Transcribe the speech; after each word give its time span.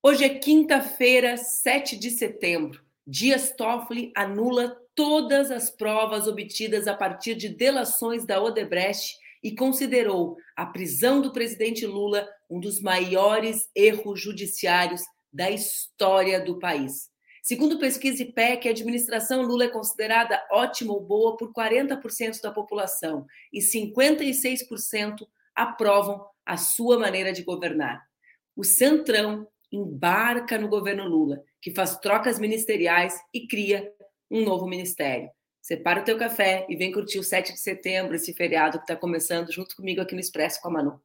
Hoje 0.00 0.24
é 0.24 0.28
quinta-feira, 0.28 1.36
7 1.36 1.96
de 1.96 2.12
setembro. 2.12 2.80
Dias 3.04 3.50
Toffoli 3.56 4.12
anula 4.14 4.80
todas 4.94 5.50
as 5.50 5.70
provas 5.70 6.28
obtidas 6.28 6.86
a 6.86 6.94
partir 6.94 7.34
de 7.34 7.48
delações 7.48 8.24
da 8.24 8.40
Odebrecht 8.40 9.16
e 9.42 9.56
considerou 9.56 10.36
a 10.54 10.64
prisão 10.64 11.20
do 11.20 11.32
presidente 11.32 11.84
Lula 11.84 12.28
um 12.48 12.60
dos 12.60 12.80
maiores 12.80 13.68
erros 13.74 14.20
judiciários 14.20 15.02
da 15.32 15.50
história 15.50 16.40
do 16.40 16.60
país. 16.60 17.10
Segundo 17.42 17.80
pesquisa 17.80 18.22
IPEC, 18.22 18.68
a 18.68 18.70
administração 18.70 19.42
Lula 19.42 19.64
é 19.64 19.68
considerada 19.68 20.40
ótima 20.52 20.92
ou 20.92 21.00
boa 21.00 21.36
por 21.36 21.52
40% 21.52 22.40
da 22.40 22.52
população 22.52 23.26
e 23.52 23.58
56% 23.58 25.26
aprovam 25.56 26.24
a 26.46 26.56
sua 26.56 27.00
maneira 27.00 27.32
de 27.32 27.42
governar. 27.42 28.06
O 28.54 28.62
Centrão 28.62 29.46
embarca 29.72 30.58
no 30.58 30.68
governo 30.68 31.06
Lula, 31.06 31.42
que 31.60 31.74
faz 31.74 31.98
trocas 31.98 32.38
ministeriais 32.38 33.14
e 33.32 33.46
cria 33.46 33.92
um 34.30 34.44
novo 34.44 34.66
ministério. 34.66 35.30
Separa 35.60 36.00
o 36.00 36.04
teu 36.04 36.16
café 36.18 36.66
e 36.68 36.76
vem 36.76 36.92
curtir 36.92 37.18
o 37.18 37.24
7 37.24 37.52
de 37.52 37.60
setembro, 37.60 38.14
esse 38.14 38.32
feriado 38.32 38.78
que 38.78 38.84
está 38.84 38.96
começando 38.96 39.52
junto 39.52 39.76
comigo 39.76 40.00
aqui 40.00 40.14
no 40.14 40.20
Expresso 40.20 40.60
com 40.62 40.68
a 40.68 40.70
Manu. 40.70 41.00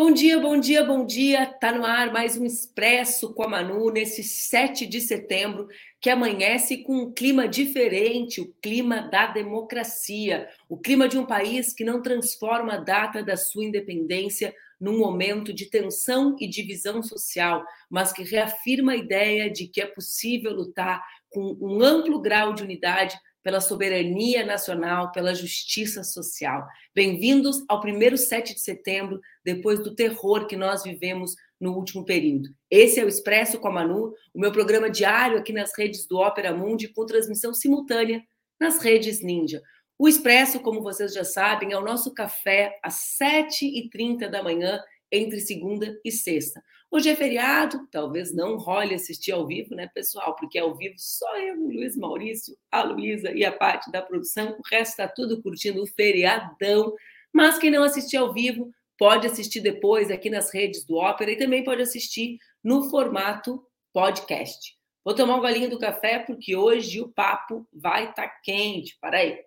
Bom 0.00 0.12
dia, 0.12 0.38
bom 0.38 0.60
dia, 0.60 0.84
bom 0.84 1.04
dia. 1.04 1.44
Tá 1.44 1.72
no 1.72 1.84
ar 1.84 2.12
mais 2.12 2.36
um 2.36 2.44
Expresso 2.44 3.34
com 3.34 3.42
a 3.42 3.48
Manu 3.48 3.90
nesse 3.90 4.22
7 4.22 4.86
de 4.86 5.00
setembro, 5.00 5.66
que 6.00 6.08
amanhece 6.08 6.84
com 6.84 6.98
um 6.98 7.12
clima 7.12 7.48
diferente, 7.48 8.40
o 8.40 8.54
clima 8.62 9.08
da 9.10 9.26
democracia, 9.26 10.48
o 10.68 10.78
clima 10.78 11.08
de 11.08 11.18
um 11.18 11.26
país 11.26 11.72
que 11.72 11.82
não 11.82 12.00
transforma 12.00 12.74
a 12.74 12.78
data 12.78 13.24
da 13.24 13.36
sua 13.36 13.64
independência 13.64 14.54
num 14.80 15.00
momento 15.00 15.52
de 15.52 15.66
tensão 15.68 16.36
e 16.38 16.46
divisão 16.46 17.02
social, 17.02 17.64
mas 17.90 18.12
que 18.12 18.22
reafirma 18.22 18.92
a 18.92 18.96
ideia 18.96 19.50
de 19.50 19.66
que 19.66 19.80
é 19.80 19.86
possível 19.86 20.52
lutar 20.52 21.02
com 21.28 21.58
um 21.60 21.82
amplo 21.82 22.20
grau 22.20 22.54
de 22.54 22.62
unidade 22.62 23.18
pela 23.48 23.62
soberania 23.62 24.44
nacional, 24.44 25.10
pela 25.10 25.34
justiça 25.34 26.04
social. 26.04 26.66
Bem-vindos 26.94 27.64
ao 27.66 27.80
primeiro 27.80 28.18
7 28.18 28.52
de 28.52 28.60
setembro, 28.60 29.22
depois 29.42 29.82
do 29.82 29.94
terror 29.94 30.46
que 30.46 30.54
nós 30.54 30.82
vivemos 30.82 31.34
no 31.58 31.72
último 31.72 32.04
período. 32.04 32.50
Esse 32.70 33.00
é 33.00 33.04
o 33.06 33.08
Expresso 33.08 33.58
com 33.58 33.68
a 33.68 33.72
Manu, 33.72 34.12
o 34.34 34.38
meu 34.38 34.52
programa 34.52 34.90
diário 34.90 35.38
aqui 35.38 35.50
nas 35.50 35.72
redes 35.74 36.06
do 36.06 36.18
Ópera 36.18 36.54
Mundi, 36.54 36.88
com 36.88 37.06
transmissão 37.06 37.54
simultânea 37.54 38.22
nas 38.60 38.82
redes 38.82 39.22
Ninja. 39.22 39.62
O 39.98 40.06
Expresso, 40.06 40.60
como 40.60 40.82
vocês 40.82 41.14
já 41.14 41.24
sabem, 41.24 41.72
é 41.72 41.78
o 41.78 41.82
nosso 41.82 42.12
café 42.12 42.78
às 42.82 43.16
7h30 43.18 44.28
da 44.28 44.42
manhã, 44.42 44.78
entre 45.10 45.40
segunda 45.40 45.98
e 46.04 46.10
sexta. 46.10 46.62
Hoje 46.90 47.10
é 47.10 47.16
feriado, 47.16 47.86
talvez 47.90 48.34
não 48.34 48.56
role 48.56 48.94
assistir 48.94 49.32
ao 49.32 49.46
vivo, 49.46 49.74
né, 49.74 49.90
pessoal? 49.94 50.34
Porque 50.36 50.58
ao 50.58 50.74
vivo 50.74 50.94
só 50.96 51.36
eu, 51.38 51.60
o 51.60 51.72
Luiz 51.72 51.96
Maurício, 51.96 52.56
a 52.70 52.82
Luísa 52.82 53.30
e 53.32 53.44
a 53.44 53.52
parte 53.52 53.90
da 53.90 54.00
produção. 54.00 54.56
O 54.58 54.62
resto 54.68 54.92
está 54.92 55.06
tudo 55.06 55.42
curtindo 55.42 55.82
o 55.82 55.86
feriadão. 55.86 56.94
Mas 57.32 57.58
quem 57.58 57.70
não 57.70 57.82
assistir 57.82 58.16
ao 58.16 58.32
vivo, 58.32 58.72
pode 58.98 59.26
assistir 59.26 59.60
depois 59.60 60.10
aqui 60.10 60.30
nas 60.30 60.52
redes 60.52 60.84
do 60.84 60.96
Ópera 60.96 61.30
e 61.30 61.36
também 61.36 61.62
pode 61.62 61.82
assistir 61.82 62.38
no 62.64 62.88
formato 62.90 63.62
podcast. 63.92 64.76
Vou 65.04 65.14
tomar 65.14 65.36
um 65.36 65.40
golinho 65.40 65.70
do 65.70 65.78
café 65.78 66.18
porque 66.18 66.56
hoje 66.56 67.00
o 67.00 67.08
papo 67.08 67.66
vai 67.72 68.10
estar 68.10 68.28
tá 68.28 68.40
quente. 68.42 68.98
Para 69.00 69.18
aí. 69.18 69.42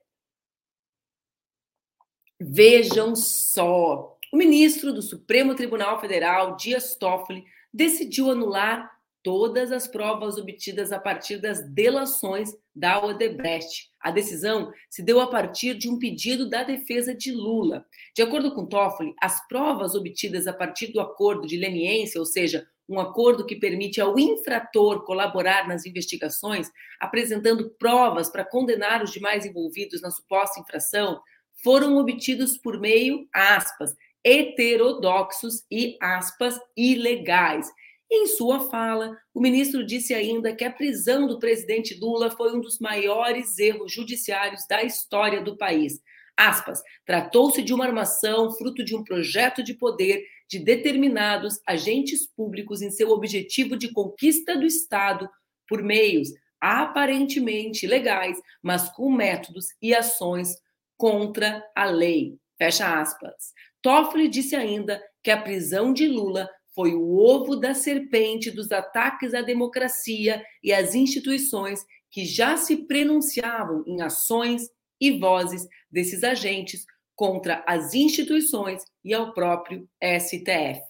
Vejam 2.40 3.16
só, 3.16 4.11
o 4.32 4.38
ministro 4.38 4.94
do 4.94 5.02
Supremo 5.02 5.54
Tribunal 5.54 6.00
Federal, 6.00 6.56
Dias 6.56 6.96
Toffoli, 6.96 7.44
decidiu 7.74 8.32
anular 8.32 8.90
todas 9.22 9.72
as 9.72 9.88
provas 9.88 10.38
obtidas 10.38 10.92
a 10.92 11.00
partir 11.00 11.38
das 11.38 11.62
delações 11.70 12.50
da 12.74 13.04
Odebrecht. 13.04 13.90
A 14.00 14.10
decisão 14.10 14.72
se 14.90 15.04
deu 15.04 15.20
a 15.20 15.28
partir 15.28 15.76
de 15.76 15.90
um 15.90 16.00
pedido 16.00 16.50
da 16.50 16.64
defesa 16.64 17.14
de 17.14 17.32
Lula. 17.32 17.86
De 18.16 18.22
acordo 18.22 18.56
com 18.56 18.66
Toffoli, 18.66 19.14
as 19.22 19.46
provas 19.48 19.94
obtidas 19.96 20.48
a 20.48 20.54
partir 20.54 20.88
do 20.88 21.00
acordo 21.00 21.46
de 21.46 21.58
leniência, 21.58 22.20
ou 22.20 22.26
seja, 22.26 22.66
um 22.90 23.00
acordo 23.00 23.46
que 23.46 23.56
permite 23.56 24.02
ao 24.02 24.18
infrator 24.18 25.04
colaborar 25.04 25.68
nas 25.68 25.86
investigações, 25.86 26.70
apresentando 27.00 27.70
provas 27.78 28.30
para 28.30 28.46
condenar 28.46 29.04
os 29.04 29.12
demais 29.12 29.46
envolvidos 29.46 30.02
na 30.02 30.10
suposta 30.10 30.60
infração, 30.60 31.22
foram 31.64 31.98
obtidos 31.98 32.58
por 32.58 32.80
meio, 32.80 33.28
aspas, 33.32 33.96
heterodoxos 34.24 35.64
e, 35.70 35.98
aspas, 36.02 36.60
ilegais. 36.76 37.68
Em 38.10 38.28
sua 38.28 38.70
fala, 38.70 39.18
o 39.34 39.40
ministro 39.40 39.86
disse 39.86 40.14
ainda 40.14 40.54
que 40.54 40.66
a 40.66 40.72
prisão 40.72 41.28
do 41.28 41.40
presidente 41.40 41.98
Lula 41.98 42.30
foi 42.30 42.54
um 42.54 42.60
dos 42.60 42.78
maiores 42.80 43.58
erros 43.58 43.94
judiciários 43.94 44.68
da 44.68 44.84
história 44.84 45.42
do 45.42 45.58
país. 45.58 46.02
Aspas, 46.36 46.82
tratou-se 47.06 47.62
de 47.62 47.74
uma 47.74 47.86
armação 47.86 48.52
fruto 48.52 48.84
de 48.84 48.96
um 48.96 49.04
projeto 49.04 49.64
de 49.64 49.74
poder 49.74 50.24
de 50.50 50.60
determinados 50.60 51.62
agentes 51.66 52.28
públicos 52.28 52.82
em 52.82 52.92
seu 52.92 53.12
objetivo 53.12 53.78
de 53.78 53.94
conquista 53.94 54.58
do 54.58 54.66
Estado 54.66 55.30
por 55.68 55.82
meios 55.82 56.30
aparentemente 56.60 57.88
legais, 57.88 58.38
mas 58.62 58.90
com 58.90 59.10
métodos 59.10 59.68
e 59.82 59.96
ações 59.96 60.58
contra 60.98 61.64
a 61.76 61.86
lei. 61.86 62.38
Fecha 62.58 63.02
aspas. 63.02 63.54
Toffoli 63.82 64.28
disse 64.28 64.56
ainda 64.56 65.02
que 65.24 65.32
a 65.32 65.42
prisão 65.42 65.94
de 65.94 66.08
Lula 66.08 66.50
foi 66.74 66.94
o 66.94 67.18
ovo 67.18 67.56
da 67.56 67.74
serpente 67.74 68.50
dos 68.50 68.72
ataques 68.72 69.34
à 69.34 69.42
democracia 69.42 70.44
e 70.64 70.72
às 70.72 70.96
instituições 70.96 71.84
que 72.10 72.26
já 72.26 72.58
se 72.58 72.86
prenunciavam 72.88 73.84
em 73.88 74.02
ações 74.02 74.70
e 75.00 75.12
vozes 75.18 75.68
desses 75.90 76.24
agentes 76.24 76.86
contra 77.16 77.64
as 77.68 77.94
instituições 77.94 78.84
e 79.04 79.14
ao 79.14 79.34
próprio 79.34 79.88
STF. 80.02 80.82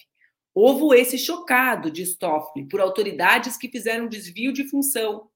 Ovo 0.53 0.93
esse 0.93 1.17
chocado, 1.17 1.89
diz 1.89 2.17
Toffoli, 2.17 2.67
por 2.67 2.81
autoridades 2.81 3.57
que 3.57 3.69
fizeram 3.69 4.07
desvio 4.07 4.51
de 4.51 4.67
função, 4.67 5.29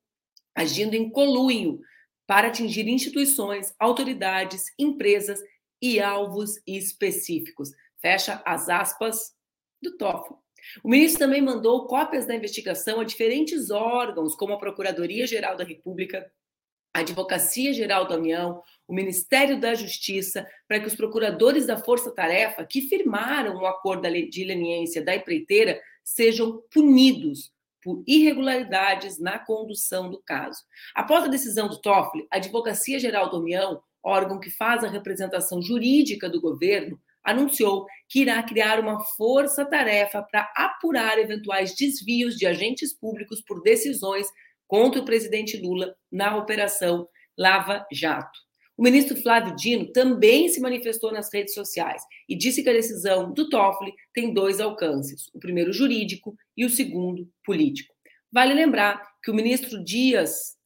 agindo 0.53 0.93
em 0.93 1.09
colunho 1.09 1.79
para 2.27 2.47
atingir 2.47 2.87
instituições, 2.87 3.73
autoridades, 3.79 4.65
empresas 4.77 5.39
e 5.81 5.99
alvos 5.99 6.61
específicos. 6.65 7.71
Fecha 7.97 8.41
as 8.45 8.69
aspas 8.69 9.33
do 9.81 9.97
TOEFL. 9.97 10.35
O 10.83 10.89
ministro 10.89 11.19
também 11.19 11.41
mandou 11.41 11.85
cópias 11.85 12.25
da 12.25 12.35
investigação 12.35 12.99
a 12.99 13.03
diferentes 13.03 13.69
órgãos, 13.69 14.35
como 14.35 14.53
a 14.53 14.57
Procuradoria-Geral 14.57 15.55
da 15.55 15.63
República, 15.63 16.31
a 16.93 16.99
Advocacia 16.99 17.73
Geral 17.73 18.07
da 18.07 18.15
União, 18.15 18.63
o 18.87 18.93
Ministério 18.93 19.59
da 19.59 19.73
Justiça, 19.73 20.47
para 20.67 20.79
que 20.79 20.87
os 20.87 20.95
procuradores 20.95 21.65
da 21.65 21.77
Força 21.77 22.09
Tarefa 22.11 22.65
que 22.65 22.81
firmaram 22.81 23.57
o 23.57 23.65
acordo 23.65 24.09
de 24.09 24.43
leniência 24.43 25.03
da 25.03 25.15
empreiteira 25.15 25.79
sejam 26.03 26.63
punidos 26.71 27.51
por 27.83 28.03
irregularidades 28.07 29.19
na 29.19 29.37
condução 29.37 30.09
do 30.09 30.19
caso. 30.19 30.63
Após 30.95 31.23
a 31.23 31.27
decisão 31.27 31.67
do 31.67 31.79
Toffoli, 31.79 32.27
a 32.31 32.37
Advocacia 32.37 32.97
Geral 32.97 33.29
da 33.29 33.37
União 33.37 33.81
órgão 34.05 34.39
que 34.39 34.49
faz 34.49 34.83
a 34.83 34.89
representação 34.89 35.61
jurídica 35.61 36.29
do 36.29 36.39
governo, 36.39 36.99
anunciou 37.23 37.87
que 38.07 38.21
irá 38.21 38.41
criar 38.43 38.79
uma 38.79 39.03
força-tarefa 39.03 40.21
para 40.21 40.51
apurar 40.55 41.17
eventuais 41.17 41.73
desvios 41.75 42.35
de 42.35 42.45
agentes 42.45 42.93
públicos 42.93 43.41
por 43.41 43.63
decisões 43.63 44.27
contra 44.67 45.01
o 45.01 45.05
presidente 45.05 45.57
Lula 45.57 45.95
na 46.11 46.37
Operação 46.37 47.07
Lava 47.37 47.85
Jato. 47.91 48.45
O 48.77 48.83
ministro 48.83 49.15
Flávio 49.15 49.55
Dino 49.55 49.91
também 49.91 50.49
se 50.49 50.59
manifestou 50.59 51.11
nas 51.11 51.33
redes 51.33 51.53
sociais 51.53 52.03
e 52.27 52.35
disse 52.35 52.61
que 52.61 52.69
a 52.69 52.73
decisão 52.73 53.33
do 53.33 53.49
Toffoli 53.49 53.93
tem 54.13 54.33
dois 54.33 54.59
alcances: 54.59 55.29
o 55.33 55.39
primeiro 55.39 55.71
jurídico 55.71 56.35
e 56.57 56.65
o 56.65 56.69
segundo 56.69 57.27
político. 57.43 57.93
Vale 58.31 58.53
lembrar 58.53 59.01
que 59.23 59.31
o 59.31 59.33
ministro 59.33 59.81
Dias 59.83 60.57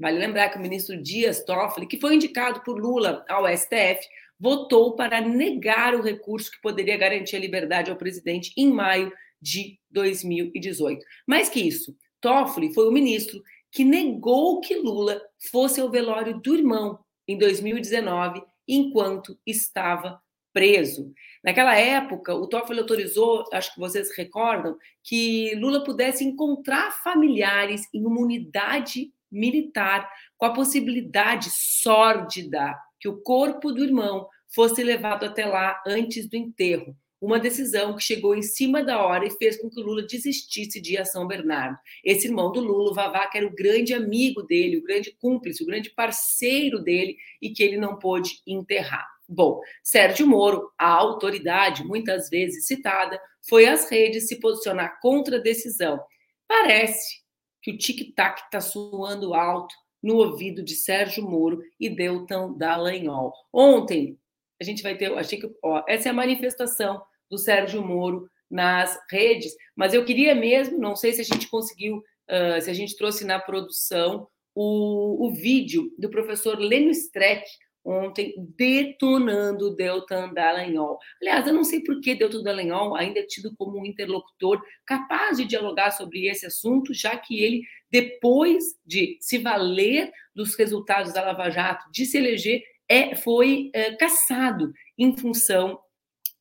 Vale 0.00 0.18
lembrar 0.18 0.48
que 0.48 0.56
o 0.56 0.62
ministro 0.62 0.96
Dias 0.96 1.44
Toffoli, 1.44 1.86
que 1.86 2.00
foi 2.00 2.14
indicado 2.14 2.62
por 2.62 2.78
Lula 2.78 3.22
ao 3.28 3.46
STF, 3.46 4.00
votou 4.38 4.96
para 4.96 5.20
negar 5.20 5.94
o 5.94 6.00
recurso 6.00 6.50
que 6.50 6.60
poderia 6.62 6.96
garantir 6.96 7.36
a 7.36 7.40
liberdade 7.40 7.90
ao 7.90 7.98
presidente 7.98 8.50
em 8.56 8.72
maio 8.72 9.12
de 9.42 9.78
2018. 9.90 11.04
Mais 11.26 11.50
que 11.50 11.60
isso, 11.60 11.94
Toffoli 12.18 12.72
foi 12.72 12.88
o 12.88 12.92
ministro 12.92 13.42
que 13.70 13.84
negou 13.84 14.62
que 14.62 14.74
Lula 14.74 15.20
fosse 15.50 15.82
ao 15.82 15.90
velório 15.90 16.40
do 16.40 16.56
irmão 16.56 16.98
em 17.28 17.36
2019, 17.36 18.42
enquanto 18.66 19.38
estava 19.46 20.18
preso. 20.50 21.12
Naquela 21.44 21.76
época, 21.76 22.34
o 22.34 22.46
Toffoli 22.46 22.80
autorizou, 22.80 23.44
acho 23.52 23.74
que 23.74 23.80
vocês 23.80 24.08
recordam, 24.16 24.78
que 25.04 25.54
Lula 25.56 25.84
pudesse 25.84 26.24
encontrar 26.24 26.90
familiares 27.02 27.86
em 27.92 28.06
uma 28.06 28.20
unidade 28.20 29.12
militar 29.30 30.10
com 30.36 30.46
a 30.46 30.52
possibilidade 30.52 31.48
sórdida 31.52 32.76
que 32.98 33.08
o 33.08 33.20
corpo 33.22 33.72
do 33.72 33.84
irmão 33.84 34.28
fosse 34.54 34.82
levado 34.82 35.24
até 35.24 35.46
lá 35.46 35.80
antes 35.86 36.28
do 36.28 36.36
enterro. 36.36 36.96
Uma 37.20 37.38
decisão 37.38 37.94
que 37.94 38.02
chegou 38.02 38.34
em 38.34 38.42
cima 38.42 38.82
da 38.82 39.04
hora 39.04 39.26
e 39.26 39.30
fez 39.30 39.60
com 39.60 39.68
que 39.68 39.78
o 39.78 39.84
Lula 39.84 40.02
desistisse 40.02 40.80
de 40.80 40.94
ir 40.94 40.98
a 40.98 41.04
São 41.04 41.26
Bernardo. 41.26 41.76
Esse 42.02 42.26
irmão 42.26 42.50
do 42.50 42.60
Lula, 42.60 42.92
o 42.92 43.30
que 43.30 43.36
era 43.36 43.46
o 43.46 43.54
grande 43.54 43.92
amigo 43.92 44.42
dele, 44.42 44.78
o 44.78 44.82
grande 44.82 45.14
cúmplice, 45.20 45.62
o 45.62 45.66
grande 45.66 45.90
parceiro 45.90 46.82
dele 46.82 47.16
e 47.40 47.50
que 47.50 47.62
ele 47.62 47.76
não 47.76 47.98
pôde 47.98 48.40
enterrar. 48.46 49.06
Bom, 49.28 49.60
Sérgio 49.82 50.26
Moro, 50.26 50.72
a 50.78 50.88
autoridade 50.88 51.84
muitas 51.84 52.30
vezes 52.30 52.66
citada, 52.66 53.20
foi 53.48 53.66
às 53.66 53.88
redes 53.88 54.26
se 54.26 54.40
posicionar 54.40 54.98
contra 55.00 55.36
a 55.36 55.40
decisão. 55.40 56.00
Parece 56.48 57.19
que 57.62 57.70
o 57.72 57.78
tic-tac 57.78 58.42
está 58.42 58.60
soando 58.60 59.34
alto 59.34 59.74
no 60.02 60.16
ouvido 60.16 60.62
de 60.62 60.74
Sérgio 60.74 61.28
Moro 61.28 61.62
e 61.78 61.88
Deltan 61.90 62.52
Dallagnol. 62.54 63.32
Ontem, 63.52 64.18
a 64.60 64.64
gente 64.64 64.82
vai 64.82 64.96
ter, 64.96 65.12
achei 65.16 65.38
que, 65.38 65.50
ó, 65.62 65.82
essa 65.88 66.08
é 66.08 66.10
a 66.10 66.14
manifestação 66.14 67.02
do 67.30 67.38
Sérgio 67.38 67.82
Moro 67.82 68.28
nas 68.50 68.98
redes, 69.10 69.54
mas 69.76 69.94
eu 69.94 70.04
queria 70.04 70.34
mesmo, 70.34 70.78
não 70.78 70.96
sei 70.96 71.12
se 71.12 71.20
a 71.20 71.24
gente 71.24 71.48
conseguiu, 71.48 71.98
uh, 71.98 72.60
se 72.60 72.68
a 72.68 72.74
gente 72.74 72.96
trouxe 72.96 73.24
na 73.24 73.38
produção 73.38 74.26
o, 74.54 75.28
o 75.28 75.32
vídeo 75.32 75.92
do 75.98 76.10
professor 76.10 76.58
Lênio 76.58 76.90
Streck, 76.90 77.44
ontem 77.84 78.34
detonando 78.56 79.74
Deltan 79.74 80.32
Dallagnol. 80.32 80.98
Aliás, 81.20 81.46
eu 81.46 81.52
não 81.52 81.64
sei 81.64 81.80
por 81.82 82.00
que 82.00 82.14
Deltan 82.14 82.42
Dallagnol 82.42 82.94
ainda 82.96 83.20
é 83.20 83.26
tido 83.26 83.54
como 83.56 83.78
um 83.78 83.86
interlocutor 83.86 84.62
capaz 84.84 85.38
de 85.38 85.44
dialogar 85.44 85.90
sobre 85.90 86.26
esse 86.28 86.46
assunto, 86.46 86.92
já 86.92 87.16
que 87.16 87.42
ele, 87.42 87.62
depois 87.90 88.64
de 88.84 89.16
se 89.20 89.38
valer 89.38 90.12
dos 90.34 90.54
resultados 90.54 91.12
da 91.12 91.22
Lava 91.22 91.50
Jato, 91.50 91.90
de 91.90 92.04
se 92.04 92.18
eleger, 92.18 92.62
é, 92.88 93.14
foi 93.14 93.70
é, 93.72 93.94
caçado 93.94 94.72
em 94.98 95.16
função 95.16 95.78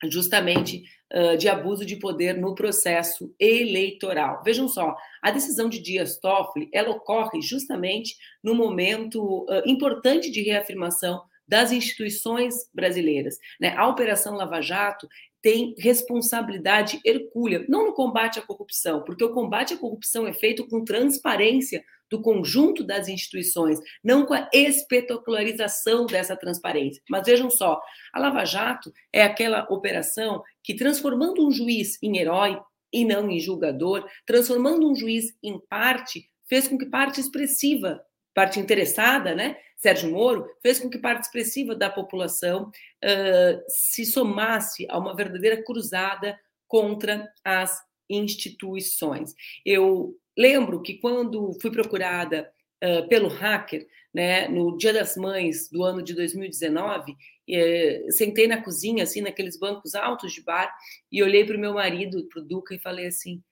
justamente 0.10 0.84
uh, 1.14 1.38
de 1.38 1.50
abuso 1.50 1.86
de 1.86 1.98
poder 1.98 2.38
no 2.38 2.56
processo 2.56 3.34
eleitoral. 3.40 4.42
Vejam 4.44 4.68
só, 4.68 4.96
a 5.22 5.32
decisão 5.32 5.68
de 5.68 5.80
Dias 5.82 6.18
Toffoli, 6.18 6.70
ela 6.74 6.92
ocorre 6.92 7.42
justamente 7.42 8.16
no 8.44 8.56
momento 8.56 9.44
uh, 9.44 9.62
importante 9.66 10.32
de 10.32 10.42
reafirmação 10.42 11.22
das 11.50 11.72
instituições 11.72 12.70
brasileiras. 12.74 13.40
Né? 13.60 13.76
A 13.76 13.88
Operação 13.88 14.36
Lava 14.36 14.62
Jato 14.62 15.10
tem 15.42 15.74
responsabilidade 15.80 17.00
hercúlea, 17.04 17.66
não 17.68 17.88
no 17.88 17.94
combate 17.94 18.38
à 18.38 18.42
corrupção, 18.42 19.04
porque 19.04 19.24
o 19.24 19.34
combate 19.34 19.74
à 19.74 19.78
corrupção 19.78 20.28
é 20.28 20.34
feito 20.34 20.68
com 20.68 20.84
transparência 20.84 21.84
do 22.10 22.22
conjunto 22.22 22.84
das 22.84 23.08
instituições, 23.08 23.80
não 24.04 24.26
com 24.26 24.34
a 24.34 24.50
espetacularização 24.54 26.06
dessa 26.06 26.36
transparência. 26.36 27.02
Mas 27.10 27.26
vejam 27.26 27.50
só, 27.50 27.80
a 28.14 28.20
Lava 28.20 28.46
Jato 28.46 28.92
é 29.14 29.24
aquela 29.24 29.66
operação 29.70 30.44
que, 30.64 30.76
transformando 30.76 31.46
um 31.46 31.52
juiz 31.52 31.98
em 32.02 32.18
herói 32.18 32.60
e 32.92 33.06
não 33.06 33.30
em 33.30 33.40
julgador, 33.40 34.08
transformando 34.26 34.90
um 34.90 34.96
juiz 34.96 35.36
em 35.42 35.60
parte, 35.68 36.28
fez 36.48 36.68
com 36.68 36.78
que 36.78 36.88
parte 36.88 37.22
expressiva, 37.22 38.02
parte 38.34 38.60
interessada, 38.60 39.36
né, 39.36 39.56
Sérgio 39.80 40.12
Moro, 40.12 40.46
fez 40.62 40.80
com 40.80 40.90
que 40.90 41.00
parte 41.00 41.24
expressiva 41.24 41.76
da 41.76 41.90
população 41.90 42.70
uh, 42.70 43.64
se 43.68 44.06
somasse 44.06 44.86
a 44.90 44.98
uma 45.00 45.16
verdadeira 45.16 45.64
cruzada 45.64 46.38
contra 46.68 47.28
as 47.44 47.82
instituições. 48.10 49.34
Eu 49.66 50.16
Lembro 50.40 50.82
que 50.82 50.94
quando 50.94 51.52
fui 51.62 51.70
procurada 51.70 52.50
uh, 52.82 53.06
pelo 53.10 53.28
hacker, 53.28 53.86
né, 54.14 54.48
no 54.48 54.78
Dia 54.78 54.94
das 54.94 55.18
Mães 55.18 55.70
do 55.70 55.84
ano 55.84 56.02
de 56.02 56.14
2019, 56.16 57.14
eh, 57.48 58.06
sentei 58.10 58.48
na 58.48 58.64
cozinha, 58.64 59.04
assim, 59.04 59.22
naqueles 59.22 59.60
bancos 59.60 59.94
altos 59.94 60.32
de 60.32 60.42
bar, 60.42 60.74
e 61.12 61.22
olhei 61.22 61.46
para 61.46 61.58
o 61.58 61.60
meu 61.60 61.74
marido, 61.74 62.26
para 62.30 62.42
o 62.42 62.46
Duca, 62.46 62.74
e 62.74 62.80
falei 62.80 63.08
assim: 63.08 63.44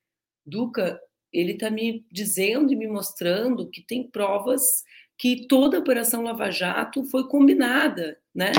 Duca, 0.46 0.98
ele 1.32 1.52
está 1.52 1.70
me 1.70 2.06
dizendo 2.10 2.72
e 2.72 2.76
me 2.76 2.88
mostrando 2.88 3.70
que 3.70 3.86
tem 3.86 4.10
provas 4.10 4.64
que 5.18 5.48
toda 5.48 5.78
a 5.78 5.80
Operação 5.80 6.24
Lava 6.24 6.52
Jato 6.52 7.04
foi 7.06 7.28
combinada, 7.28 8.18
né? 8.34 8.52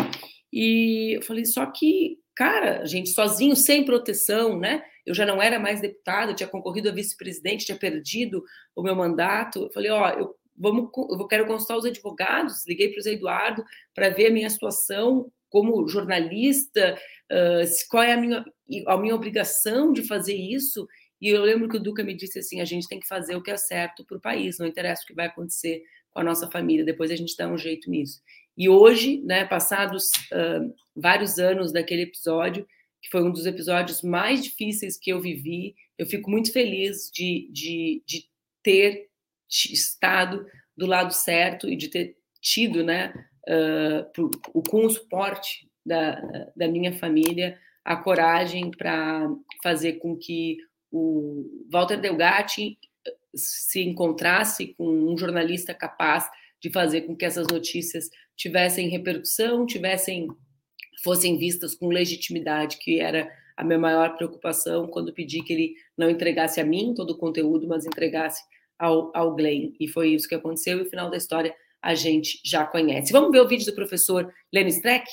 E 0.53 1.17
eu 1.17 1.23
falei, 1.23 1.45
só 1.45 1.67
que, 1.67 2.19
cara, 2.35 2.85
gente, 2.85 3.11
sozinho, 3.11 3.55
sem 3.55 3.85
proteção, 3.85 4.59
né? 4.59 4.83
eu 5.09 5.15
já 5.15 5.25
não 5.25 5.41
era 5.41 5.59
mais 5.59 5.81
deputada, 5.81 6.35
tinha 6.35 6.49
concorrido 6.49 6.91
a 6.91 6.93
vice-presidente, 6.93 7.65
tinha 7.65 7.79
perdido 7.79 8.45
o 8.77 8.83
meu 8.83 8.95
mandato. 8.95 9.63
Eu 9.65 9.71
falei, 9.71 9.91
ó, 9.91 10.11
eu 10.11 10.37
vamos, 10.55 10.91
eu 10.95 11.27
quero 11.27 11.47
consultar 11.47 11.79
os 11.79 11.87
advogados, 11.87 12.67
liguei 12.67 12.93
para 12.93 13.03
o 13.03 13.09
Eduardo 13.09 13.65
para 13.95 14.11
ver 14.11 14.27
a 14.27 14.31
minha 14.31 14.51
situação 14.51 15.33
como 15.49 15.89
jornalista, 15.89 16.99
uh, 17.33 17.89
qual 17.89 18.03
é 18.03 18.13
a 18.13 18.17
minha, 18.19 18.45
a 18.87 18.99
minha 18.99 19.15
obrigação 19.15 19.93
de 19.93 20.03
fazer 20.03 20.35
isso. 20.35 20.87
E 21.23 21.29
eu 21.29 21.43
lembro 21.43 21.69
que 21.69 21.79
o 21.79 21.83
Duca 21.83 22.05
me 22.05 22.15
disse 22.15 22.39
assim: 22.41 22.61
a 22.61 22.67
gente 22.67 22.87
tem 22.87 23.01
que 23.01 23.09
fazer 23.09 23.35
o 23.35 23.43
que 23.43 23.51
é 23.51 23.57
certo 23.57 24.05
para 24.05 24.19
o 24.19 24.21
país, 24.21 24.59
não 24.59 24.67
interessa 24.67 25.03
o 25.05 25.07
que 25.07 25.15
vai 25.15 25.27
acontecer 25.27 25.83
com 26.13 26.21
a 26.21 26.25
nossa 26.25 26.51
família, 26.51 26.85
depois 26.85 27.11
a 27.11 27.17
gente 27.17 27.37
dá 27.37 27.49
um 27.49 27.59
jeito 27.59 27.91
nisso. 27.91 28.21
E 28.57 28.69
hoje, 28.69 29.23
né, 29.23 29.45
passados 29.45 30.07
uh, 30.33 30.75
vários 30.97 31.39
anos 31.39 31.73
daquele 31.73 32.03
episódio, 32.03 32.67
que 33.01 33.09
foi 33.09 33.23
um 33.23 33.31
dos 33.31 33.47
episódios 33.47 34.03
mais 34.03 34.43
difíceis 34.43 34.99
que 34.99 35.11
eu 35.11 35.21
vivi. 35.21 35.75
Eu 35.97 36.07
fico 36.07 36.29
muito 36.31 36.53
feliz 36.53 37.11
de, 37.13 37.49
de, 37.53 38.03
de 38.05 38.25
ter 38.63 39.09
estado 39.49 40.45
do 40.77 40.87
lado 40.87 41.13
certo 41.13 41.69
e 41.69 41.77
de 41.77 41.89
ter 41.89 42.17
tido, 42.41 42.83
né, 42.83 43.13
uh, 43.49 44.63
com 44.69 44.85
o 44.85 44.91
suporte 44.91 45.69
da, 45.87 46.21
da 46.57 46.69
minha 46.69 46.93
família, 46.93 47.59
a 47.85 47.97
coragem 47.97 48.71
para 48.71 49.29
fazer 49.63 49.95
com 49.95 50.17
que 50.17 50.59
o 50.91 51.67
Walter 51.71 52.01
Delgatti 52.01 52.79
se 53.35 53.83
encontrasse 53.83 54.75
com 54.75 54.89
um 54.89 55.17
jornalista 55.17 55.75
capaz 55.75 56.29
de 56.61 56.71
fazer 56.71 57.03
com 57.03 57.17
que 57.17 57.25
essas 57.25 57.47
notícias 57.47 58.09
tivessem 58.37 58.89
repercussão, 58.89 59.67
tivessem 59.67 60.29
fossem 61.03 61.39
vistas 61.39 61.75
com 61.75 61.89
legitimidade, 61.89 62.79
que 62.79 62.99
era 62.99 63.31
a 63.57 63.65
minha 63.65 63.79
maior 63.79 64.17
preocupação 64.17 64.87
quando 64.89 65.13
pedi 65.13 65.43
que 65.43 65.53
ele 65.53 65.75
não 65.97 66.11
entregasse 66.11 66.61
a 66.61 66.65
mim 66.65 66.95
todo 66.95 67.11
o 67.11 67.19
conteúdo, 67.19 67.67
mas 67.69 67.87
entregasse 67.87 68.43
ao, 68.79 69.11
ao 69.15 69.35
Glenn. 69.35 69.73
E 69.79 69.88
foi 69.88 70.11
isso 70.11 70.29
que 70.29 70.35
aconteceu, 70.35 70.79
e 70.79 70.83
o 70.83 70.91
final 70.91 71.11
da 71.11 71.17
história 71.17 71.55
a 71.81 71.95
gente 71.95 72.41
já 72.45 72.64
conhece. 72.67 73.12
Vamos 73.12 73.31
ver 73.31 73.41
o 73.41 73.49
vídeo 73.49 73.67
do 73.67 73.75
professor 73.75 74.33
Lenny 74.52 74.71
Streck? 74.71 75.07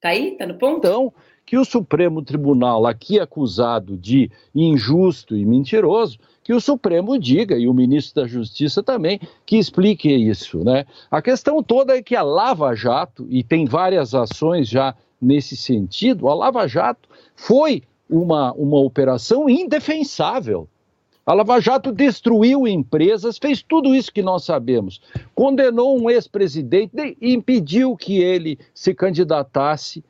Tá 0.00 0.10
aí? 0.10 0.36
Tá 0.36 0.46
no 0.46 0.58
ponto? 0.58 0.78
Então, 0.78 1.12
que 1.46 1.56
o 1.56 1.64
Supremo 1.64 2.22
Tribunal, 2.22 2.86
aqui 2.86 3.20
acusado 3.20 3.96
de 3.96 4.30
injusto 4.54 5.36
e 5.36 5.44
mentiroso, 5.44 6.18
que 6.44 6.52
o 6.52 6.60
Supremo 6.60 7.18
diga, 7.18 7.56
e 7.56 7.68
o 7.68 7.74
ministro 7.74 8.22
da 8.22 8.28
Justiça 8.28 8.82
também, 8.82 9.20
que 9.46 9.56
explique 9.56 10.12
isso. 10.12 10.64
Né? 10.64 10.84
A 11.10 11.22
questão 11.22 11.62
toda 11.62 11.96
é 11.96 12.02
que 12.02 12.16
a 12.16 12.22
Lava 12.22 12.74
Jato, 12.74 13.26
e 13.30 13.42
tem 13.42 13.64
várias 13.64 14.14
ações 14.14 14.68
já 14.68 14.94
nesse 15.20 15.56
sentido, 15.56 16.28
a 16.28 16.34
Lava 16.34 16.66
Jato 16.66 17.08
foi 17.36 17.82
uma, 18.10 18.52
uma 18.54 18.78
operação 18.78 19.48
indefensável. 19.48 20.68
A 21.24 21.32
Lava 21.32 21.60
Jato 21.60 21.92
destruiu 21.92 22.66
empresas, 22.66 23.38
fez 23.38 23.62
tudo 23.62 23.94
isso 23.94 24.12
que 24.12 24.22
nós 24.22 24.44
sabemos. 24.44 25.00
Condenou 25.34 25.96
um 25.96 26.10
ex-presidente 26.10 27.16
e 27.20 27.32
impediu 27.32 27.96
que 27.96 28.18
ele 28.18 28.58
se 28.74 28.92
candidatasse. 28.92 30.04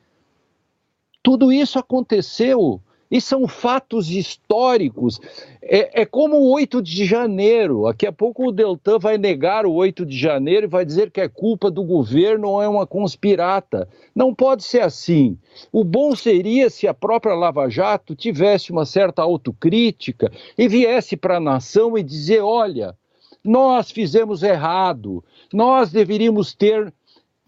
Tudo 1.21 1.51
isso 1.51 1.77
aconteceu 1.77 2.81
e 3.13 3.21
são 3.21 3.47
fatos 3.47 4.09
históricos. 4.09 5.19
É, 5.61 6.01
é, 6.01 6.05
como 6.05 6.35
o 6.37 6.51
8 6.51 6.81
de 6.81 7.05
janeiro. 7.05 7.83
Daqui 7.83 8.07
a 8.07 8.11
pouco 8.11 8.47
o 8.47 8.51
Deltan 8.51 8.97
vai 8.97 9.19
negar 9.19 9.67
o 9.67 9.73
8 9.73 10.03
de 10.03 10.17
janeiro 10.17 10.65
e 10.65 10.67
vai 10.67 10.83
dizer 10.83 11.11
que 11.11 11.21
é 11.21 11.29
culpa 11.29 11.69
do 11.69 11.83
governo 11.83 12.49
ou 12.49 12.61
é 12.63 12.67
uma 12.67 12.87
conspirata. 12.87 13.87
Não 14.15 14.33
pode 14.33 14.63
ser 14.63 14.81
assim. 14.81 15.37
O 15.71 15.83
bom 15.83 16.15
seria 16.15 16.71
se 16.71 16.87
a 16.87 16.93
própria 16.93 17.35
Lava 17.35 17.69
Jato 17.69 18.15
tivesse 18.15 18.71
uma 18.71 18.83
certa 18.83 19.21
autocrítica 19.21 20.31
e 20.57 20.67
viesse 20.67 21.15
para 21.15 21.37
a 21.37 21.39
nação 21.39 21.95
e 21.95 22.01
dizer: 22.01 22.41
olha, 22.41 22.95
nós 23.43 23.91
fizemos 23.91 24.41
errado, 24.41 25.23
nós 25.53 25.91
deveríamos 25.91 26.55
ter 26.55 26.91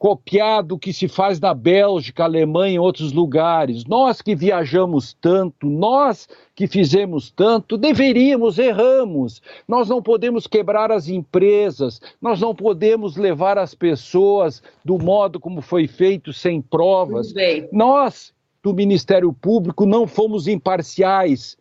copiar 0.05 0.62
do 0.62 0.77
que 0.77 0.93
se 0.93 1.07
faz 1.07 1.39
na 1.39 1.51
Bélgica, 1.51 2.25
Alemanha 2.25 2.75
e 2.75 2.79
outros 2.79 3.12
lugares. 3.12 3.85
Nós 3.85 4.21
que 4.21 4.35
viajamos 4.35 5.17
tanto, 5.19 5.67
nós 5.67 6.29
que 6.53 6.67
fizemos 6.67 7.31
tanto, 7.31 7.75
deveríamos, 7.75 8.59
erramos. 8.59 9.41
Nós 9.67 9.89
não 9.89 10.03
podemos 10.03 10.45
quebrar 10.45 10.91
as 10.91 11.07
empresas, 11.07 12.00
nós 12.21 12.39
não 12.39 12.53
podemos 12.53 13.17
levar 13.17 13.57
as 13.57 13.74
pessoas 13.74 14.62
do 14.83 15.00
modo 15.00 15.39
como 15.39 15.59
foi 15.59 15.88
feito, 15.88 16.31
sem 16.31 16.62
provas. 16.62 17.33
Nós, 17.71 18.31
do 18.62 18.75
Ministério 18.75 19.33
Público, 19.33 19.88
não 19.88 20.05
fomos 20.05 20.47
imparciais. 20.47 21.57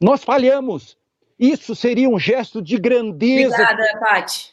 Nós 0.00 0.22
falhamos. 0.22 0.96
Isso 1.36 1.74
seria 1.74 2.08
um 2.08 2.20
gesto 2.20 2.62
de 2.62 2.78
grandeza. 2.78 3.52
Obrigada, 3.52 3.98
Paty. 3.98 4.52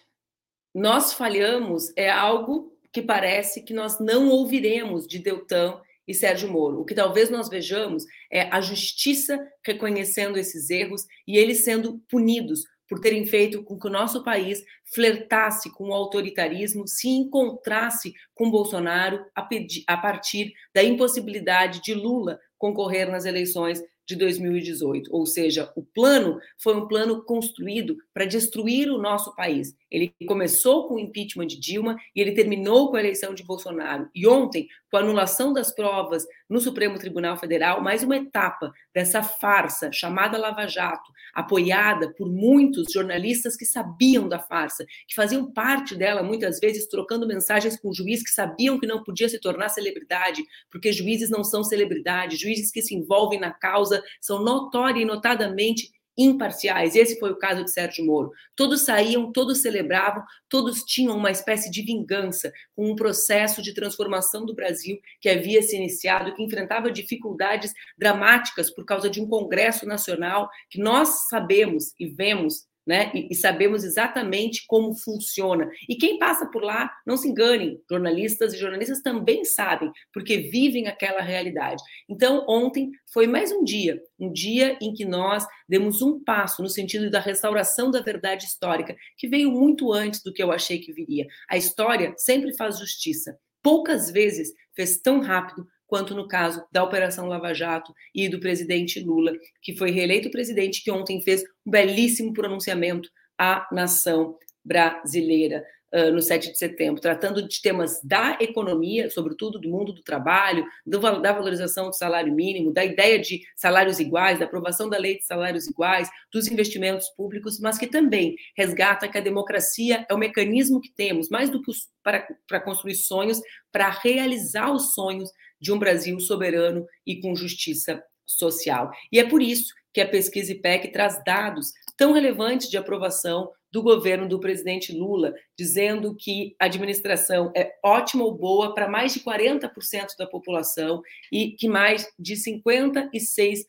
Nós 0.74 1.14
falhamos 1.14 1.94
é 1.96 2.10
algo 2.10 2.75
que 2.96 3.02
parece 3.02 3.62
que 3.62 3.74
nós 3.74 4.00
não 4.00 4.30
ouviremos 4.30 5.06
de 5.06 5.20
Deltan 5.20 5.82
e 6.08 6.14
Sérgio 6.14 6.50
Moro. 6.50 6.80
O 6.80 6.86
que 6.86 6.96
talvez 6.96 7.30
nós 7.30 7.50
vejamos 7.50 8.06
é 8.32 8.44
a 8.44 8.62
justiça 8.62 9.38
reconhecendo 9.66 10.38
esses 10.38 10.70
erros 10.70 11.06
e 11.28 11.38
eles 11.38 11.66
sendo 11.66 12.00
punidos 12.10 12.62
por 12.88 13.02
terem 13.02 13.26
feito 13.26 13.62
com 13.66 13.78
que 13.78 13.88
o 13.88 13.92
nosso 13.92 14.24
país 14.24 14.64
flertasse 14.94 15.70
com 15.74 15.90
o 15.90 15.94
autoritarismo, 15.94 16.88
se 16.88 17.10
encontrasse 17.10 18.14
com 18.34 18.50
Bolsonaro 18.50 19.26
a, 19.36 19.42
pedir, 19.42 19.84
a 19.88 19.98
partir 19.98 20.54
da 20.74 20.82
impossibilidade 20.82 21.82
de 21.82 21.94
Lula 21.94 22.40
concorrer 22.58 23.12
nas 23.12 23.26
eleições 23.26 23.84
de 24.08 24.16
2018. 24.16 25.10
Ou 25.14 25.26
seja, 25.26 25.72
o 25.76 25.84
plano 25.84 26.40
foi 26.58 26.76
um 26.76 26.88
plano 26.88 27.24
construído 27.24 27.98
para 28.14 28.26
destruir 28.26 28.90
o 28.90 28.98
nosso 28.98 29.36
país. 29.36 29.76
Ele 29.90 30.14
começou 30.28 30.88
com 30.88 30.96
o 30.96 31.00
impeachment 31.00 31.48
de 31.48 31.60
Dilma 31.60 31.98
e 32.16 32.22
ele 32.22 32.34
terminou 32.34 32.90
com 32.90 32.98
a 32.98 33.00
eleição 33.00 33.34
de 33.34 33.44
Bolsonaro. 33.44 34.10
E 34.14 34.28
ontem, 34.28 34.68
com 34.96 35.00
a 35.00 35.02
anulação 35.02 35.52
das 35.52 35.76
provas 35.76 36.26
no 36.50 36.62
Supremo 36.62 36.98
Tribunal 36.98 37.36
Federal, 37.38 37.84
mais 37.84 38.02
uma 38.02 38.16
etapa 38.16 38.72
dessa 38.94 39.22
farsa 39.22 39.92
chamada 39.92 40.38
Lava 40.38 40.68
Jato, 40.68 41.12
apoiada 41.34 42.14
por 42.14 42.32
muitos 42.32 42.94
jornalistas 42.94 43.58
que 43.58 43.66
sabiam 43.66 44.30
da 44.30 44.40
farsa, 44.40 44.86
que 45.06 45.14
faziam 45.14 45.52
parte 45.52 45.98
dela 45.98 46.24
muitas 46.24 46.62
vezes 46.62 46.88
trocando 46.88 47.28
mensagens 47.28 47.78
com 47.78 47.92
juízes 47.92 48.24
que 48.24 48.32
sabiam 48.32 48.80
que 48.80 48.88
não 48.88 49.04
podia 49.04 49.28
se 49.28 49.38
tornar 49.38 49.68
celebridade, 49.68 50.42
porque 50.72 50.94
juízes 50.94 51.30
não 51.30 51.44
são 51.44 51.62
celebridade, 51.62 52.38
juízes 52.38 52.72
que 52.72 52.82
se 52.82 52.96
envolvem 52.96 53.38
na 53.38 53.52
causa 53.52 54.02
são 54.22 54.42
notória 54.42 55.02
e 55.02 55.06
notadamente 55.06 55.90
imparciais. 56.18 56.96
Esse 56.96 57.20
foi 57.20 57.32
o 57.32 57.38
caso 57.38 57.64
de 57.64 57.72
Sérgio 57.72 58.06
Moro. 58.06 58.32
Todos 58.56 58.82
saíam, 58.82 59.32
todos 59.32 59.62
celebravam, 59.62 60.24
todos 60.48 60.84
tinham 60.84 61.18
uma 61.18 61.32
espécie 61.32 61.70
de 61.70 61.82
vingança 61.82 62.52
com 62.76 62.92
um 62.92 62.96
processo 62.96 63.62
de 63.62 63.74
transformação 63.74 64.46
do 64.46 64.56
Brasil 64.56 65.00
que 65.20 65.30
havia 65.30 65.62
se 65.62 65.76
iniciado, 65.76 66.34
que 66.34 66.44
enfrentava 66.44 66.92
dificuldades 66.92 67.74
dramáticas 67.98 68.70
por 68.70 68.86
causa 68.86 69.10
de 69.10 69.22
um 69.22 69.28
Congresso 69.28 69.86
Nacional 69.86 70.50
que 70.70 70.80
nós 70.80 71.28
sabemos 71.30 71.94
e 72.00 72.08
vemos 72.08 72.66
né? 72.86 73.12
E, 73.14 73.30
e, 73.32 73.36
sabemos 73.36 73.84
exatamente 73.84 74.66
como 74.68 74.96
funciona. 74.96 75.70
E 75.90 75.96
quem 75.96 76.20
passa 76.20 76.46
por 76.46 76.64
lá, 76.64 76.92
não 77.06 77.18
se 77.18 77.28
enganem, 77.28 77.82
jornalistas 77.90 78.54
e 78.54 78.58
jornalistas 78.58 79.02
também 79.02 79.44
sabem, 79.44 79.92
porque 80.14 80.38
vivem 80.38 80.88
aquela 80.88 81.22
realidade. 81.22 81.82
Então, 82.08 82.46
ontem 82.48 82.92
foi 83.12 83.28
mais 83.28 83.52
um 83.52 83.64
dia, 83.64 84.02
um 84.20 84.32
dia 84.32 84.78
em 84.82 84.94
que 84.94 85.06
nós 85.06 85.46
demos 85.68 86.02
um 86.02 86.24
passo 86.24 86.62
no 86.62 86.70
sentido 86.70 87.10
da 87.10 87.20
restauração 87.20 87.90
da 87.90 88.02
verdade 88.02 88.46
histórica, 88.46 88.96
que 89.18 89.28
veio 89.28 89.52
muito 89.52 89.92
antes 89.92 90.22
do 90.22 90.32
que 90.32 90.44
eu 90.44 90.52
achei 90.52 90.80
que 90.80 90.94
viria. 90.94 91.26
A 91.50 91.58
história 91.58 92.14
sempre 92.18 92.56
faz 92.56 92.78
justiça. 92.80 93.38
Poucas 93.64 94.12
vezes 94.12 94.52
fez 94.76 95.00
tão 95.00 95.22
rápido 95.22 95.66
quanto 95.88 96.16
no 96.16 96.28
caso 96.28 96.64
da 96.72 96.84
Operação 96.84 97.28
Lava 97.28 97.54
Jato 97.54 97.94
e 98.14 98.28
do 98.28 98.40
presidente 98.40 99.00
Lula, 99.00 99.34
que 99.62 99.76
foi 99.76 99.92
reeleito 99.92 100.32
presidente, 100.32 100.84
que 100.84 100.92
ontem 100.92 101.22
fez 101.22 101.44
um 101.66 101.72
belíssimo 101.72 102.34
pronunciamento 102.34 103.10
à 103.38 103.68
nação 103.72 104.38
brasileira. 104.64 105.64
Uh, 105.94 106.12
no 106.12 106.22
7 106.22 106.52
de 106.52 106.58
setembro, 106.58 107.00
tratando 107.00 107.48
de 107.48 107.62
temas 107.62 108.02
da 108.04 108.38
economia, 108.42 109.10
sobretudo 109.10 109.58
do 109.58 109.70
mundo 109.70 109.94
do 109.94 110.04
trabalho, 110.04 110.66
do, 110.86 111.00
da 111.00 111.32
valorização 111.32 111.90
do 111.90 111.96
salário 111.96 112.34
mínimo, 112.34 112.74
da 112.74 112.84
ideia 112.84 113.18
de 113.18 113.44
salários 113.56 113.98
iguais, 113.98 114.40
da 114.40 114.44
aprovação 114.44 114.90
da 114.90 114.98
lei 114.98 115.16
de 115.16 115.24
salários 115.24 115.68
iguais, 115.68 116.10
dos 116.34 116.48
investimentos 116.48 117.08
públicos, 117.12 117.62
mas 117.62 117.78
que 117.78 117.88
também 117.88 118.36
resgata 118.58 119.08
que 119.08 119.18
a 119.18 119.22
democracia 119.22 120.06
é 120.10 120.14
o 120.14 120.18
mecanismo 120.18 120.82
que 120.82 120.92
temos, 120.92 121.30
mais 121.30 121.50
do 121.50 121.62
que 121.62 121.72
os, 121.72 121.88
para, 122.04 122.28
para 122.46 122.60
construir 122.60 122.96
sonhos, 122.96 123.40
para 123.72 123.90
realizar 123.90 124.74
os 124.74 124.94
sonhos 124.94 125.30
de 125.66 125.74
um 125.74 125.80
Brasil 125.80 126.20
soberano 126.20 126.86
e 127.04 127.20
com 127.20 127.36
justiça 127.36 128.04
social. 128.24 128.92
E 129.12 129.20
é 129.20 129.28
por 129.28 129.42
isso 129.42 129.74
que 129.92 130.00
a 130.00 130.08
pesquisa 130.08 130.52
IPEC 130.52 130.92
traz 130.92 131.24
dados 131.26 131.72
tão 131.98 132.14
relevantes 132.14 132.70
de 132.70 132.78
aprovação 132.78 133.50
do 133.72 133.82
governo 133.82 134.28
do 134.28 134.40
presidente 134.40 134.96
Lula, 134.96 135.34
dizendo 135.58 136.16
que 136.16 136.56
a 136.60 136.66
administração 136.66 137.52
é 137.56 137.74
ótima 137.84 138.24
ou 138.24 138.38
boa 138.38 138.76
para 138.76 138.88
mais 138.88 139.12
de 139.12 139.22
40% 139.22 140.16
da 140.20 140.28
população 140.28 141.02
e 141.32 141.54
que 141.54 141.68
mais 141.68 142.08
de 142.20 142.36
56% 142.36 143.66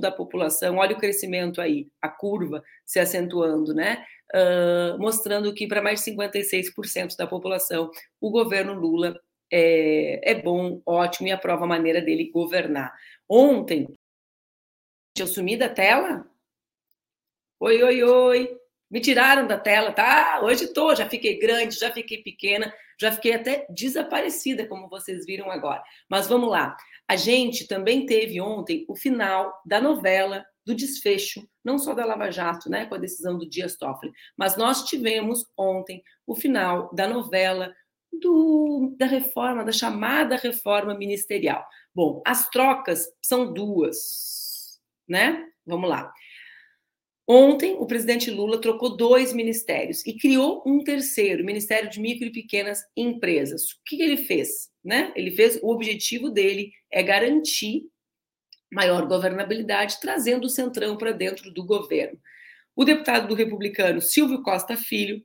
da 0.00 0.10
população, 0.10 0.78
olha 0.78 0.96
o 0.96 0.98
crescimento 0.98 1.60
aí, 1.60 1.88
a 2.00 2.08
curva 2.08 2.64
se 2.86 2.98
acentuando, 2.98 3.74
né? 3.74 4.02
Uh, 4.34 4.98
mostrando 4.98 5.52
que 5.52 5.66
para 5.66 5.82
mais 5.82 6.02
de 6.02 6.10
56% 6.10 7.16
da 7.18 7.26
população 7.26 7.90
o 8.18 8.30
governo 8.30 8.72
Lula 8.72 9.14
é, 9.52 10.32
é 10.32 10.34
bom, 10.34 10.80
ótimo 10.86 11.28
e 11.28 11.30
aprova 11.30 11.64
a 11.64 11.68
maneira 11.68 12.00
dele 12.00 12.30
governar. 12.30 12.96
Ontem, 13.28 13.86
eu 15.18 15.26
sumi 15.26 15.58
da 15.58 15.68
tela? 15.68 16.26
Oi, 17.60 17.82
oi, 17.82 18.02
oi. 18.02 18.58
Me 18.90 19.00
tiraram 19.00 19.46
da 19.46 19.58
tela, 19.58 19.92
tá? 19.92 20.40
Hoje 20.42 20.64
estou, 20.64 20.96
já 20.96 21.08
fiquei 21.08 21.38
grande, 21.38 21.78
já 21.78 21.92
fiquei 21.92 22.22
pequena, 22.22 22.72
já 22.98 23.12
fiquei 23.12 23.34
até 23.34 23.66
desaparecida, 23.70 24.66
como 24.66 24.88
vocês 24.88 25.24
viram 25.26 25.50
agora. 25.50 25.82
Mas 26.08 26.26
vamos 26.26 26.50
lá. 26.50 26.76
A 27.08 27.16
gente 27.16 27.66
também 27.66 28.06
teve 28.06 28.40
ontem 28.40 28.84
o 28.88 28.96
final 28.96 29.60
da 29.66 29.80
novela 29.80 30.44
do 30.64 30.74
desfecho, 30.74 31.46
não 31.64 31.78
só 31.78 31.94
da 31.94 32.04
Lava 32.04 32.30
Jato, 32.30 32.70
né, 32.70 32.86
com 32.86 32.94
a 32.94 32.98
decisão 32.98 33.36
do 33.36 33.48
Dias 33.48 33.76
Toffoli, 33.76 34.12
mas 34.36 34.56
nós 34.56 34.84
tivemos 34.84 35.44
ontem 35.56 36.02
o 36.26 36.34
final 36.34 36.94
da 36.94 37.08
novela 37.08 37.74
do, 38.12 38.94
da 38.98 39.06
reforma, 39.06 39.64
da 39.64 39.72
chamada 39.72 40.36
reforma 40.36 40.94
ministerial. 40.94 41.64
Bom, 41.94 42.22
as 42.26 42.48
trocas 42.50 43.08
são 43.20 43.52
duas, 43.52 44.80
né? 45.08 45.46
Vamos 45.66 45.88
lá. 45.88 46.12
Ontem, 47.26 47.76
o 47.78 47.86
presidente 47.86 48.30
Lula 48.30 48.60
trocou 48.60 48.96
dois 48.96 49.32
ministérios 49.32 50.04
e 50.04 50.12
criou 50.18 50.62
um 50.66 50.82
terceiro, 50.82 51.42
o 51.42 51.46
Ministério 51.46 51.88
de 51.88 52.00
Micro 52.00 52.26
e 52.26 52.32
Pequenas 52.32 52.80
Empresas. 52.96 53.70
O 53.70 53.76
que 53.86 54.02
ele 54.02 54.16
fez? 54.16 54.70
Né? 54.84 55.12
Ele 55.14 55.30
fez, 55.30 55.58
o 55.62 55.70
objetivo 55.70 56.28
dele 56.30 56.72
é 56.90 57.02
garantir 57.02 57.84
maior 58.72 59.06
governabilidade, 59.06 60.00
trazendo 60.00 60.46
o 60.46 60.50
centrão 60.50 60.96
para 60.96 61.12
dentro 61.12 61.52
do 61.52 61.64
governo. 61.64 62.18
O 62.74 62.84
deputado 62.84 63.28
do 63.28 63.34
republicano 63.34 64.00
Silvio 64.00 64.42
Costa 64.42 64.76
Filho 64.76 65.22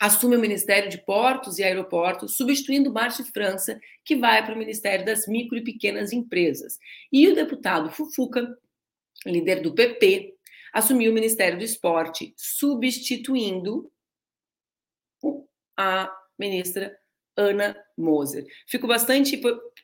assume 0.00 0.34
o 0.34 0.40
Ministério 0.40 0.88
de 0.88 0.96
Portos 0.96 1.58
e 1.58 1.62
Aeroportos, 1.62 2.34
substituindo 2.34 2.90
Márcio 2.90 3.22
França, 3.26 3.78
que 4.02 4.16
vai 4.16 4.42
para 4.42 4.54
o 4.54 4.58
Ministério 4.58 5.04
das 5.04 5.26
Micro 5.28 5.58
e 5.58 5.62
Pequenas 5.62 6.10
Empresas. 6.10 6.78
E 7.12 7.28
o 7.28 7.34
deputado 7.34 7.90
Fufuca, 7.90 8.56
líder 9.26 9.60
do 9.60 9.74
PP, 9.74 10.34
assumiu 10.72 11.10
o 11.10 11.14
Ministério 11.14 11.58
do 11.58 11.64
Esporte, 11.64 12.32
substituindo 12.34 13.92
a 15.76 16.10
ministra 16.38 16.96
Ana 17.36 17.76
Moser. 17.96 18.46
Fico 18.66 18.86
bastante. 18.86 19.40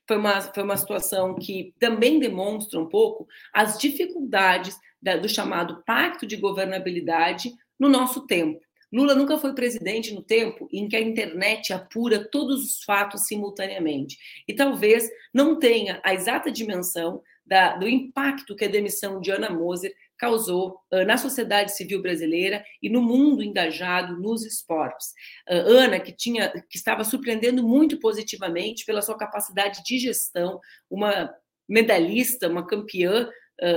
Foi 0.09 0.17
uma, 0.17 0.41
foi 0.41 0.63
uma 0.63 0.77
situação 0.77 1.35
que 1.35 1.75
também 1.79 2.19
demonstra 2.19 2.81
um 2.81 2.89
pouco 2.89 3.27
as 3.53 3.79
dificuldades 3.79 4.79
da, 5.01 5.17
do 5.17 5.29
chamado 5.29 5.83
pacto 5.85 6.27
de 6.27 6.37
governabilidade 6.37 7.53
no 7.79 7.89
nosso 7.89 8.27
tempo. 8.27 8.66
Lula 8.97 9.15
nunca 9.15 9.37
foi 9.37 9.53
presidente 9.53 10.15
no 10.15 10.23
tempo 10.23 10.67
em 10.73 10.89
que 10.89 10.97
a 10.97 11.01
internet 11.01 11.71
apura 11.71 12.27
todos 12.31 12.65
os 12.65 12.83
fatos 12.83 13.27
simultaneamente. 13.27 14.17
E 14.49 14.55
talvez 14.55 15.07
não 15.35 15.59
tenha 15.59 16.01
a 16.03 16.15
exata 16.15 16.51
dimensão 16.51 17.23
da, 17.45 17.77
do 17.77 17.87
impacto 17.87 18.57
que 18.57 18.65
a 18.65 18.69
demissão 18.69 19.21
de 19.21 19.31
Ana 19.31 19.51
Moser 19.51 19.95
causou 20.17 20.79
uh, 20.91 21.05
na 21.05 21.19
sociedade 21.19 21.77
civil 21.77 22.01
brasileira 22.01 22.65
e 22.83 22.89
no 22.89 23.03
mundo 23.03 23.43
engajado 23.43 24.19
nos 24.19 24.47
esportes. 24.47 25.09
Uh, 25.47 25.77
Ana, 25.77 26.01
que 26.01 26.11
tinha, 26.11 26.49
que 26.67 26.79
estava 26.79 27.05
surpreendendo 27.05 27.63
muito 27.63 28.01
positivamente 28.01 28.87
pela 28.87 29.03
sua 29.03 29.19
capacidade 29.19 29.85
de 29.85 29.99
gestão, 29.99 30.59
uma 30.89 31.31
medalhista, 31.69 32.49
uma 32.49 32.67
campeã 32.67 33.29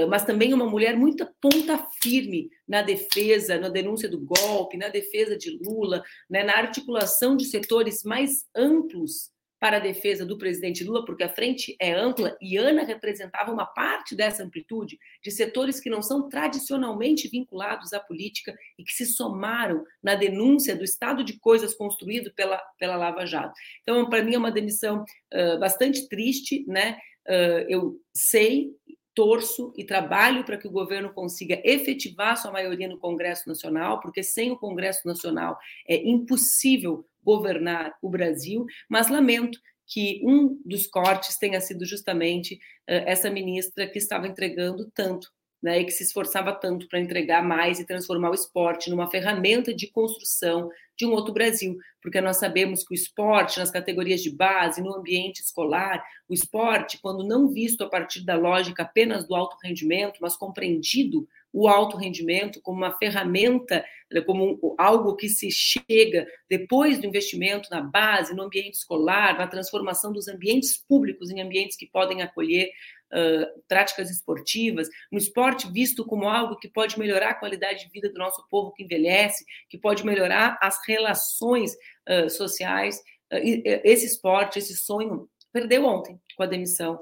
mas 0.10 0.26
também 0.26 0.54
uma 0.54 0.66
mulher 0.66 0.96
muito 0.98 1.26
ponta 1.42 1.88
firme 2.02 2.50
na 2.68 2.82
defesa, 2.82 3.58
na 3.58 3.70
denúncia 3.70 4.10
do 4.10 4.20
golpe, 4.20 4.78
na 4.78 4.90
defesa 4.90 5.38
de 5.38 5.58
Lula, 5.62 6.04
né, 6.30 6.44
na 6.44 6.58
articulação 6.58 7.38
de 7.38 7.46
setores 7.46 8.04
mais 8.04 8.46
amplos 8.56 9.32
para 9.60 9.78
a 9.78 9.82
defesa 9.82 10.26
do 10.26 10.38
presidente 10.38 10.84
Lula, 10.84 11.04
porque 11.04 11.24
a 11.24 11.30
frente 11.30 11.76
é 11.80 11.94
ampla 11.94 12.38
e 12.42 12.56
Ana 12.56 12.84
representava 12.84 13.52
uma 13.52 13.66
parte 13.66 14.16
dessa 14.16 14.44
amplitude 14.44 14.98
de 15.22 15.32
setores 15.32 15.80
que 15.80 15.90
não 15.90 16.02
são 16.02 16.30
tradicionalmente 16.30 17.28
vinculados 17.28 17.92
à 17.92 18.00
política 18.00 18.56
e 18.78 18.84
que 18.84 18.94
se 18.94 19.06
somaram 19.06 19.84
na 20.02 20.16
denúncia 20.16 20.76
do 20.76 20.84
estado 20.84 21.24
de 21.24 21.38
coisas 21.40 21.74
construído 21.74 22.34
pela, 22.34 22.58
pela 22.80 22.96
Lava 22.96 23.26
Jato. 23.26 23.54
Então, 23.82 24.10
para 24.10 24.24
mim, 24.24 24.36
é 24.36 24.38
uma 24.38 24.52
demissão 24.52 25.04
uh, 25.34 25.60
bastante 25.60 26.08
triste, 26.08 26.64
né? 26.66 26.98
Uh, 27.28 27.66
eu 27.68 28.02
sei 28.14 28.72
torço 29.20 29.74
e 29.76 29.84
trabalho 29.84 30.46
para 30.46 30.58
que 30.58 30.66
o 30.66 30.72
governo 30.72 31.14
consiga 31.14 31.62
efetivar 31.66 32.38
sua 32.38 32.54
maioria 32.54 32.88
no 32.88 32.98
Congresso 32.98 33.50
Nacional, 33.50 34.00
porque 34.00 34.24
sem 34.24 34.50
o 34.50 34.58
Congresso 34.58 35.06
Nacional 35.06 35.60
é 35.86 35.98
impossível 36.08 37.06
governar 37.22 37.98
o 38.02 38.10
Brasil, 38.10 38.66
mas 38.88 39.10
lamento 39.10 39.60
que 39.86 40.22
um 40.24 40.58
dos 40.64 40.88
cortes 40.88 41.38
tenha 41.38 41.60
sido 41.60 41.86
justamente 41.86 42.54
uh, 42.56 43.04
essa 43.06 43.30
ministra 43.30 43.86
que 43.90 43.98
estava 43.98 44.26
entregando 44.26 44.90
tanto 44.96 45.30
né, 45.62 45.82
e 45.82 45.86
que 45.86 45.92
se 45.92 46.04
esforçava 46.04 46.54
tanto 46.54 46.88
para 46.88 47.00
entregar 47.00 47.44
mais 47.44 47.80
e 47.80 47.86
transformar 47.86 48.32
o 48.32 48.36
esporte 48.36 48.90
numa 48.90 49.10
ferramenta 49.10 49.74
de 49.74 49.88
construção 49.88 50.70
de 50.98 51.06
um 51.06 51.12
outro 51.12 51.34
Brasil, 51.34 51.78
porque 52.02 52.20
nós 52.20 52.38
sabemos 52.38 52.84
que 52.84 52.94
o 52.94 52.96
esporte, 52.96 53.58
nas 53.58 53.72
categorias 53.72 54.22
de 54.22 54.30
base, 54.30 54.82
no 54.82 54.94
ambiente 54.94 55.40
escolar, 55.40 56.04
o 56.28 56.34
esporte, 56.34 57.00
quando 57.02 57.26
não 57.26 57.48
visto 57.48 57.84
a 57.84 57.90
partir 57.90 58.26
da 58.26 58.36
lógica 58.36 58.84
apenas 58.84 59.26
do 59.26 59.34
alto 59.34 59.56
rendimento, 59.64 60.20
mas 60.22 60.36
compreendido 60.36 61.26
o 61.52 61.68
alto 61.68 61.98
rendimento 61.98 62.62
como 62.62 62.78
uma 62.78 62.98
ferramenta, 62.98 63.84
como 64.26 64.76
algo 64.78 65.16
que 65.16 65.30
se 65.30 65.50
chega 65.50 66.28
depois 66.50 67.00
do 67.00 67.08
investimento 67.08 67.70
na 67.72 67.82
base, 67.82 68.36
no 68.36 68.44
ambiente 68.44 68.76
escolar, 68.76 69.38
na 69.38 69.48
transformação 69.48 70.12
dos 70.12 70.28
ambientes 70.28 70.78
públicos 70.78 71.30
em 71.30 71.42
ambientes 71.42 71.78
que 71.78 71.88
podem 71.88 72.22
acolher 72.22 72.70
uh, 73.14 73.62
práticas 73.68 74.10
esportivas, 74.10 74.88
no 75.12 75.18
esporte 75.18 75.72
visto 75.72 76.06
como 76.06 76.28
algo 76.28 76.58
que 76.58 76.68
pode 76.68 76.98
melhorar 76.98 77.32
a 77.32 77.40
qualidade 77.40 77.86
de 77.86 77.92
vida 77.92 78.10
do 78.10 78.18
nosso 78.18 78.46
povo 78.50 78.72
que 78.74 78.84
envelhece, 78.84 79.46
que 79.70 79.78
pode 79.78 80.06
melhorar 80.06 80.58
as 80.62 80.80
relações 80.88 81.74
uh, 82.08 82.30
sociais. 82.30 83.02
Esse 83.32 84.08
esporte, 84.08 84.58
esse 84.58 84.76
sonho, 84.76 85.30
perdeu 85.54 85.86
ontem 85.86 86.20
com 86.36 86.42
a 86.42 86.48
demissão 86.48 86.98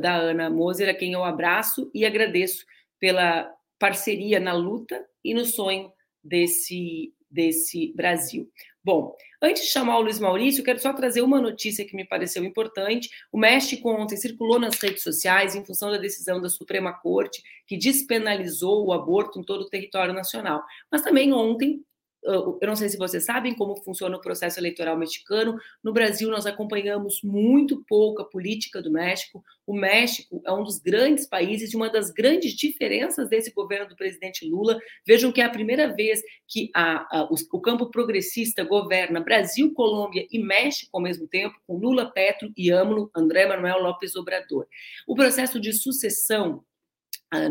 da 0.00 0.16
Ana 0.16 0.48
Moser, 0.48 0.88
a 0.88 0.94
quem 0.94 1.12
eu 1.12 1.22
abraço 1.22 1.90
e 1.94 2.06
agradeço 2.06 2.64
pela 2.98 3.52
parceria 3.78 4.40
na 4.40 4.54
luta 4.54 5.04
e 5.22 5.34
no 5.34 5.44
sonho 5.44 5.92
desse, 6.22 7.12
desse 7.32 7.92
Brasil. 7.94 8.48
Bom, 8.84 9.16
antes 9.40 9.62
de 9.62 9.70
chamar 9.70 9.98
o 9.98 10.02
Luiz 10.02 10.18
Maurício, 10.18 10.64
quero 10.64 10.80
só 10.80 10.92
trazer 10.92 11.22
uma 11.22 11.40
notícia 11.40 11.84
que 11.84 11.96
me 11.96 12.04
pareceu 12.04 12.44
importante. 12.44 13.08
O 13.30 13.38
México 13.38 13.88
ontem 13.88 14.16
circulou 14.16 14.58
nas 14.58 14.80
redes 14.80 15.02
sociais 15.02 15.54
em 15.54 15.64
função 15.64 15.90
da 15.90 15.98
decisão 15.98 16.40
da 16.40 16.48
Suprema 16.48 16.92
Corte, 16.92 17.42
que 17.66 17.76
despenalizou 17.76 18.84
o 18.84 18.92
aborto 18.92 19.38
em 19.38 19.44
todo 19.44 19.62
o 19.62 19.68
território 19.68 20.12
nacional. 20.12 20.62
Mas 20.90 21.02
também 21.02 21.32
ontem 21.32 21.80
eu 22.24 22.58
não 22.62 22.76
sei 22.76 22.88
se 22.88 22.96
vocês 22.96 23.24
sabem 23.24 23.54
como 23.54 23.76
funciona 23.82 24.16
o 24.16 24.20
processo 24.20 24.60
eleitoral 24.60 24.96
mexicano. 24.96 25.58
No 25.82 25.92
Brasil, 25.92 26.30
nós 26.30 26.46
acompanhamos 26.46 27.20
muito 27.22 27.84
pouco 27.88 28.22
a 28.22 28.24
política 28.24 28.80
do 28.80 28.92
México. 28.92 29.42
O 29.66 29.74
México 29.74 30.40
é 30.46 30.52
um 30.52 30.62
dos 30.62 30.78
grandes 30.78 31.26
países 31.26 31.72
e 31.72 31.76
uma 31.76 31.90
das 31.90 32.10
grandes 32.10 32.52
diferenças 32.52 33.28
desse 33.28 33.52
governo 33.52 33.88
do 33.88 33.96
presidente 33.96 34.48
Lula. 34.48 34.78
Vejam 35.06 35.32
que 35.32 35.40
é 35.40 35.44
a 35.44 35.50
primeira 35.50 35.92
vez 35.94 36.22
que 36.46 36.70
a, 36.74 37.18
a, 37.18 37.24
o, 37.24 37.34
o, 37.52 37.60
campo 37.60 37.90
progressista 37.90 38.62
governa 38.62 39.20
Brasil, 39.20 39.72
Colômbia 39.74 40.26
e 40.30 40.38
México 40.38 40.90
ao 40.92 41.02
mesmo 41.02 41.26
tempo, 41.26 41.56
com 41.66 41.76
Lula, 41.76 42.10
Petro 42.12 42.52
e 42.56 42.70
AMLO, 42.70 43.10
André 43.16 43.46
Manuel 43.46 43.82
López 43.82 44.14
Obrador. 44.14 44.66
O 45.06 45.14
processo 45.14 45.58
de 45.58 45.72
sucessão 45.72 46.64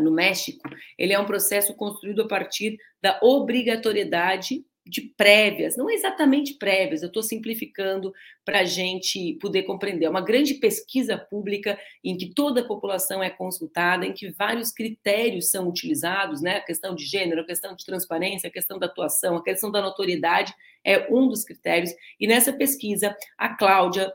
no 0.00 0.10
México, 0.10 0.68
ele 0.98 1.12
é 1.12 1.18
um 1.18 1.26
processo 1.26 1.74
construído 1.74 2.22
a 2.22 2.28
partir 2.28 2.78
da 3.00 3.18
obrigatoriedade 3.22 4.64
de 4.84 5.12
prévias, 5.16 5.76
não 5.76 5.88
exatamente 5.88 6.54
prévias, 6.54 7.02
eu 7.02 7.06
estou 7.06 7.22
simplificando 7.22 8.12
para 8.44 8.60
a 8.60 8.64
gente 8.64 9.38
poder 9.40 9.62
compreender. 9.62 10.06
É 10.06 10.10
uma 10.10 10.20
grande 10.20 10.54
pesquisa 10.54 11.16
pública 11.16 11.78
em 12.02 12.16
que 12.16 12.34
toda 12.34 12.62
a 12.62 12.66
população 12.66 13.22
é 13.22 13.30
consultada, 13.30 14.04
em 14.04 14.12
que 14.12 14.30
vários 14.32 14.72
critérios 14.72 15.50
são 15.50 15.68
utilizados, 15.68 16.42
né? 16.42 16.56
A 16.56 16.64
questão 16.64 16.96
de 16.96 17.04
gênero, 17.04 17.42
a 17.42 17.46
questão 17.46 17.76
de 17.76 17.84
transparência, 17.84 18.48
a 18.48 18.52
questão 18.52 18.78
da 18.78 18.86
atuação, 18.86 19.36
a 19.36 19.44
questão 19.44 19.70
da 19.70 19.80
notoriedade 19.80 20.52
é 20.84 21.06
um 21.12 21.28
dos 21.28 21.44
critérios. 21.44 21.92
E 22.18 22.26
nessa 22.26 22.52
pesquisa, 22.52 23.16
a 23.38 23.56
Cláudia, 23.56 24.12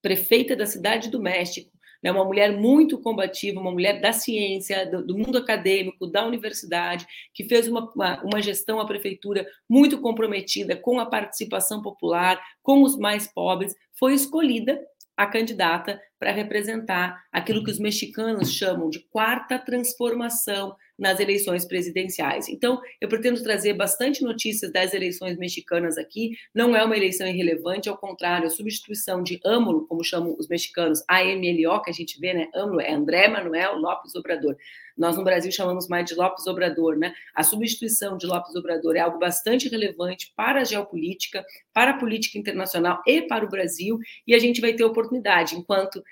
prefeita 0.00 0.56
da 0.56 0.64
cidade 0.64 1.10
do 1.10 1.20
México, 1.20 1.70
né, 2.02 2.10
uma 2.12 2.24
mulher 2.24 2.56
muito 2.56 2.98
combativa, 2.98 3.60
uma 3.60 3.72
mulher 3.72 4.00
da 4.00 4.12
ciência, 4.12 4.88
do, 4.90 5.06
do 5.06 5.18
mundo 5.18 5.38
acadêmico, 5.38 6.06
da 6.06 6.26
universidade, 6.26 7.06
que 7.34 7.44
fez 7.44 7.68
uma, 7.68 7.90
uma, 7.94 8.22
uma 8.22 8.42
gestão 8.42 8.80
à 8.80 8.86
prefeitura 8.86 9.46
muito 9.68 10.00
comprometida 10.00 10.76
com 10.76 10.98
a 10.98 11.06
participação 11.06 11.82
popular, 11.82 12.40
com 12.62 12.82
os 12.82 12.96
mais 12.96 13.26
pobres, 13.32 13.74
foi 13.98 14.14
escolhida 14.14 14.80
a 15.16 15.26
candidata 15.26 16.00
para 16.18 16.30
representar 16.30 17.20
aquilo 17.32 17.64
que 17.64 17.70
os 17.72 17.80
mexicanos 17.80 18.52
chamam 18.52 18.88
de 18.88 19.00
quarta 19.10 19.58
transformação 19.58 20.76
nas 20.98 21.20
eleições 21.20 21.64
presidenciais. 21.64 22.48
Então, 22.48 22.80
eu 23.00 23.08
pretendo 23.08 23.42
trazer 23.42 23.74
bastante 23.74 24.22
notícias 24.22 24.72
das 24.72 24.92
eleições 24.92 25.36
mexicanas 25.36 25.96
aqui. 25.96 26.32
Não 26.52 26.74
é 26.74 26.84
uma 26.84 26.96
eleição 26.96 27.26
irrelevante, 27.26 27.88
ao 27.88 27.96
contrário, 27.96 28.46
a 28.46 28.50
substituição 28.50 29.22
de 29.22 29.38
AMLO, 29.44 29.86
como 29.86 30.02
chamam 30.02 30.34
os 30.38 30.48
mexicanos, 30.48 31.02
AMLO, 31.08 31.82
que 31.82 31.90
a 31.90 31.94
gente 31.94 32.18
vê, 32.20 32.34
né? 32.34 32.48
AMLO 32.54 32.80
é 32.80 32.92
André 32.92 33.28
Manuel 33.28 33.76
Lopes 33.76 34.14
Obrador. 34.16 34.56
Nós 34.96 35.16
no 35.16 35.22
Brasil 35.22 35.52
chamamos 35.52 35.86
mais 35.86 36.04
de 36.06 36.16
Lopes 36.16 36.44
Obrador, 36.48 36.96
né? 36.96 37.14
A 37.32 37.44
substituição 37.44 38.16
de 38.16 38.26
Lopes 38.26 38.56
Obrador 38.56 38.96
é 38.96 39.00
algo 39.00 39.18
bastante 39.18 39.68
relevante 39.68 40.32
para 40.36 40.62
a 40.62 40.64
geopolítica, 40.64 41.44
para 41.72 41.92
a 41.92 41.96
política 41.96 42.36
internacional 42.36 43.00
e 43.06 43.22
para 43.22 43.44
o 43.44 43.48
Brasil, 43.48 44.00
e 44.26 44.34
a 44.34 44.38
gente 44.40 44.60
vai 44.60 44.72
ter 44.72 44.82
oportunidade, 44.82 45.54
enquanto 45.54 46.02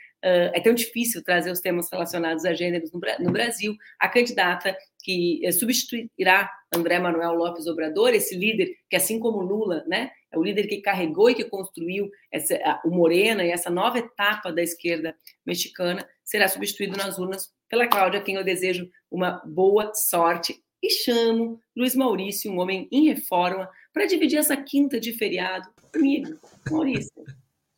é 0.54 0.60
tão 0.60 0.74
difícil 0.74 1.22
trazer 1.22 1.50
os 1.50 1.60
temas 1.60 1.88
relacionados 1.90 2.44
a 2.44 2.52
gêneros 2.52 2.90
no, 2.92 3.30
Brasil. 3.30 3.76
A 3.98 4.08
candidata 4.08 4.76
que 5.02 5.40
uh, 5.46 5.52
substituirá 5.52 6.50
André 6.74 6.98
Manuel 6.98 7.34
Lopes 7.34 7.66
Obrador, 7.66 8.10
esse 8.10 8.36
líder 8.36 8.74
que, 8.90 8.96
assim 8.96 9.20
como 9.20 9.40
Lula, 9.40 9.84
né, 9.86 10.10
é 10.32 10.38
o 10.38 10.42
líder 10.42 10.66
que 10.66 10.80
carregou 10.80 11.30
e 11.30 11.34
que 11.34 11.44
construiu 11.44 12.10
essa, 12.32 12.58
o 12.84 12.90
Morena 12.90 13.44
e 13.44 13.50
essa 13.50 13.70
nova 13.70 13.98
etapa 13.98 14.52
da 14.52 14.62
esquerda 14.62 15.14
mexicana, 15.44 16.06
será 16.24 16.48
substituído 16.48 16.96
nas 16.96 17.18
urnas 17.18 17.54
pela 17.68 17.86
Cláudia, 17.86 18.20
a 18.20 18.22
quem 18.22 18.34
eu 18.34 18.44
desejo 18.44 18.90
uma 19.10 19.42
boa 19.46 19.92
sorte. 19.94 20.60
E 20.82 20.90
chamo 20.90 21.60
Luiz 21.74 21.94
Maurício, 21.94 22.50
um 22.50 22.58
homem 22.58 22.88
em 22.90 23.06
reforma, 23.06 23.68
para 23.92 24.06
dividir 24.06 24.38
essa 24.38 24.56
quinta 24.56 24.98
de 25.00 25.12
feriado 25.12 25.68
comigo. 25.92 26.38
Maurício. 26.70 27.24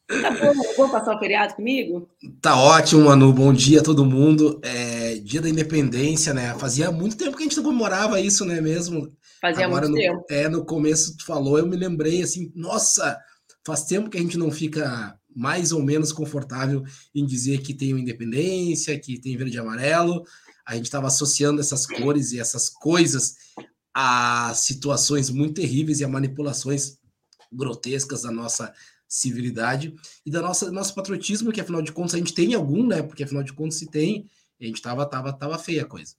Tá 0.09 0.31
bom, 0.31 0.55
vou 0.75 0.89
passar 0.89 1.15
o 1.15 1.19
feriado 1.19 1.55
comigo? 1.55 2.09
Tá 2.41 2.57
ótimo, 2.57 3.05
Manu. 3.05 3.31
Bom 3.31 3.53
dia 3.53 3.81
a 3.81 3.85
todo 3.85 4.07
mundo. 4.07 4.59
É, 4.65 5.17
dia 5.17 5.43
da 5.43 5.51
Independência, 5.51 6.33
né? 6.33 6.55
Fazia 6.59 6.91
muito 6.91 7.15
tempo 7.15 7.37
que 7.37 7.43
a 7.43 7.47
gente 7.47 7.59
não 7.59 7.65
comemorava 7.65 8.19
isso, 8.19 8.47
né? 8.47 8.59
Mesmo. 8.59 9.15
Fazia 9.39 9.67
Agora, 9.67 9.87
muito 9.87 9.97
no, 9.97 10.03
tempo. 10.03 10.25
É, 10.31 10.49
no 10.49 10.65
começo 10.65 11.15
tu 11.15 11.27
falou, 11.27 11.59
eu 11.59 11.67
me 11.67 11.77
lembrei 11.77 12.23
assim, 12.23 12.51
nossa, 12.55 13.19
faz 13.67 13.85
tempo 13.85 14.09
que 14.09 14.17
a 14.17 14.21
gente 14.21 14.39
não 14.39 14.51
fica 14.51 15.15
mais 15.37 15.73
ou 15.73 15.83
menos 15.83 16.11
confortável 16.11 16.83
em 17.15 17.27
dizer 17.27 17.61
que 17.61 17.75
tem 17.75 17.91
independência, 17.91 18.99
que 18.99 19.21
tem 19.21 19.37
verde 19.37 19.57
e 19.57 19.61
amarelo. 19.61 20.25
A 20.67 20.75
gente 20.75 20.87
estava 20.87 21.09
associando 21.09 21.61
essas 21.61 21.87
cores 21.87 22.33
e 22.33 22.41
essas 22.41 22.71
coisas 22.71 23.37
a 23.95 24.55
situações 24.55 25.29
muito 25.29 25.61
terríveis 25.61 26.01
e 26.01 26.05
a 26.05 26.09
manipulações 26.09 26.97
grotescas 27.53 28.23
da 28.23 28.31
nossa 28.31 28.73
civilidade 29.09 29.95
e 30.25 30.31
da 30.31 30.43
nossa 30.43 30.71
nosso 30.71 30.95
patriotismo, 30.95 31.51
que 31.51 31.61
afinal 31.61 31.81
de 31.81 31.93
contas 31.93 32.15
a 32.15 32.19
gente 32.19 32.35
tem 32.35 32.55
algum, 32.55 32.87
né? 32.87 33.03
Porque 33.03 33.25
afinal 33.25 33.43
de 33.43 33.53
contas 33.53 33.79
se 33.79 33.91
tem, 33.91 34.29
a 34.61 34.65
gente 34.65 34.83
tava 34.83 35.07
tava 35.07 35.33
tava 35.33 35.59
feia 35.59 35.83
a 35.83 35.87
coisa. 35.87 36.15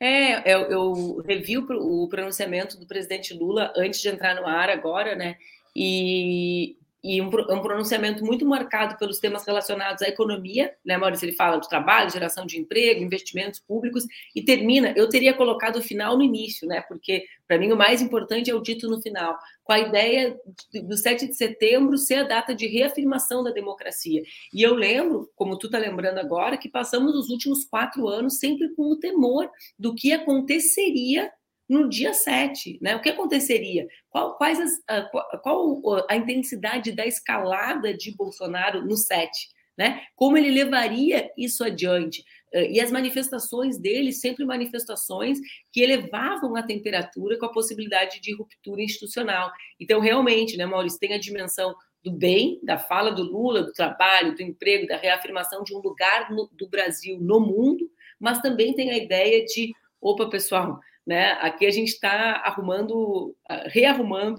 É, 0.00 0.52
eu, 0.52 0.60
eu 0.62 1.22
revi 1.26 1.56
o, 1.58 1.64
o 2.04 2.08
pronunciamento 2.08 2.78
do 2.78 2.86
presidente 2.86 3.32
Lula 3.32 3.72
antes 3.76 4.00
de 4.00 4.08
entrar 4.08 4.34
no 4.34 4.46
ar 4.46 4.68
agora, 4.68 5.14
né? 5.14 5.36
E 5.74 6.76
e 7.04 7.20
um, 7.20 7.26
um, 7.26 7.60
pronunciamento 7.60 8.24
muito 8.24 8.46
marcado 8.46 8.96
pelos 8.96 9.18
temas 9.18 9.44
relacionados 9.46 10.00
à 10.00 10.08
economia, 10.08 10.74
né, 10.82 10.96
Maurício? 10.96 11.26
Ele 11.26 11.36
fala 11.36 11.58
de 11.58 11.68
trabalho, 11.68 12.10
geração 12.10 12.46
de 12.46 12.58
emprego, 12.58 13.04
investimentos 13.04 13.60
públicos, 13.60 14.06
e 14.34 14.42
termina. 14.42 14.94
Eu 14.96 15.06
teria 15.06 15.34
colocado 15.34 15.76
o 15.76 15.82
final 15.82 16.16
no 16.16 16.24
início, 16.24 16.66
né? 16.66 16.80
Porque, 16.88 17.26
para 17.46 17.58
mim, 17.58 17.70
o 17.70 17.76
mais 17.76 18.00
importante 18.00 18.50
é 18.50 18.54
o 18.54 18.62
dito 18.62 18.88
no 18.88 19.02
final, 19.02 19.36
com 19.62 19.72
a 19.74 19.80
ideia 19.80 20.34
do 20.72 20.96
7 20.96 21.28
de 21.28 21.34
setembro 21.34 21.98
ser 21.98 22.20
a 22.20 22.22
data 22.22 22.54
de 22.54 22.66
reafirmação 22.66 23.44
da 23.44 23.50
democracia. 23.50 24.22
E 24.50 24.62
eu 24.62 24.74
lembro, 24.74 25.30
como 25.36 25.58
tu 25.58 25.66
está 25.66 25.76
lembrando 25.76 26.16
agora, 26.16 26.56
que 26.56 26.70
passamos 26.70 27.14
os 27.14 27.28
últimos 27.28 27.66
quatro 27.66 28.08
anos 28.08 28.38
sempre 28.38 28.74
com 28.74 28.84
o 28.84 28.96
temor 28.98 29.50
do 29.78 29.94
que 29.94 30.10
aconteceria 30.10 31.30
no 31.68 31.88
dia 31.88 32.12
7, 32.12 32.78
né? 32.80 32.94
O 32.96 33.00
que 33.00 33.08
aconteceria? 33.08 33.86
Qual, 34.10 34.36
quais 34.36 34.60
as, 34.60 35.10
qual 35.42 35.80
a 36.08 36.16
intensidade 36.16 36.92
da 36.92 37.06
escalada 37.06 37.94
de 37.94 38.14
Bolsonaro 38.14 38.84
no 38.84 38.96
7? 38.96 39.48
Né? 39.76 40.02
Como 40.14 40.36
ele 40.36 40.50
levaria 40.50 41.30
isso 41.36 41.64
adiante? 41.64 42.22
E 42.52 42.80
as 42.80 42.92
manifestações 42.92 43.76
dele, 43.76 44.12
sempre 44.12 44.44
manifestações 44.44 45.40
que 45.72 45.80
elevavam 45.80 46.54
a 46.54 46.62
temperatura 46.62 47.36
com 47.36 47.46
a 47.46 47.52
possibilidade 47.52 48.20
de 48.20 48.32
ruptura 48.32 48.80
institucional. 48.80 49.50
Então, 49.80 49.98
realmente, 49.98 50.56
né, 50.56 50.64
Maurício, 50.64 51.00
tem 51.00 51.14
a 51.14 51.18
dimensão 51.18 51.74
do 52.04 52.12
bem, 52.12 52.60
da 52.62 52.78
fala 52.78 53.10
do 53.10 53.24
Lula, 53.24 53.64
do 53.64 53.72
trabalho, 53.72 54.36
do 54.36 54.42
emprego, 54.42 54.86
da 54.86 54.96
reafirmação 54.96 55.64
de 55.64 55.74
um 55.74 55.80
lugar 55.80 56.30
no, 56.30 56.48
do 56.52 56.68
Brasil 56.68 57.18
no 57.18 57.40
mundo, 57.40 57.90
mas 58.20 58.40
também 58.40 58.72
tem 58.72 58.90
a 58.90 58.96
ideia 58.96 59.44
de, 59.44 59.72
opa, 60.00 60.28
pessoal, 60.28 60.78
né? 61.06 61.32
Aqui 61.40 61.66
a 61.66 61.70
gente 61.70 61.88
está 61.88 62.42
arrumando, 62.44 63.34
ah, 63.48 63.64
rearrumando 63.66 64.38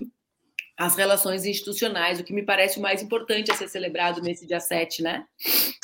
as 0.78 0.96
relações 0.96 1.46
institucionais, 1.46 2.20
o 2.20 2.24
que 2.24 2.34
me 2.34 2.44
parece 2.44 2.80
o 2.80 2.82
mais 2.82 3.02
importante 3.02 3.50
a 3.52 3.56
ser 3.56 3.70
celebrado 3.70 4.22
nesse 4.22 4.46
dia 4.46 4.60
7, 4.60 5.02
né? 5.02 5.24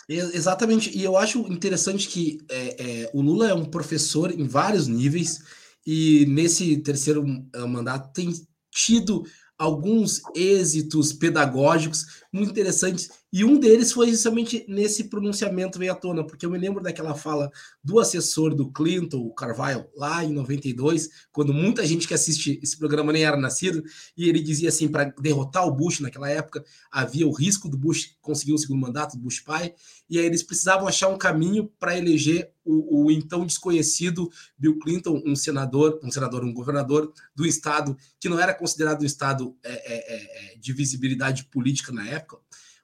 Exatamente, 0.10 0.96
e 0.98 1.04
eu 1.04 1.15
acho 1.15 1.39
interessante 1.52 2.08
que 2.08 2.39
é, 2.50 3.04
é, 3.04 3.12
o 3.13 3.22
Lula 3.22 3.50
é 3.50 3.54
um 3.54 3.63
professor 3.63 4.32
em 4.32 4.46
vários 4.46 4.88
níveis, 4.88 5.39
e 5.88 6.26
nesse 6.28 6.78
terceiro 6.78 7.26
ah, 7.56 7.65
mandato 7.65 8.12
tem 8.13 8.34
tido 8.70 9.24
alguns 9.58 10.22
êxitos 10.36 11.13
pedagógicos 11.13 12.20
muito 12.32 12.52
interessantes 12.52 13.10
e 13.34 13.46
um 13.46 13.58
deles 13.58 13.94
foi 13.94 14.10
justamente 14.10 14.65
nesse 14.67 15.06
pronunciamento 15.06 15.80
veio 15.80 15.94
à 15.94 15.96
tona, 15.96 16.26
porque 16.26 16.46
eu 16.46 16.52
me 16.52 16.58
lembro 16.58 16.84
daquela 16.84 17.15
fala 17.15 17.50
do 17.82 17.98
assessor 17.98 18.54
do 18.54 18.70
Clinton, 18.70 19.20
o 19.20 19.34
Carvalho, 19.34 19.88
lá 19.96 20.22
em 20.22 20.34
92, 20.34 21.10
quando 21.32 21.54
muita 21.54 21.86
gente 21.88 22.06
que 22.06 22.13
assiste 22.13 22.60
esse 22.62 22.78
programa 22.78 23.13
nem 23.13 23.24
era 23.24 23.38
nascido, 23.38 23.82
e 24.17 24.28
ele 24.28 24.41
dizia 24.41 24.67
assim: 24.67 24.89
para 24.89 25.06
derrotar 25.22 25.65
o 25.65 25.72
Bush 25.72 26.02
naquela 26.02 26.30
época, 26.30 26.62
havia 26.91 27.26
o 27.26 27.32
risco 27.32 27.70
do 27.70 27.78
Bush 27.78 28.17
conseguir 28.22 28.52
o 28.52 28.58
segundo 28.58 28.82
mandato, 28.82 29.15
do 29.15 29.24
Bush 29.24 29.39
pai, 29.39 29.74
e 30.10 30.20
aí 30.20 30.26
eles 30.26 30.44
precisavam 30.44 30.86
achar 30.86 31.08
um 31.08 31.17
caminho 31.17 31.72
para 31.80 31.98
eleger 31.98 32.52
o, 32.63 33.06
o, 33.06 33.12
então 33.12 33.46
desconhecido 33.46 34.30
Bill 34.58 34.78
Clinton, 34.78 35.22
um 35.26 35.36
senador, 35.36 36.00
um 36.04 36.12
senador, 36.12 36.44
um 36.44 36.54
governador 36.54 37.12
do 37.36 37.46
estado 37.46 37.98
que 38.20 38.30
não 38.30 38.39
era 38.39 38.54
considerado 38.54 39.02
um 39.02 39.06
estado 39.06 39.58
é, 39.63 39.72
é, 39.72 40.54
é, 40.54 40.58
de 40.58 40.72
visibilidade 40.72 41.46
política 41.46 41.91
na 41.91 42.08
época 42.08 42.20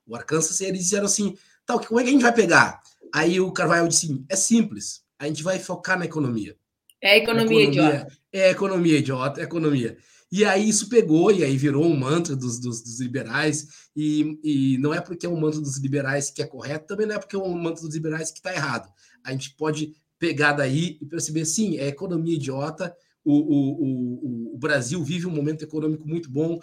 o 0.05 0.15
Arkansas, 0.15 0.59
eles 0.61 0.83
disseram 0.83 1.05
assim: 1.05 1.37
tal, 1.65 1.79
como 1.79 1.99
é 1.99 2.03
que 2.03 2.09
a 2.09 2.13
gente 2.13 2.21
vai 2.21 2.33
pegar? 2.33 2.81
Aí 3.13 3.39
o 3.39 3.51
Carvalho 3.51 3.87
disse: 3.87 4.05
assim, 4.05 4.25
é 4.29 4.35
simples, 4.35 5.03
a 5.19 5.27
gente 5.27 5.43
vai 5.43 5.59
focar 5.59 5.97
na 5.97 6.05
economia. 6.05 6.55
É 7.01 7.11
a 7.11 7.17
economia, 7.17 7.63
economia 7.63 7.89
idiota. 7.89 8.17
É 8.31 8.43
a 8.45 8.51
economia 8.51 8.97
idiota, 8.97 9.41
é 9.41 9.43
economia. 9.43 9.97
E 10.31 10.43
aí 10.43 10.67
isso 10.67 10.89
pegou, 10.89 11.31
e 11.31 11.43
aí 11.43 11.55
virou 11.55 11.85
um 11.85 11.95
mantra 11.95 12.35
dos, 12.35 12.59
dos, 12.59 12.81
dos, 12.81 12.99
liberais, 12.99 13.67
e, 13.95 14.37
e 14.43 14.77
não 14.79 14.93
é 14.93 14.99
porque 14.99 15.25
é 15.25 15.29
um 15.29 15.39
mantra 15.39 15.61
dos 15.61 15.77
liberais 15.77 16.29
que 16.29 16.41
é 16.41 16.45
correto, 16.45 16.87
também 16.87 17.07
não 17.07 17.15
é 17.15 17.19
porque 17.19 17.35
é 17.35 17.39
um 17.39 17.57
mantra 17.57 17.81
dos 17.81 17.95
liberais 17.95 18.29
que 18.29 18.39
está 18.39 18.53
errado. 18.53 18.91
A 19.23 19.31
gente 19.31 19.55
pode 19.55 19.93
pegar 20.19 20.53
daí 20.53 20.97
e 20.99 21.05
perceber, 21.05 21.45
sim, 21.45 21.77
é 21.77 21.87
economia 21.87 22.35
idiota, 22.35 22.93
o, 23.23 23.33
o, 23.33 24.51
o, 24.51 24.55
o 24.55 24.57
Brasil 24.57 25.01
vive 25.03 25.27
um 25.27 25.31
momento 25.31 25.63
econômico 25.63 26.05
muito 26.07 26.29
bom, 26.29 26.59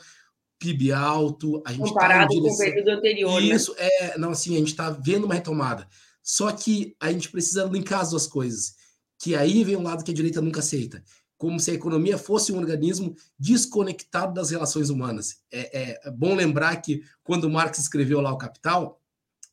PIB 0.65 0.93
alto, 0.93 1.63
a 1.67 1.73
gente 1.73 1.83
tá 1.83 1.89
comparado 1.89 2.29
tá 2.29 2.35
direção... 2.35 2.57
com 2.57 2.63
o 2.63 2.67
período 2.67 2.89
anterior. 2.89 3.41
Né? 3.41 3.47
Isso 3.49 3.75
né? 3.75 3.89
é, 4.01 4.19
não 4.19 4.31
assim, 4.31 4.55
a 4.55 4.59
gente 4.59 4.69
está 4.69 4.91
vendo 4.91 5.25
uma 5.25 5.35
retomada. 5.35 5.87
Só 6.23 6.51
que 6.51 6.97
a 6.99 7.13
gente 7.13 7.31
precisa 7.31 7.65
linkar 7.65 8.01
as 8.01 8.11
duas 8.11 8.27
coisas. 8.27 8.75
Que 9.19 9.35
aí 9.35 9.63
vem 9.63 9.77
um 9.77 9.83
lado 9.83 10.03
que 10.03 10.11
a 10.11 10.15
direita 10.15 10.41
nunca 10.41 10.61
aceita, 10.61 11.03
como 11.37 11.61
se 11.61 11.71
a 11.71 11.75
economia 11.75 12.17
fosse 12.17 12.53
um 12.53 12.59
organismo 12.59 13.15
desconectado 13.39 14.33
das 14.33 14.51
relações 14.51 14.89
humanas. 14.89 15.37
É, 15.53 15.83
é, 15.83 16.01
é 16.05 16.11
bom 16.11 16.35
lembrar 16.35 16.77
que 16.77 17.03
quando 17.23 17.51
Marx 17.51 17.79
escreveu 17.79 18.21
lá 18.21 18.33
o 18.33 18.39
Capital, 18.39 19.01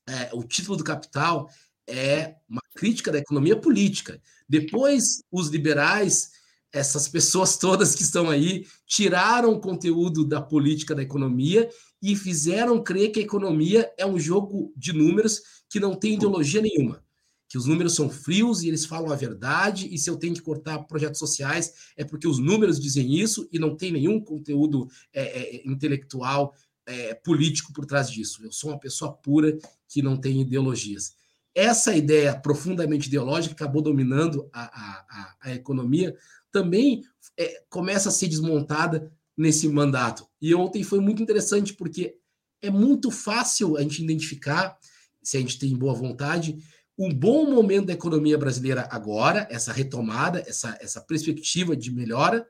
é, 0.07 0.29
o 0.33 0.43
título 0.43 0.77
do 0.77 0.83
Capital 0.83 1.49
é 1.87 2.35
uma 2.49 2.61
crítica 2.73 3.11
da 3.11 3.19
economia 3.19 3.55
política. 3.55 4.21
Depois, 4.47 5.21
os 5.31 5.49
liberais 5.49 6.31
essas 6.71 7.07
pessoas 7.07 7.57
todas 7.57 7.95
que 7.95 8.03
estão 8.03 8.29
aí 8.29 8.65
tiraram 8.85 9.53
o 9.53 9.59
conteúdo 9.59 10.25
da 10.25 10.41
política 10.41 10.95
da 10.95 11.01
economia 11.01 11.69
e 12.01 12.15
fizeram 12.15 12.81
crer 12.81 13.11
que 13.11 13.19
a 13.19 13.23
economia 13.23 13.91
é 13.97 14.05
um 14.05 14.19
jogo 14.19 14.73
de 14.75 14.93
números 14.93 15.41
que 15.69 15.79
não 15.79 15.95
tem 15.95 16.13
ideologia 16.13 16.61
nenhuma. 16.61 17.03
Que 17.47 17.57
os 17.57 17.65
números 17.65 17.93
são 17.93 18.09
frios 18.09 18.63
e 18.63 18.69
eles 18.69 18.85
falam 18.85 19.11
a 19.11 19.15
verdade, 19.15 19.93
e 19.93 19.97
se 19.97 20.09
eu 20.09 20.15
tenho 20.15 20.33
que 20.33 20.41
cortar 20.41 20.79
projetos 20.79 21.19
sociais 21.19 21.91
é 21.97 22.05
porque 22.05 22.27
os 22.27 22.39
números 22.39 22.79
dizem 22.79 23.13
isso 23.13 23.47
e 23.51 23.59
não 23.59 23.75
tem 23.75 23.91
nenhum 23.91 24.19
conteúdo 24.21 24.87
é, 25.13 25.21
é, 25.21 25.67
intelectual, 25.67 26.55
é, 26.85 27.13
político 27.13 27.73
por 27.73 27.85
trás 27.85 28.09
disso. 28.09 28.43
Eu 28.43 28.51
sou 28.51 28.71
uma 28.71 28.79
pessoa 28.79 29.11
pura 29.11 29.57
que 29.87 30.01
não 30.01 30.15
tem 30.15 30.41
ideologias. 30.41 31.13
Essa 31.53 31.93
ideia 31.93 32.33
profundamente 32.33 33.09
ideológica 33.09 33.53
acabou 33.53 33.81
dominando 33.81 34.49
a, 34.53 34.61
a, 34.61 35.05
a, 35.09 35.35
a 35.41 35.53
economia 35.53 36.15
também 36.51 37.03
é, 37.37 37.63
começa 37.69 38.09
a 38.09 38.11
ser 38.11 38.27
desmontada 38.27 39.11
nesse 39.37 39.67
mandato. 39.67 40.27
E 40.41 40.53
ontem 40.53 40.83
foi 40.83 40.99
muito 40.99 41.21
interessante, 41.21 41.73
porque 41.73 42.15
é 42.61 42.69
muito 42.69 43.09
fácil 43.09 43.77
a 43.77 43.81
gente 43.81 44.03
identificar, 44.03 44.77
se 45.23 45.37
a 45.37 45.39
gente 45.39 45.57
tem 45.57 45.75
boa 45.75 45.93
vontade, 45.93 46.57
um 46.97 47.13
bom 47.13 47.49
momento 47.49 47.87
da 47.87 47.93
economia 47.93 48.37
brasileira 48.37 48.87
agora, 48.91 49.47
essa 49.49 49.71
retomada, 49.71 50.43
essa, 50.45 50.77
essa 50.79 51.01
perspectiva 51.01 51.75
de 51.75 51.91
melhora, 51.91 52.45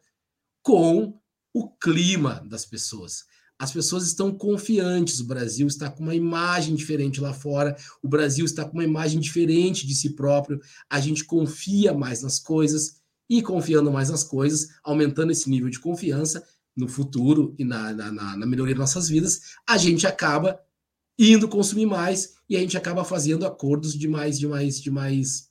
com 0.62 1.18
o 1.54 1.70
clima 1.70 2.46
das 2.50 2.66
pessoas. 2.66 3.26
As 3.58 3.72
pessoas 3.72 4.06
estão 4.08 4.32
confiantes, 4.36 5.20
o 5.20 5.28
Brasil 5.28 5.68
está 5.68 5.90
com 5.90 6.02
uma 6.02 6.16
imagem 6.16 6.74
diferente 6.76 7.22
lá 7.22 7.32
fora, 7.32 7.78
o 8.02 8.08
Brasil 8.08 8.44
está 8.44 8.66
com 8.66 8.74
uma 8.74 8.84
imagem 8.84 9.20
diferente 9.20 9.86
de 9.86 9.94
si 9.94 10.16
próprio, 10.16 10.60
a 10.90 11.00
gente 11.00 11.24
confia 11.24 11.94
mais 11.94 12.24
nas 12.24 12.40
coisas, 12.40 13.01
e 13.32 13.42
confiando 13.42 13.90
mais 13.90 14.10
nas 14.10 14.26
coisas, 14.26 14.68
aumentando 14.84 15.32
esse 15.32 15.50
nível 15.50 15.70
de 15.70 15.80
confiança 15.80 16.46
no 16.76 16.86
futuro 16.86 17.56
e 17.58 17.64
na, 17.64 17.94
na, 17.94 18.36
na 18.36 18.46
melhoria 18.46 18.76
das 18.76 18.94
nossas 18.94 19.08
vidas, 19.08 19.40
a 19.66 19.78
gente 19.78 20.06
acaba 20.06 20.60
indo 21.18 21.48
consumir 21.48 21.86
mais 21.86 22.34
e 22.50 22.58
a 22.58 22.60
gente 22.60 22.76
acaba 22.76 23.06
fazendo 23.06 23.46
acordos 23.46 23.98
de 23.98 24.06
mais, 24.06 24.38
de 24.38 24.46
mais, 24.50 24.82
de 24.82 24.92
mais 24.92 25.50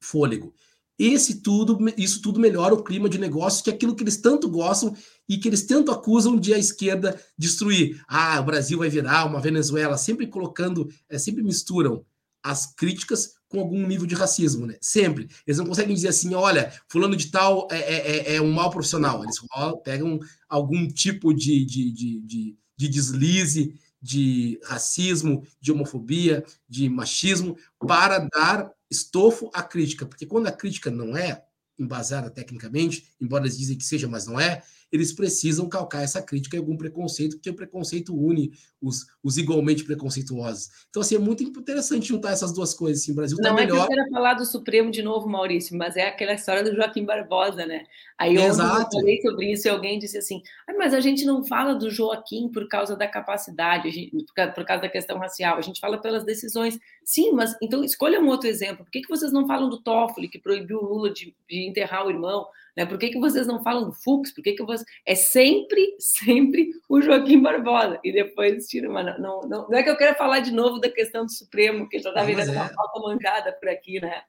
fôlego. 0.00 0.54
Esse 0.96 1.42
tudo, 1.42 1.76
isso 1.98 2.22
tudo 2.22 2.38
melhora 2.38 2.74
o 2.74 2.84
clima 2.84 3.08
de 3.08 3.18
negócios, 3.18 3.60
que 3.60 3.70
é 3.70 3.72
aquilo 3.72 3.96
que 3.96 4.04
eles 4.04 4.18
tanto 4.18 4.48
gostam 4.48 4.94
e 5.28 5.36
que 5.36 5.48
eles 5.48 5.66
tanto 5.66 5.90
acusam 5.90 6.38
de 6.38 6.54
a 6.54 6.58
esquerda 6.58 7.20
destruir. 7.36 8.00
Ah, 8.06 8.38
o 8.38 8.44
Brasil 8.44 8.78
vai 8.78 8.88
virar 8.88 9.24
uma 9.24 9.40
Venezuela, 9.40 9.98
sempre 9.98 10.28
colocando, 10.28 10.88
é, 11.08 11.18
sempre 11.18 11.42
misturam 11.42 12.06
as 12.40 12.72
críticas 12.72 13.32
com 13.48 13.60
algum 13.60 13.86
nível 13.86 14.06
de 14.06 14.14
racismo, 14.14 14.66
né? 14.66 14.76
Sempre. 14.80 15.28
Eles 15.46 15.58
não 15.58 15.66
conseguem 15.66 15.94
dizer 15.94 16.08
assim, 16.08 16.34
olha, 16.34 16.72
fulano 16.88 17.16
de 17.16 17.30
tal 17.30 17.68
é, 17.70 17.78
é, 17.78 18.16
é, 18.16 18.34
é 18.36 18.42
um 18.42 18.52
mau 18.52 18.70
profissional. 18.70 19.22
Eles 19.22 19.36
pegam 19.84 20.18
algum 20.48 20.88
tipo 20.88 21.32
de, 21.32 21.64
de, 21.64 21.92
de, 21.92 22.20
de, 22.20 22.56
de 22.76 22.88
deslize, 22.88 23.74
de 24.00 24.60
racismo, 24.64 25.42
de 25.60 25.72
homofobia, 25.72 26.44
de 26.68 26.88
machismo, 26.88 27.56
para 27.78 28.18
dar 28.18 28.70
estofo 28.90 29.50
à 29.54 29.62
crítica. 29.62 30.06
Porque 30.06 30.26
quando 30.26 30.46
a 30.46 30.52
crítica 30.52 30.90
não 30.90 31.16
é 31.16 31.42
embasada 31.78 32.30
tecnicamente, 32.30 33.08
embora 33.20 33.44
eles 33.44 33.58
dizem 33.58 33.76
que 33.76 33.84
seja, 33.84 34.08
mas 34.08 34.26
não 34.26 34.40
é, 34.40 34.62
eles 34.92 35.12
precisam 35.12 35.68
calcar 35.68 36.02
essa 36.02 36.22
crítica 36.22 36.56
em 36.56 36.60
algum 36.60 36.76
preconceito, 36.76 37.36
porque 37.36 37.50
o 37.50 37.56
preconceito 37.56 38.14
une 38.14 38.52
os, 38.80 39.06
os 39.22 39.36
igualmente 39.36 39.84
preconceituosos. 39.84 40.68
Então, 40.88 41.02
assim, 41.02 41.16
é 41.16 41.18
muito 41.18 41.42
interessante 41.42 42.08
juntar 42.08 42.30
essas 42.30 42.52
duas 42.52 42.72
coisas. 42.72 43.02
Assim, 43.02 43.12
o 43.12 43.14
Brasil 43.14 43.36
está 43.36 43.52
melhor. 43.52 43.76
Não 43.76 43.84
é 43.84 43.86
que 43.86 43.92
eu 43.92 43.96
quero 43.96 44.10
falar 44.10 44.34
do 44.34 44.44
Supremo 44.44 44.90
de 44.90 45.02
novo, 45.02 45.28
Maurício, 45.28 45.76
mas 45.76 45.96
é 45.96 46.06
aquela 46.06 46.34
história 46.34 46.62
do 46.62 46.74
Joaquim 46.74 47.04
Barbosa, 47.04 47.66
né? 47.66 47.84
Aí 48.18 48.36
eu 48.36 48.54
falei 48.54 49.20
sobre 49.20 49.52
isso 49.52 49.66
e 49.66 49.70
alguém 49.70 49.98
disse 49.98 50.18
assim, 50.18 50.40
ah, 50.68 50.74
mas 50.78 50.94
a 50.94 51.00
gente 51.00 51.24
não 51.24 51.44
fala 51.44 51.74
do 51.74 51.90
Joaquim 51.90 52.48
por 52.48 52.68
causa 52.68 52.96
da 52.96 53.06
capacidade, 53.06 53.90
gente, 53.90 54.24
por 54.54 54.64
causa 54.64 54.82
da 54.82 54.88
questão 54.88 55.18
racial, 55.18 55.58
a 55.58 55.62
gente 55.62 55.80
fala 55.80 56.00
pelas 56.00 56.24
decisões. 56.24 56.78
Sim, 57.04 57.32
mas 57.32 57.56
então 57.62 57.84
escolha 57.84 58.20
um 58.20 58.28
outro 58.28 58.48
exemplo. 58.48 58.84
Por 58.84 58.90
que, 58.90 59.02
que 59.02 59.08
vocês 59.08 59.32
não 59.32 59.46
falam 59.46 59.68
do 59.68 59.82
Toffoli, 59.82 60.28
que 60.28 60.38
proibiu 60.38 60.78
o 60.78 60.84
Lula 60.84 61.12
de, 61.12 61.34
de 61.48 61.68
enterrar 61.68 62.06
o 62.06 62.10
irmão? 62.10 62.46
Né? 62.76 62.84
Por 62.84 62.98
que, 62.98 63.08
que 63.08 63.18
vocês 63.18 63.46
não 63.46 63.62
falam 63.62 63.86
do 63.86 63.92
Fux? 63.92 64.32
Por 64.32 64.42
que, 64.42 64.52
que 64.52 64.64
vocês... 64.64 64.86
É 65.06 65.14
sempre, 65.14 65.96
sempre 65.98 66.70
o 66.88 67.00
Joaquim 67.00 67.40
Barbosa. 67.40 67.98
E 68.04 68.12
depois 68.12 68.66
tira, 68.66 68.88
mas 68.90 69.18
não, 69.18 69.40
não, 69.42 69.68
não 69.68 69.74
é 69.74 69.82
que 69.82 69.88
eu 69.88 69.96
quero 69.96 70.16
falar 70.16 70.40
de 70.40 70.52
novo 70.52 70.78
da 70.78 70.90
questão 70.90 71.24
do 71.24 71.32
Supremo, 71.32 71.88
que 71.88 71.98
já 71.98 72.10
está 72.10 72.22
virando 72.22 72.50
é. 72.50 72.54
uma 72.54 72.68
falta 72.68 73.00
mancada 73.00 73.52
por 73.52 73.68
aqui, 73.68 74.00
né? 74.00 74.22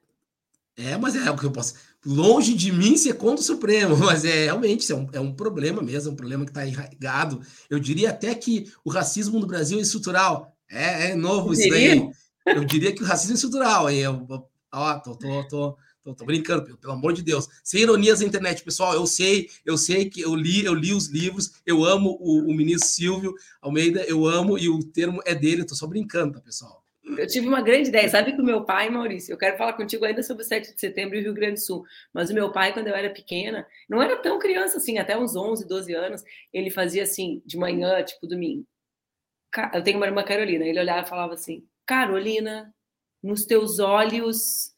É, 0.78 0.96
mas 0.96 1.16
é 1.16 1.28
o 1.28 1.36
que 1.36 1.44
eu 1.44 1.50
posso. 1.50 1.74
Longe 2.06 2.54
de 2.54 2.70
mim 2.70 2.96
ser 2.96 3.14
contra 3.14 3.40
o 3.40 3.44
Supremo, 3.44 3.96
mas 3.98 4.24
é 4.24 4.44
realmente 4.44 4.90
é 4.90 4.94
um, 4.94 5.08
é 5.12 5.20
um 5.20 5.34
problema 5.34 5.82
mesmo, 5.82 6.10
é 6.10 6.12
um 6.12 6.16
problema 6.16 6.44
que 6.44 6.52
está 6.52 6.66
enraigado. 6.66 7.40
Eu 7.68 7.80
diria 7.80 8.10
até 8.10 8.32
que 8.34 8.72
o 8.84 8.90
racismo 8.90 9.40
no 9.40 9.46
Brasil 9.46 9.78
é 9.78 9.82
estrutural. 9.82 10.56
É, 10.70 11.10
é 11.10 11.14
novo 11.16 11.52
isso 11.52 11.68
daí. 11.68 12.08
Eu 12.46 12.64
diria 12.64 12.94
que 12.94 13.02
o 13.02 13.06
racismo 13.06 13.32
é 13.32 13.34
estrutural. 13.34 13.90
Eu, 13.90 14.26
ó, 14.72 14.98
tô, 15.00 15.16
tô, 15.16 15.48
tô, 15.48 15.76
tô, 16.14 16.20
tô 16.20 16.24
brincando, 16.24 16.64
pelo, 16.64 16.78
pelo, 16.78 16.92
amor 16.92 17.12
de 17.12 17.22
Deus. 17.22 17.48
Sem 17.62 17.82
ironias 17.82 18.20
na 18.20 18.26
internet, 18.26 18.62
pessoal. 18.62 18.94
Eu 18.94 19.06
sei, 19.06 19.48
eu 19.64 19.76
sei 19.76 20.08
que 20.08 20.20
eu 20.20 20.34
li, 20.34 20.64
eu 20.64 20.74
li 20.74 20.92
os 20.92 21.08
livros, 21.08 21.60
eu 21.66 21.84
amo 21.84 22.16
o, 22.20 22.50
o 22.50 22.54
ministro 22.54 22.88
Silvio 22.88 23.34
Almeida, 23.60 24.04
eu 24.04 24.26
amo, 24.26 24.58
e 24.58 24.68
o 24.68 24.78
termo 24.80 25.20
é 25.24 25.34
dele, 25.34 25.62
eu 25.62 25.66
tô 25.66 25.74
só 25.74 25.86
brincando, 25.86 26.34
tá, 26.34 26.40
pessoal? 26.40 26.82
Eu 27.16 27.26
tive 27.26 27.46
uma 27.46 27.62
grande 27.62 27.88
ideia. 27.88 28.08
Sabe 28.08 28.32
que 28.32 28.40
o 28.40 28.44
meu 28.44 28.64
pai, 28.64 28.90
Maurício, 28.90 29.32
eu 29.32 29.38
quero 29.38 29.56
falar 29.56 29.72
contigo 29.72 30.04
ainda 30.04 30.22
sobre 30.22 30.42
o 30.42 30.46
7 30.46 30.74
de 30.74 30.80
setembro 30.80 31.16
e 31.16 31.20
o 31.20 31.22
Rio 31.22 31.34
Grande 31.34 31.54
do 31.54 31.60
Sul. 31.60 31.84
Mas 32.12 32.28
o 32.28 32.34
meu 32.34 32.52
pai, 32.52 32.72
quando 32.72 32.88
eu 32.88 32.94
era 32.94 33.10
pequena, 33.10 33.66
não 33.88 34.02
era 34.02 34.16
tão 34.16 34.38
criança 34.38 34.76
assim, 34.76 34.98
até 34.98 35.16
uns 35.16 35.34
11, 35.34 35.66
12 35.66 35.94
anos, 35.94 36.22
ele 36.52 36.70
fazia 36.70 37.04
assim, 37.04 37.42
de 37.46 37.56
manhã, 37.56 38.02
tipo 38.02 38.26
domingo. 38.26 38.66
Eu 39.72 39.82
tenho 39.82 39.96
uma 39.96 40.06
irmã 40.06 40.22
Carolina, 40.22 40.64
ele 40.64 40.78
olhava 40.78 41.06
e 41.06 41.08
falava 41.08 41.34
assim: 41.34 41.66
Carolina, 41.86 42.74
nos 43.22 43.46
teus 43.46 43.78
olhos, 43.78 44.74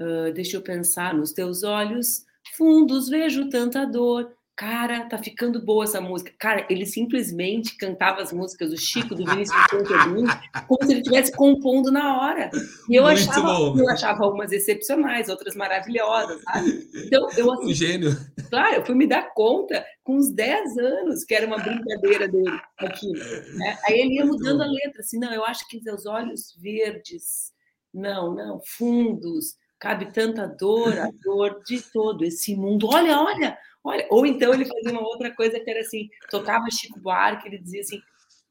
uh, 0.00 0.32
deixa 0.32 0.56
eu 0.56 0.62
pensar, 0.62 1.14
nos 1.14 1.32
teus 1.32 1.62
olhos 1.62 2.26
fundos 2.56 3.08
vejo 3.08 3.48
tanta 3.48 3.84
dor 3.84 4.32
cara, 4.58 5.04
tá 5.04 5.16
ficando 5.16 5.64
boa 5.64 5.84
essa 5.84 6.00
música. 6.00 6.32
Cara, 6.36 6.66
ele 6.68 6.84
simplesmente 6.84 7.76
cantava 7.76 8.20
as 8.20 8.32
músicas 8.32 8.70
do 8.70 8.76
Chico, 8.76 9.14
do 9.14 9.24
Vinícius 9.24 9.66
Conteúdo, 9.70 10.26
como 10.66 10.84
se 10.84 10.90
ele 10.90 11.00
estivesse 11.00 11.30
compondo 11.30 11.92
na 11.92 12.20
hora. 12.20 12.50
E 12.90 12.96
eu 12.96 13.06
achava, 13.06 13.78
eu 13.78 13.88
achava 13.88 14.24
algumas 14.24 14.50
excepcionais, 14.50 15.28
outras 15.28 15.54
maravilhosas, 15.54 16.42
sabe? 16.42 16.88
Então, 17.06 17.28
eu 17.36 17.52
assim, 17.52 17.70
um 17.70 17.72
gênio. 17.72 18.16
Claro, 18.50 18.74
eu 18.74 18.84
fui 18.84 18.96
me 18.96 19.06
dar 19.06 19.32
conta 19.32 19.86
com 20.02 20.16
uns 20.16 20.32
10 20.32 20.76
anos 20.76 21.22
que 21.22 21.36
era 21.36 21.46
uma 21.46 21.58
brincadeira 21.58 22.26
dele 22.26 22.60
aqui. 22.78 23.12
Né? 23.12 23.78
Aí 23.86 24.00
ele 24.00 24.14
ia 24.14 24.26
mudando 24.26 24.62
a 24.62 24.66
letra, 24.66 25.02
assim, 25.02 25.20
não, 25.20 25.32
eu 25.32 25.44
acho 25.44 25.68
que 25.68 25.80
seus 25.80 26.04
olhos 26.04 26.58
verdes, 26.60 27.52
não, 27.94 28.34
não, 28.34 28.60
fundos, 28.66 29.54
cabe 29.78 30.12
tanta 30.12 30.46
dor, 30.46 30.98
a 30.98 31.10
dor 31.22 31.62
de 31.64 31.80
todo 31.92 32.24
esse 32.24 32.56
mundo. 32.56 32.88
Olha, 32.88 33.20
olha, 33.20 33.58
Olha, 33.88 34.06
ou 34.10 34.26
então 34.26 34.52
ele 34.52 34.66
fazia 34.66 34.90
uma 34.90 35.00
outra 35.00 35.34
coisa 35.34 35.58
que 35.58 35.70
era 35.70 35.80
assim, 35.80 36.08
tocava 36.30 36.70
Chico 36.70 37.00
Buarque, 37.00 37.48
ele 37.48 37.58
dizia 37.58 37.80
assim, 37.80 37.98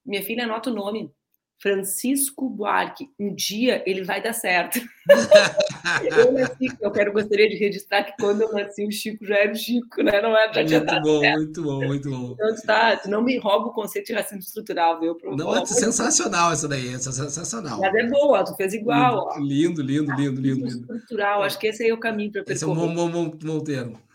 minha 0.06 0.24
filha, 0.24 0.46
anota 0.46 0.72
o 0.72 0.74
nome, 0.74 1.12
Francisco 1.60 2.50
Buarque, 2.50 3.10
um 3.20 3.34
dia 3.34 3.82
ele 3.86 4.04
vai 4.04 4.22
dar 4.22 4.34
certo. 4.34 4.80
eu 6.18 6.32
nasci, 6.32 6.68
eu 6.80 6.92
quero 6.92 7.12
gostaria 7.12 7.50
de 7.50 7.56
registrar 7.56 8.04
que 8.04 8.14
quando 8.20 8.42
eu 8.42 8.54
nasci 8.54 8.86
o 8.86 8.92
Chico 8.92 9.26
já 9.26 9.38
era 9.38 9.52
o 9.52 9.56
Chico, 9.56 10.04
né? 10.04 10.22
Não 10.22 10.38
é 10.38 10.54
já 10.68 10.80
muito 10.80 11.02
bom, 11.02 11.20
certo. 11.20 11.38
muito 11.38 11.64
bom, 11.64 11.86
muito 11.86 12.10
bom. 12.12 12.32
Então 12.34 12.56
tá, 12.66 13.02
não 13.08 13.24
me 13.24 13.38
rouba 13.40 13.70
o 13.70 13.74
conceito 13.74 14.08
de 14.08 14.14
racismo 14.14 14.40
estrutural, 14.40 15.00
viu? 15.00 15.16
Pro 15.16 15.36
não, 15.36 15.56
é 15.56 15.66
sensacional 15.66 16.52
essa 16.52 16.68
daí, 16.68 16.94
é 16.94 17.00
sensacional. 17.00 17.80
Mas 17.80 17.96
é 17.96 18.08
boa, 18.08 18.44
tu 18.44 18.56
fez 18.56 18.74
igual. 18.74 19.28
Lindo, 19.40 19.82
lindo, 19.82 20.14
lindo, 20.14 20.40
lindo, 20.40 20.68
lindo. 20.68 20.94
Estrutural, 20.94 21.42
acho 21.42 21.58
que 21.58 21.68
esse 21.68 21.84
aí 21.84 21.90
é 21.90 21.94
o 21.94 22.00
caminho 22.00 22.32
para 22.32 22.44
percorrer. 22.44 22.56
Esse 22.56 22.64
é 22.64 22.68
um 22.68 22.76
bom, 22.76 22.94
bom, 22.94 23.10
bom, 23.10 23.30
bom 23.30 23.60
termo. 23.62 24.07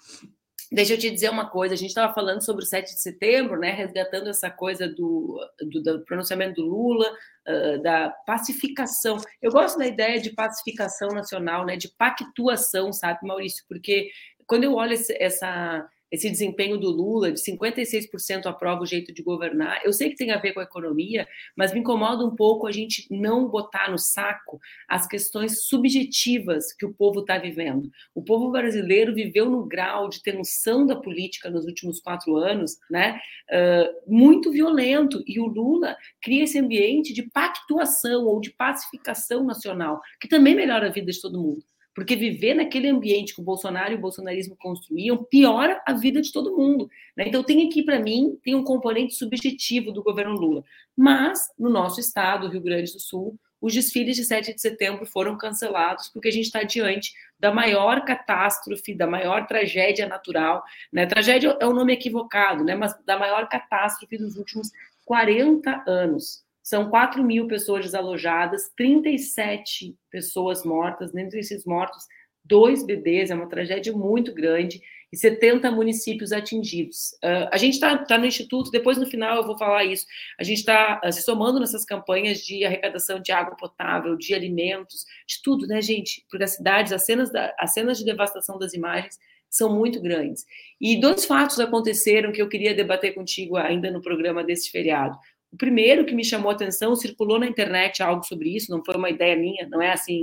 Deixa 0.72 0.94
eu 0.94 0.98
te 0.98 1.10
dizer 1.10 1.30
uma 1.30 1.50
coisa, 1.50 1.74
a 1.74 1.76
gente 1.76 1.90
estava 1.90 2.14
falando 2.14 2.42
sobre 2.42 2.64
o 2.64 2.66
7 2.66 2.94
de 2.94 3.00
setembro, 3.02 3.58
né, 3.58 3.72
resgatando 3.72 4.30
essa 4.30 4.50
coisa 4.50 4.88
do, 4.88 5.38
do, 5.60 5.82
do 5.82 6.04
pronunciamento 6.06 6.62
do 6.62 6.66
Lula, 6.66 7.12
uh, 7.46 7.82
da 7.82 8.08
pacificação. 8.26 9.18
Eu 9.42 9.52
gosto 9.52 9.78
da 9.78 9.86
ideia 9.86 10.18
de 10.18 10.30
pacificação 10.30 11.08
nacional, 11.08 11.66
né, 11.66 11.76
de 11.76 11.88
pactuação, 11.88 12.90
sabe, 12.90 13.18
Maurício? 13.22 13.62
Porque 13.68 14.08
quando 14.46 14.64
eu 14.64 14.74
olho 14.74 14.94
esse, 14.94 15.14
essa, 15.22 15.86
esse 16.12 16.30
desempenho 16.30 16.76
do 16.76 16.90
Lula, 16.90 17.32
de 17.32 17.40
56% 17.40 18.44
aprova 18.44 18.82
o 18.82 18.86
jeito 18.86 19.14
de 19.14 19.22
governar. 19.22 19.80
Eu 19.82 19.94
sei 19.94 20.10
que 20.10 20.16
tem 20.16 20.30
a 20.30 20.36
ver 20.36 20.52
com 20.52 20.60
a 20.60 20.64
economia, 20.64 21.26
mas 21.56 21.72
me 21.72 21.80
incomoda 21.80 22.22
um 22.22 22.36
pouco 22.36 22.66
a 22.66 22.72
gente 22.72 23.06
não 23.10 23.48
botar 23.48 23.90
no 23.90 23.98
saco 23.98 24.60
as 24.86 25.08
questões 25.08 25.64
subjetivas 25.64 26.74
que 26.74 26.84
o 26.84 26.92
povo 26.92 27.20
está 27.20 27.38
vivendo. 27.38 27.90
O 28.14 28.22
povo 28.22 28.50
brasileiro 28.50 29.14
viveu 29.14 29.48
no 29.48 29.64
grau 29.64 30.10
de 30.10 30.22
tensão 30.22 30.84
da 30.84 30.94
política 30.94 31.48
nos 31.48 31.64
últimos 31.64 31.98
quatro 31.98 32.36
anos, 32.36 32.76
né? 32.90 33.18
Uh, 33.50 34.14
muito 34.14 34.52
violento, 34.52 35.22
e 35.26 35.40
o 35.40 35.46
Lula 35.46 35.96
cria 36.20 36.44
esse 36.44 36.58
ambiente 36.58 37.14
de 37.14 37.22
pactuação 37.22 38.26
ou 38.26 38.38
de 38.38 38.50
pacificação 38.50 39.44
nacional, 39.44 39.98
que 40.20 40.28
também 40.28 40.54
melhora 40.54 40.88
a 40.88 40.92
vida 40.92 41.10
de 41.10 41.20
todo 41.20 41.40
mundo. 41.40 41.64
Porque 41.94 42.16
viver 42.16 42.54
naquele 42.54 42.88
ambiente 42.88 43.34
que 43.34 43.40
o 43.40 43.44
Bolsonaro 43.44 43.92
e 43.92 43.96
o 43.96 44.00
bolsonarismo 44.00 44.56
construíam 44.56 45.22
piora 45.24 45.82
a 45.86 45.92
vida 45.92 46.22
de 46.22 46.32
todo 46.32 46.56
mundo. 46.56 46.88
Né? 47.16 47.24
Então, 47.26 47.42
tem 47.42 47.66
aqui, 47.66 47.82
para 47.82 48.00
mim, 48.00 48.38
tem 48.42 48.54
um 48.54 48.64
componente 48.64 49.14
subjetivo 49.14 49.92
do 49.92 50.02
governo 50.02 50.34
Lula. 50.34 50.64
Mas, 50.96 51.40
no 51.58 51.68
nosso 51.68 52.00
estado, 52.00 52.48
Rio 52.48 52.62
Grande 52.62 52.92
do 52.92 53.00
Sul, 53.00 53.38
os 53.62 53.72
desfiles 53.72 54.16
de 54.16 54.24
7 54.24 54.54
de 54.54 54.60
setembro 54.60 55.06
foram 55.06 55.38
cancelados 55.38 56.08
porque 56.08 56.28
a 56.28 56.32
gente 56.32 56.46
está 56.46 56.64
diante 56.64 57.12
da 57.38 57.52
maior 57.52 58.04
catástrofe, 58.04 58.92
da 58.92 59.06
maior 59.06 59.46
tragédia 59.46 60.08
natural. 60.08 60.64
Né? 60.92 61.06
Tragédia 61.06 61.56
é 61.60 61.66
um 61.66 61.72
nome 61.72 61.92
equivocado, 61.92 62.64
né? 62.64 62.74
mas 62.74 62.92
da 63.04 63.16
maior 63.16 63.48
catástrofe 63.48 64.18
dos 64.18 64.36
últimos 64.36 64.68
40 65.04 65.84
anos. 65.86 66.44
São 66.62 66.88
4 66.88 67.22
mil 67.22 67.46
pessoas 67.46 67.84
desalojadas, 67.84 68.70
37 68.76 69.96
pessoas 70.10 70.64
mortas, 70.64 71.12
dentre 71.12 71.40
esses 71.40 71.64
mortos, 71.64 72.06
dois 72.44 72.84
bebês, 72.84 73.30
é 73.30 73.34
uma 73.34 73.48
tragédia 73.48 73.92
muito 73.92 74.32
grande, 74.32 74.80
e 75.12 75.16
70 75.16 75.70
municípios 75.70 76.32
atingidos. 76.32 77.12
Uh, 77.22 77.48
a 77.52 77.58
gente 77.58 77.74
está 77.74 77.98
tá 77.98 78.16
no 78.16 78.24
Instituto, 78.24 78.70
depois 78.70 78.96
no 78.96 79.06
final 79.06 79.36
eu 79.36 79.46
vou 79.46 79.58
falar 79.58 79.84
isso, 79.84 80.06
a 80.40 80.42
gente 80.42 80.58
está 80.58 81.00
uh, 81.04 81.12
se 81.12 81.22
somando 81.22 81.60
nessas 81.60 81.84
campanhas 81.84 82.38
de 82.38 82.64
arrecadação 82.64 83.20
de 83.20 83.30
água 83.30 83.54
potável, 83.56 84.16
de 84.16 84.34
alimentos, 84.34 85.04
de 85.26 85.42
tudo, 85.42 85.66
né, 85.66 85.82
gente? 85.82 86.24
Porque 86.30 86.44
as 86.44 86.54
cidades, 86.54 86.92
as 86.92 87.04
cenas, 87.04 87.30
da, 87.30 87.54
as 87.58 87.74
cenas 87.74 87.98
de 87.98 88.04
devastação 88.06 88.58
das 88.58 88.72
imagens 88.72 89.18
são 89.50 89.76
muito 89.76 90.00
grandes. 90.00 90.46
E 90.80 90.98
dois 90.98 91.26
fatos 91.26 91.60
aconteceram 91.60 92.32
que 92.32 92.40
eu 92.40 92.48
queria 92.48 92.74
debater 92.74 93.14
contigo 93.14 93.58
ainda 93.58 93.90
no 93.90 94.00
programa 94.00 94.42
desse 94.42 94.70
feriado. 94.70 95.18
O 95.52 95.56
primeiro 95.56 96.06
que 96.06 96.14
me 96.14 96.24
chamou 96.24 96.50
a 96.50 96.54
atenção, 96.54 96.96
circulou 96.96 97.38
na 97.38 97.46
internet 97.46 98.02
algo 98.02 98.24
sobre 98.24 98.56
isso, 98.56 98.70
não 98.70 98.82
foi 98.84 98.96
uma 98.96 99.10
ideia 99.10 99.36
minha, 99.36 99.68
não 99.68 99.82
é 99.82 99.92
assim, 99.92 100.20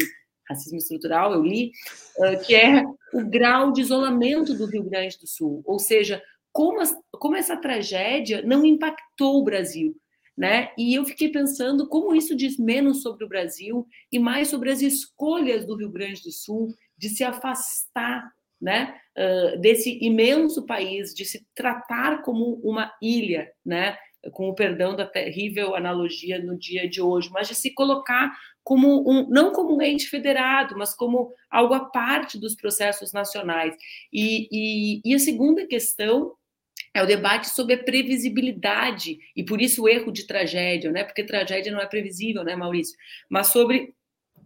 racismo 0.50 0.80
estrutural, 0.80 1.34
eu 1.34 1.44
li, 1.44 1.72
que 2.46 2.56
é 2.56 2.84
o 3.14 3.24
grau 3.30 3.72
de 3.72 3.82
isolamento 3.82 4.56
do 4.56 4.66
Rio 4.66 4.84
Grande 4.84 5.20
do 5.20 5.28
Sul, 5.28 5.62
ou 5.66 5.78
seja, 5.78 6.22
como, 6.52 6.82
as, 6.82 6.98
como 7.14 7.36
essa 7.36 7.56
tragédia 7.56 8.42
não 8.42 8.66
impactou 8.66 9.40
o 9.40 9.44
Brasil, 9.44 9.96
né? 10.36 10.72
E 10.76 10.96
eu 10.96 11.06
fiquei 11.06 11.30
pensando 11.30 11.88
como 11.88 12.16
isso 12.16 12.36
diz 12.36 12.58
menos 12.58 13.04
sobre 13.04 13.24
o 13.24 13.30
Brasil 13.30 13.86
e 14.12 14.18
mais 14.18 14.48
sobre 14.48 14.72
as 14.72 14.82
escolhas 14.82 15.66
do 15.68 15.76
Rio 15.76 15.92
Grande 15.92 16.24
do 16.24 16.32
Sul 16.32 16.74
de 16.98 17.10
se 17.10 17.24
afastar, 17.24 18.32
né, 18.60 19.00
desse 19.62 19.98
imenso 20.02 20.66
país, 20.66 21.14
de 21.14 21.24
se 21.24 21.46
tratar 21.56 22.24
como 22.24 22.60
uma 22.64 22.92
ilha, 23.02 23.50
né? 23.64 23.98
Com 24.32 24.50
o 24.50 24.56
perdão 24.56 24.96
da 24.96 25.06
terrível 25.06 25.76
analogia 25.76 26.44
no 26.44 26.58
dia 26.58 26.90
de 26.90 27.02
hoje, 27.02 27.30
mas 27.32 27.48
de 27.48 27.56
se 27.56 27.74
colocar 27.74 28.38
como 28.64 29.10
um, 29.10 29.28
não 29.30 29.52
como 29.52 29.76
um 29.76 29.82
ente 29.82 30.08
federado, 30.08 30.78
mas 30.78 30.94
como 30.94 31.34
algo 31.50 31.74
à 31.74 31.86
parte 31.86 32.38
dos 32.38 32.56
processos 32.56 33.14
nacionais. 33.14 33.76
E, 34.12 34.48
e, 34.52 35.02
e 35.06 35.16
a 35.16 35.20
segunda 35.20 35.66
questão 35.66 36.34
é 36.94 37.02
o 37.02 37.08
debate 37.08 37.50
sobre 37.50 37.76
a 37.76 37.84
previsibilidade, 37.84 39.20
e 39.36 39.44
por 39.44 39.62
isso 39.62 39.84
o 39.84 39.90
erro 39.90 40.12
de 40.12 40.26
tragédia, 40.26 40.92
né? 40.92 41.04
porque 41.04 41.24
tragédia 41.24 41.72
não 41.72 41.80
é 41.80 41.86
previsível, 41.86 42.44
né, 42.44 42.56
Maurício? 42.56 42.98
Mas 43.30 43.48
sobre 43.48 43.94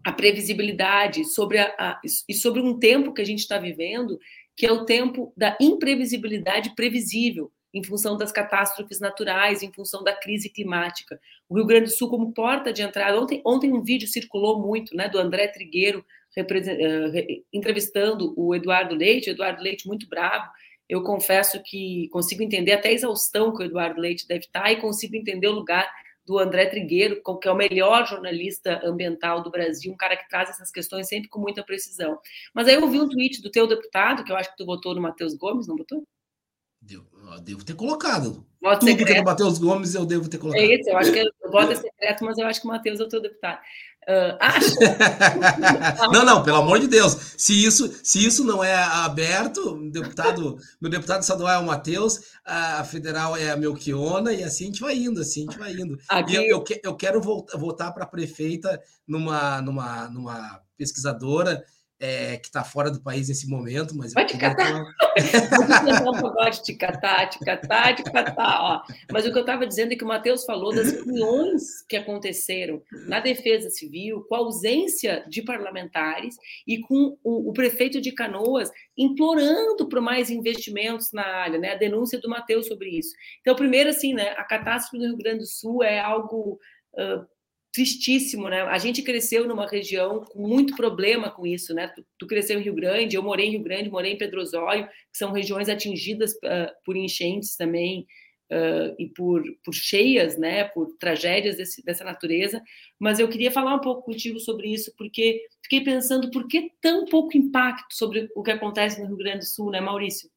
a 0.06 0.12
previsibilidade, 0.12 1.24
sobre 1.26 1.60
a, 1.60 1.74
a 1.80 2.02
e 2.28 2.34
sobre 2.34 2.62
um 2.62 2.78
tempo 2.78 3.14
que 3.14 3.22
a 3.22 3.26
gente 3.26 3.40
está 3.40 3.58
vivendo, 3.58 4.20
que 4.56 4.66
é 4.66 4.72
o 4.72 4.86
tempo 4.86 5.34
da 5.36 5.58
imprevisibilidade 5.60 6.76
previsível 6.76 7.52
em 7.74 7.84
função 7.84 8.16
das 8.16 8.32
catástrofes 8.32 9.00
naturais, 9.00 9.64
em 9.64 9.72
função 9.72 10.04
da 10.04 10.14
crise 10.14 10.50
climática. 10.50 11.20
O 11.50 11.56
Rio 11.56 11.66
Grande 11.66 11.86
do 11.86 11.92
Sul, 11.92 12.10
como 12.10 12.32
porta 12.32 12.72
de 12.72 12.84
entrada, 12.84 13.20
ontem, 13.20 13.42
ontem 13.46 13.74
um 13.74 13.82
vídeo 13.82 14.08
circulou 14.08 14.62
muito, 14.62 14.96
né, 14.96 15.10
do 15.10 15.18
André 15.18 15.48
Trigueiro 15.48 16.06
uh, 16.38 17.44
entrevistando 17.52 18.34
o 18.38 18.54
Eduardo 18.54 18.94
Leite, 18.94 19.32
Eduardo 19.32 19.64
Leite 19.64 19.88
muito 19.88 20.08
bravo. 20.08 20.50
Eu 20.88 21.02
confesso 21.02 21.62
que 21.64 22.08
consigo 22.10 22.44
entender 22.44 22.74
até 22.74 22.90
a 22.90 22.94
exaustão 22.94 23.54
que 23.54 23.64
o 23.64 23.66
Eduardo 23.66 24.00
Leite 24.00 24.28
deve 24.28 24.46
estar 24.46 24.72
e 24.72 24.80
consigo 24.80 25.16
entender 25.16 25.48
o 25.48 25.54
lugar 25.54 25.90
do 26.26 26.40
André 26.40 26.68
Trigueiro, 26.68 27.22
que 27.42 27.48
é 27.48 27.52
o 27.52 27.56
melhor 27.56 28.08
jornalista 28.08 28.80
ambiental 28.84 29.42
do 29.42 29.52
Brasil, 29.52 29.92
um 29.92 29.98
cara 29.98 30.16
que 30.16 30.28
traz 30.30 30.50
essas 30.50 30.72
questões 30.72 31.08
sempre 31.08 31.30
com 31.30 31.40
muita 31.40 31.64
precisão. 31.64 32.18
Mas 32.54 32.68
aí 32.68 32.76
eu 32.76 32.88
vi 32.88 33.00
um 33.00 33.10
tweet 33.10 33.42
do 33.42 33.52
teu 33.52 33.68
deputado, 33.68 34.24
que 34.24 34.32
eu 34.32 34.38
acho 34.38 34.50
que 34.52 34.58
tu 34.58 34.66
votou 34.66 34.96
no 34.96 35.02
Matheus 35.02 35.34
Gomes, 35.34 35.68
não 35.68 35.76
votou? 35.76 36.08
Devo, 36.86 37.06
devo 37.42 37.64
ter 37.64 37.76
colocado. 37.76 38.46
Voto 38.62 38.80
Tudo 38.80 38.90
secreto. 38.90 39.08
que 39.08 39.14
é 39.14 39.22
do 39.22 39.26
Matheus 39.26 39.58
Gomes 39.58 39.96
eu 39.96 40.06
devo 40.06 40.28
ter 40.28 40.38
colocado. 40.38 40.62
É 40.62 40.76
isso, 40.76 40.90
eu 40.90 40.98
acho 40.98 41.14
que 41.14 41.24
voto 41.50 41.72
é 41.72 41.76
secreto, 41.76 42.26
mas 42.26 42.38
eu 42.38 42.46
acho 42.46 42.62
que 42.62 42.68
o 42.68 42.70
Matheus 42.70 43.00
é 43.00 43.04
o 43.04 43.08
teu 43.08 43.22
deputado. 43.22 43.60
Uh, 44.04 44.36
acho. 44.38 44.76
não, 46.12 46.26
não, 46.26 46.44
pelo 46.44 46.58
amor 46.58 46.78
de 46.80 46.88
Deus. 46.88 47.14
Se 47.38 47.54
isso, 47.64 47.90
se 48.04 48.26
isso 48.26 48.44
não 48.44 48.62
é 48.62 48.76
aberto, 48.76 49.90
deputado, 49.90 50.58
meu 50.82 50.92
deputado 50.92 51.22
estadual 51.22 51.54
é 51.54 51.58
o 51.60 51.66
Matheus, 51.66 52.20
a 52.44 52.84
federal 52.84 53.38
é 53.38 53.52
a 53.52 53.56
Melchiona, 53.56 54.34
e 54.34 54.44
assim 54.44 54.66
a 54.66 54.68
gente 54.68 54.82
vai 54.82 54.96
indo, 54.96 55.22
assim 55.22 55.48
a 55.48 55.52
gente 55.52 55.60
vai 55.60 55.72
indo. 55.72 55.98
Aqui... 56.10 56.34
E 56.34 56.36
eu, 56.36 56.44
eu, 56.44 56.64
eu 56.84 56.96
quero 56.98 57.22
voltar, 57.22 57.58
voltar 57.58 57.92
para 57.94 58.06
prefeita 58.06 58.82
numa, 59.08 59.62
numa, 59.62 60.10
numa 60.10 60.62
pesquisadora 60.78 61.64
é, 62.04 62.36
que 62.36 62.48
está 62.48 62.66
fora 62.66 62.92
do 62.92 63.02
país 63.02 63.30
nesse 63.30 63.50
momento, 63.50 63.96
mas 63.96 64.14
vai 64.14 64.26
te 64.26 64.38
catar. 64.38 64.76
Um 64.76 66.12
pagode 66.22 66.62
te 66.62 66.74
catar, 66.74 67.30
te 67.30 67.40
catar, 67.40 67.96
te 67.96 68.04
catar. 68.04 68.60
Ó. 68.62 68.82
Mas 69.10 69.26
o 69.26 69.32
que 69.32 69.38
eu 69.38 69.44
estava 69.44 69.66
dizendo 69.66 69.94
é 69.94 69.96
que 69.96 70.04
o 70.04 70.08
Matheus 70.08 70.44
falou 70.44 70.76
das 70.76 70.92
reuniões 70.92 71.82
que 71.88 71.96
aconteceram 71.96 72.82
na 73.08 73.22
Defesa 73.22 73.70
Civil, 73.70 74.26
com 74.28 74.36
a 74.36 74.40
ausência 74.40 75.24
de 75.30 75.44
parlamentares 75.44 76.36
e 76.68 76.82
com 76.82 77.18
o, 77.24 77.50
o 77.50 77.54
prefeito 77.54 78.02
de 78.02 78.12
Canoas 78.12 78.70
implorando 78.98 79.88
por 79.88 80.02
mais 80.02 80.30
investimentos 80.30 81.14
na 81.14 81.26
área, 81.26 81.58
né? 81.58 81.72
A 81.72 81.78
denúncia 81.78 82.20
do 82.20 82.28
Matheus 82.28 82.68
sobre 82.68 82.90
isso. 82.90 83.16
Então, 83.40 83.56
primeiro, 83.56 83.90
assim, 83.90 84.14
né? 84.14 84.32
A 84.32 84.44
catástrofe 84.44 84.98
do 84.98 85.08
Rio 85.08 85.18
Grande 85.18 85.40
do 85.40 85.48
Sul 85.48 85.82
é 85.82 86.02
algo 86.02 86.60
uh, 86.96 87.26
tristíssimo, 87.74 88.48
né? 88.48 88.62
A 88.62 88.78
gente 88.78 89.02
cresceu 89.02 89.48
numa 89.48 89.68
região 89.68 90.24
com 90.24 90.48
muito 90.48 90.76
problema 90.76 91.32
com 91.32 91.46
isso, 91.46 91.74
né? 91.74 91.88
Tu, 91.88 92.06
tu, 92.20 92.28
cresceu 92.28 92.60
em 92.60 92.64
Rio 92.64 92.76
Grande, 92.76 93.16
eu 93.16 93.24
morei 93.24 93.48
em 93.48 93.52
Rio 93.52 93.64
Grande, 93.64 93.90
morei 93.90 94.14
em 94.14 94.18
Pedro 94.18 94.42
Osório, 94.42 94.86
que 94.86 95.18
são 95.18 95.32
regiões 95.32 95.68
atingidas 95.68 96.34
uh, 96.34 96.72
por 96.86 96.96
enchentes 96.96 97.58
também 97.58 98.06
uh, 98.52 98.96
e 99.00 99.10
por, 99.10 99.44
por 99.66 99.74
cheias, 99.74 100.38
né? 100.38 100.66
Por 100.66 100.96
tragédias 101.00 101.58
desse, 101.58 101.84
dessa 101.84 102.04
natureza. 102.04 102.62
Mas 103.00 103.18
eu 103.20 103.28
queria 103.28 103.52
falar 103.52 103.74
um 103.74 103.82
pouco 103.82 104.04
contigo 104.04 104.40
sobre 104.40 104.72
isso, 104.72 104.94
porque 104.96 105.42
fiquei 105.64 105.82
pensando 105.82 106.30
por 106.30 106.48
que 106.48 106.72
tão 106.80 107.06
pouco 107.06 107.36
impacto 107.36 107.92
sobre 107.92 108.30
o 108.36 108.44
que 108.44 108.52
acontece 108.52 109.02
no 109.02 109.08
Rio 109.08 109.18
Grande 109.18 109.40
do 109.40 109.46
Sul, 109.46 109.72
né, 109.72 109.82
Maurício? 109.82 110.30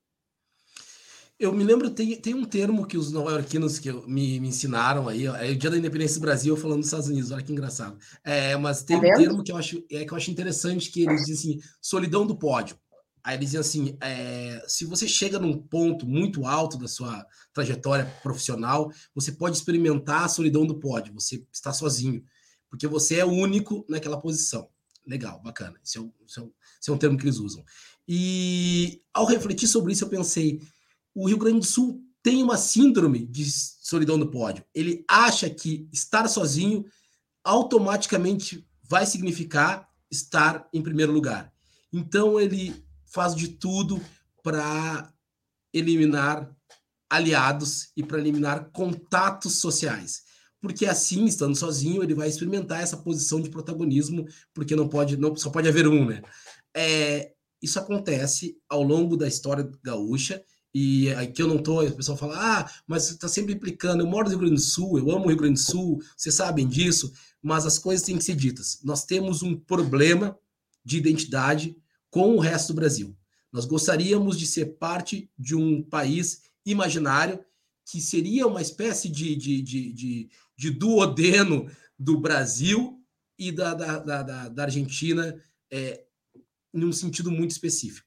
Eu 1.39 1.53
me 1.53 1.63
lembro, 1.63 1.91
tem, 1.91 2.17
tem 2.17 2.33
um 2.33 2.47
termo 2.47 2.87
que 2.87 2.97
os 2.97 3.13
nova-iorquinos 3.13 3.79
que 3.79 3.93
me, 3.93 4.41
me 4.41 4.49
ensinaram 4.49 5.07
aí, 5.07 5.27
é 5.27 5.51
o 5.51 5.57
Dia 5.57 5.71
da 5.71 5.77
Independência 5.77 6.19
do 6.19 6.23
Brasil 6.23 6.57
falando 6.57 6.79
dos 6.79 6.87
Estados 6.87 7.09
Unidos, 7.09 7.31
olha 7.31 7.43
que 7.43 7.53
engraçado. 7.53 7.99
É, 8.25 8.57
mas 8.57 8.83
tem 8.83 8.99
tá 8.99 9.07
um 9.07 9.15
termo 9.15 9.45
que 9.45 9.53
eu, 9.53 9.57
acho, 9.59 9.85
é, 9.91 10.07
que 10.07 10.13
eu 10.13 10.17
acho 10.17 10.31
interessante, 10.31 10.91
que 10.91 11.03
eles 11.03 11.27
dizem 11.27 11.59
assim, 11.59 11.69
solidão 11.81 12.27
do 12.27 12.39
pódio. 12.39 12.79
Aí 13.23 13.37
eles 13.37 13.51
dizem 13.51 13.61
assim, 13.61 13.99
é, 14.01 14.65
se 14.67 14.87
você 14.87 15.07
chega 15.07 15.39
num 15.39 15.59
ponto 15.59 16.07
muito 16.07 16.47
alto 16.47 16.79
da 16.79 16.89
sua 16.89 17.27
trajetória 17.53 18.07
profissional, 18.23 18.91
você 19.15 19.31
pode 19.31 19.59
experimentar 19.59 20.25
a 20.25 20.29
solidão 20.29 20.65
do 20.65 20.81
pódio, 20.81 21.13
você 21.13 21.45
está 21.53 21.71
sozinho, 21.71 22.25
porque 22.71 22.87
você 22.87 23.17
é 23.17 23.27
o 23.27 23.31
único 23.31 23.85
naquela 23.91 24.19
posição. 24.19 24.71
Legal, 25.07 25.41
bacana. 25.43 25.79
Esse 25.85 25.99
é, 25.99 26.01
o, 26.01 26.13
esse, 26.27 26.39
é 26.39 26.43
o, 26.43 26.53
esse 26.81 26.91
é 26.91 26.93
um 26.93 26.99
termo 26.99 27.19
que 27.19 27.25
eles 27.25 27.39
usam. 27.39 27.63
E 28.09 29.03
ao 29.13 29.27
refletir 29.27 29.69
sobre 29.69 29.93
isso, 29.93 30.05
eu 30.05 30.09
pensei, 30.09 30.61
o 31.17 31.27
Rio 31.27 31.39
Grande 31.39 31.61
do 31.61 31.67
Sul 31.67 32.05
tem 32.23 32.43
uma 32.43 32.59
síndrome 32.59 33.27
de 33.27 33.51
solidão 33.51 34.19
do 34.19 34.31
pódio. 34.31 34.63
Ele 34.75 35.03
acha 35.09 35.49
que 35.49 35.89
estar 35.91 36.29
sozinho 36.29 36.85
automaticamente 37.43 38.69
vai 38.83 39.07
significar 39.07 39.89
estar 40.11 40.69
em 40.75 40.83
primeiro 40.83 41.13
lugar. 41.13 41.51
Então 41.91 42.39
ele 42.39 42.85
faz 43.07 43.35
de 43.35 43.49
tudo 43.49 43.99
para 44.43 45.11
eliminar 45.73 46.55
aliados 47.09 47.93
e 47.97 48.03
para 48.03 48.19
eliminar 48.19 48.71
contatos 48.71 49.55
sociais. 49.55 50.23
Porque 50.61 50.85
assim, 50.85 51.25
estando 51.25 51.57
sozinho, 51.57 52.03
ele 52.03 52.15
vai 52.15 52.29
experimentar 52.29 52.83
essa 52.83 52.97
posição 52.97 53.41
de 53.41 53.49
protagonismo, 53.49 54.27
porque 54.53 54.77
não 54.77 54.89
pode, 54.89 55.17
não 55.17 55.35
só 55.35 55.49
pode 55.49 55.69
haver 55.69 55.87
um, 55.87 56.05
né? 56.05 56.21
É, 56.77 57.33
isso 57.63 57.79
acontece 57.79 58.59
ao 58.69 58.83
longo 58.83 59.17
da 59.17 59.27
história 59.27 59.71
gaúcha 59.83 60.45
e 60.79 61.11
aqui 61.15 61.41
eu 61.41 61.49
não 61.49 61.57
tô, 61.57 61.83
o 61.83 61.97
pessoal 61.97 62.19
fala, 62.19 62.37
ah, 62.37 62.71
mas 62.87 63.05
você 63.05 63.15
está 63.15 63.27
sempre 63.27 63.55
implicando, 63.55 64.03
eu 64.03 64.07
moro 64.07 64.25
no 64.25 64.33
Rio 64.33 64.41
Grande 64.41 64.57
do 64.57 64.61
Sul, 64.61 64.99
eu 64.99 65.11
amo 65.11 65.25
o 65.25 65.29
Rio 65.29 65.39
Grande 65.39 65.55
do 65.55 65.65
Sul, 65.67 66.03
vocês 66.15 66.35
sabem 66.35 66.69
disso, 66.69 67.15
mas 67.41 67.65
as 67.65 67.79
coisas 67.79 68.05
têm 68.05 68.19
que 68.19 68.25
ser 68.25 68.37
ditas. 68.37 68.81
Nós 68.85 69.07
temos 69.07 69.43
um 69.43 69.57
problema 69.57 70.39
de 70.85 70.99
identidade 70.99 71.75
com 72.11 72.37
o 72.37 72.41
resto 72.41 72.75
do 72.75 72.77
Brasil. 72.77 73.17
Nós 73.51 73.65
gostaríamos 73.65 74.39
de 74.39 74.47
ser 74.47 74.77
parte 74.77 75.31
de 75.39 75.57
um 75.57 75.83
país 75.83 76.43
imaginário 76.67 77.43
que 77.91 77.99
seria 77.99 78.47
uma 78.47 78.61
espécie 78.61 79.09
de, 79.09 79.35
de, 79.35 79.63
de, 79.63 79.93
de, 79.95 80.31
de 80.59 80.71
duodeno 80.73 81.71
do 81.99 82.21
Brasil 82.21 83.03
e 83.39 83.51
da, 83.51 83.73
da, 83.73 83.99
da, 83.99 84.49
da 84.51 84.63
Argentina 84.63 85.43
é, 85.71 86.05
em 86.75 86.85
um 86.85 86.93
sentido 86.93 87.31
muito 87.31 87.53
específico. 87.53 88.06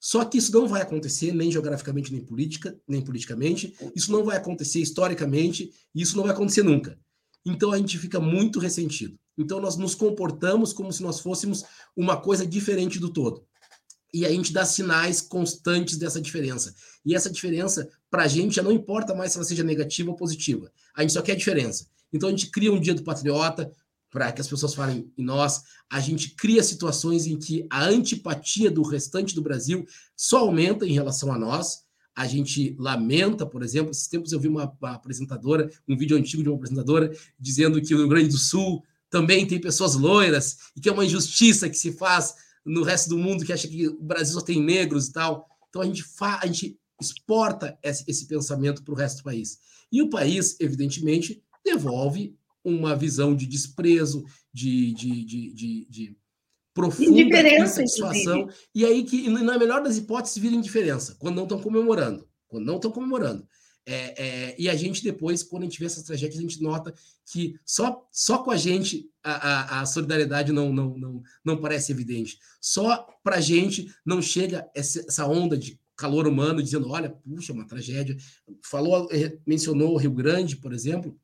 Só 0.00 0.24
que 0.24 0.38
isso 0.38 0.52
não 0.52 0.68
vai 0.68 0.82
acontecer 0.82 1.32
nem 1.32 1.50
geograficamente, 1.50 2.12
nem 2.12 2.24
política, 2.24 2.78
nem 2.86 3.02
politicamente. 3.02 3.74
Isso 3.94 4.12
não 4.12 4.24
vai 4.24 4.36
acontecer 4.36 4.80
historicamente, 4.80 5.70
e 5.94 6.02
isso 6.02 6.16
não 6.16 6.24
vai 6.24 6.32
acontecer 6.32 6.62
nunca. 6.62 6.98
Então 7.44 7.72
a 7.72 7.78
gente 7.78 7.98
fica 7.98 8.20
muito 8.20 8.58
ressentido. 8.58 9.18
Então 9.38 9.60
nós 9.60 9.76
nos 9.76 9.94
comportamos 9.94 10.72
como 10.72 10.92
se 10.92 11.02
nós 11.02 11.20
fôssemos 11.20 11.64
uma 11.96 12.16
coisa 12.16 12.46
diferente 12.46 12.98
do 12.98 13.12
todo. 13.12 13.44
E 14.12 14.24
a 14.24 14.30
gente 14.30 14.52
dá 14.52 14.64
sinais 14.64 15.20
constantes 15.20 15.96
dessa 15.96 16.20
diferença. 16.20 16.74
E 17.04 17.14
essa 17.14 17.30
diferença, 17.30 17.88
para 18.10 18.22
a 18.22 18.28
gente, 18.28 18.56
já 18.56 18.62
não 18.62 18.72
importa 18.72 19.14
mais 19.14 19.32
se 19.32 19.38
ela 19.38 19.44
seja 19.44 19.62
negativa 19.62 20.10
ou 20.10 20.16
positiva. 20.16 20.72
A 20.94 21.02
gente 21.02 21.12
só 21.12 21.22
quer 21.22 21.36
diferença. 21.36 21.86
Então 22.12 22.28
a 22.28 22.32
gente 22.32 22.50
cria 22.50 22.72
um 22.72 22.80
dia 22.80 22.94
do 22.94 23.02
patriota, 23.02 23.70
para 24.10 24.32
que 24.32 24.40
as 24.40 24.48
pessoas 24.48 24.74
falem 24.74 25.12
em 25.16 25.24
nós, 25.24 25.62
a 25.90 26.00
gente 26.00 26.30
cria 26.30 26.62
situações 26.62 27.26
em 27.26 27.38
que 27.38 27.66
a 27.70 27.84
antipatia 27.84 28.70
do 28.70 28.82
restante 28.82 29.34
do 29.34 29.42
Brasil 29.42 29.86
só 30.16 30.38
aumenta 30.38 30.86
em 30.86 30.92
relação 30.92 31.32
a 31.32 31.38
nós. 31.38 31.84
A 32.14 32.26
gente 32.26 32.74
lamenta, 32.78 33.44
por 33.44 33.62
exemplo, 33.62 33.90
esses 33.90 34.06
tempos 34.06 34.32
eu 34.32 34.40
vi 34.40 34.48
uma, 34.48 34.72
uma 34.80 34.92
apresentadora, 34.92 35.70
um 35.86 35.96
vídeo 35.96 36.16
antigo 36.16 36.42
de 36.42 36.48
uma 36.48 36.56
apresentadora, 36.56 37.12
dizendo 37.38 37.80
que 37.80 37.94
o 37.94 37.98
Rio 37.98 38.08
Grande 38.08 38.28
do 38.28 38.38
Sul 38.38 38.82
também 39.10 39.46
tem 39.46 39.60
pessoas 39.60 39.94
loiras 39.94 40.56
e 40.74 40.80
que 40.80 40.88
é 40.88 40.92
uma 40.92 41.04
injustiça 41.04 41.68
que 41.68 41.76
se 41.76 41.92
faz 41.92 42.34
no 42.64 42.82
resto 42.82 43.10
do 43.10 43.18
mundo 43.18 43.44
que 43.44 43.52
acha 43.52 43.68
que 43.68 43.86
o 43.86 44.02
Brasil 44.02 44.34
só 44.34 44.40
tem 44.40 44.62
negros 44.62 45.08
e 45.08 45.12
tal. 45.12 45.46
Então 45.68 45.82
a 45.82 45.84
gente, 45.84 46.02
fa 46.02 46.40
a 46.42 46.46
gente 46.46 46.78
exporta 47.00 47.78
esse, 47.82 48.04
esse 48.08 48.26
pensamento 48.26 48.82
para 48.82 48.94
o 48.94 48.96
resto 48.96 49.18
do 49.18 49.24
país. 49.24 49.58
E 49.92 50.02
o 50.02 50.10
país, 50.10 50.56
evidentemente, 50.58 51.42
devolve 51.64 52.36
uma 52.66 52.96
visão 52.96 53.34
de 53.34 53.46
desprezo, 53.46 54.24
de, 54.52 54.92
de, 54.92 55.24
de, 55.24 55.52
de, 55.54 55.86
de 55.88 56.16
profunda 56.74 57.20
insatisfação. 57.62 58.48
E 58.74 58.84
aí 58.84 59.04
que, 59.04 59.28
na 59.30 59.58
melhor 59.58 59.82
das 59.82 59.96
hipóteses, 59.96 60.36
vira 60.36 60.54
indiferença, 60.54 61.16
quando 61.18 61.36
não 61.36 61.44
estão 61.44 61.60
comemorando. 61.60 62.28
Quando 62.48 62.66
não 62.66 62.76
estão 62.76 62.90
comemorando. 62.90 63.46
É, 63.88 64.24
é, 64.24 64.56
e 64.58 64.68
a 64.68 64.74
gente 64.74 65.02
depois, 65.02 65.44
quando 65.44 65.62
a 65.62 65.66
gente 65.66 65.78
vê 65.78 65.86
essas 65.86 66.02
tragédias, 66.02 66.38
a 66.38 66.42
gente 66.42 66.60
nota 66.60 66.92
que 67.30 67.54
só, 67.64 68.04
só 68.10 68.38
com 68.38 68.50
a 68.50 68.56
gente 68.56 69.08
a, 69.22 69.32
a, 69.32 69.80
a 69.80 69.86
solidariedade 69.86 70.52
não, 70.52 70.72
não, 70.72 70.98
não, 70.98 71.22
não 71.44 71.60
parece 71.60 71.92
evidente. 71.92 72.36
Só 72.60 73.06
para 73.22 73.36
a 73.36 73.40
gente 73.40 73.88
não 74.04 74.20
chega 74.20 74.68
essa, 74.74 75.00
essa 75.06 75.26
onda 75.26 75.56
de 75.56 75.78
calor 75.96 76.26
humano 76.26 76.62
dizendo, 76.62 76.90
olha, 76.90 77.10
puxa, 77.10 77.52
uma 77.52 77.66
tragédia. 77.66 78.16
Falou, 78.62 79.08
eh, 79.10 79.38
mencionou 79.46 79.94
o 79.94 79.96
Rio 79.96 80.12
Grande, 80.12 80.56
por 80.56 80.72
exemplo, 80.72 81.18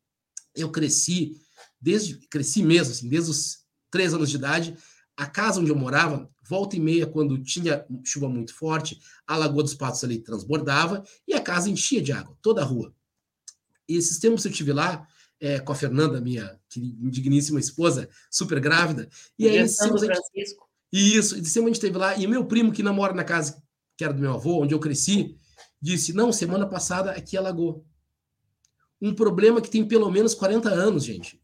eu 0.55 0.71
cresci, 0.71 1.41
desde 1.81 2.17
cresci 2.29 2.63
mesmo, 2.63 2.93
assim, 2.93 3.09
desde 3.09 3.31
os 3.31 3.59
três 3.91 4.15
anos 4.15 4.31
de 4.31 4.37
idade. 4.37 4.77
A 5.17 5.27
casa 5.27 5.61
onde 5.61 5.71
eu 5.71 5.77
morava, 5.77 6.29
volta 6.43 6.77
e 6.77 6.81
meia, 6.81 7.07
quando 7.07 7.43
tinha 7.43 7.85
chuva 8.05 8.29
muito 8.29 8.55
forte, 8.55 8.99
a 9.27 9.37
Lagoa 9.37 9.63
dos 9.63 9.75
Patos 9.75 10.03
ali 10.03 10.19
transbordava 10.19 11.05
e 11.29 11.35
a 11.35 11.41
casa 11.41 11.69
enchia 11.69 12.01
de 12.01 12.13
água, 12.13 12.37
toda 12.41 12.63
a 12.63 12.65
rua. 12.65 12.95
E 13.89 13.97
esses 13.97 14.19
tempos 14.19 14.45
eu 14.45 14.51
estive 14.51 14.73
lá 14.73 15.07
é, 15.39 15.59
com 15.59 15.73
a 15.73 15.75
Fernanda, 15.75 16.21
minha 16.21 16.59
digníssima 16.69 17.61
esposa, 17.61 18.09
super 18.31 18.61
grávida. 18.61 19.09
E 19.39 19.49
aí, 19.49 19.69
São 19.69 19.99
Francisco. 19.99 20.69
Isso, 20.93 21.37
e 21.37 21.41
de 21.41 21.49
cima 21.49 21.67
a 21.67 21.69
gente 21.69 21.77
esteve 21.77 21.97
lá, 21.97 22.17
e 22.17 22.27
meu 22.27 22.45
primo, 22.45 22.71
que 22.71 22.83
namora 22.83 23.15
na 23.15 23.25
casa 23.25 23.63
que 23.97 24.05
era 24.05 24.13
do 24.13 24.21
meu 24.21 24.35
avô, 24.35 24.63
onde 24.63 24.75
eu 24.75 24.79
cresci, 24.79 25.37
disse: 25.81 26.13
Não, 26.13 26.33
semana 26.33 26.67
passada 26.67 27.11
aqui 27.13 27.37
alagou 27.37 27.85
um 29.03 29.13
problema 29.13 29.61
que 29.61 29.69
tem 29.69 29.85
pelo 29.85 30.09
menos 30.09 30.33
40 30.33 30.71
anos, 30.71 31.05
gente, 31.05 31.41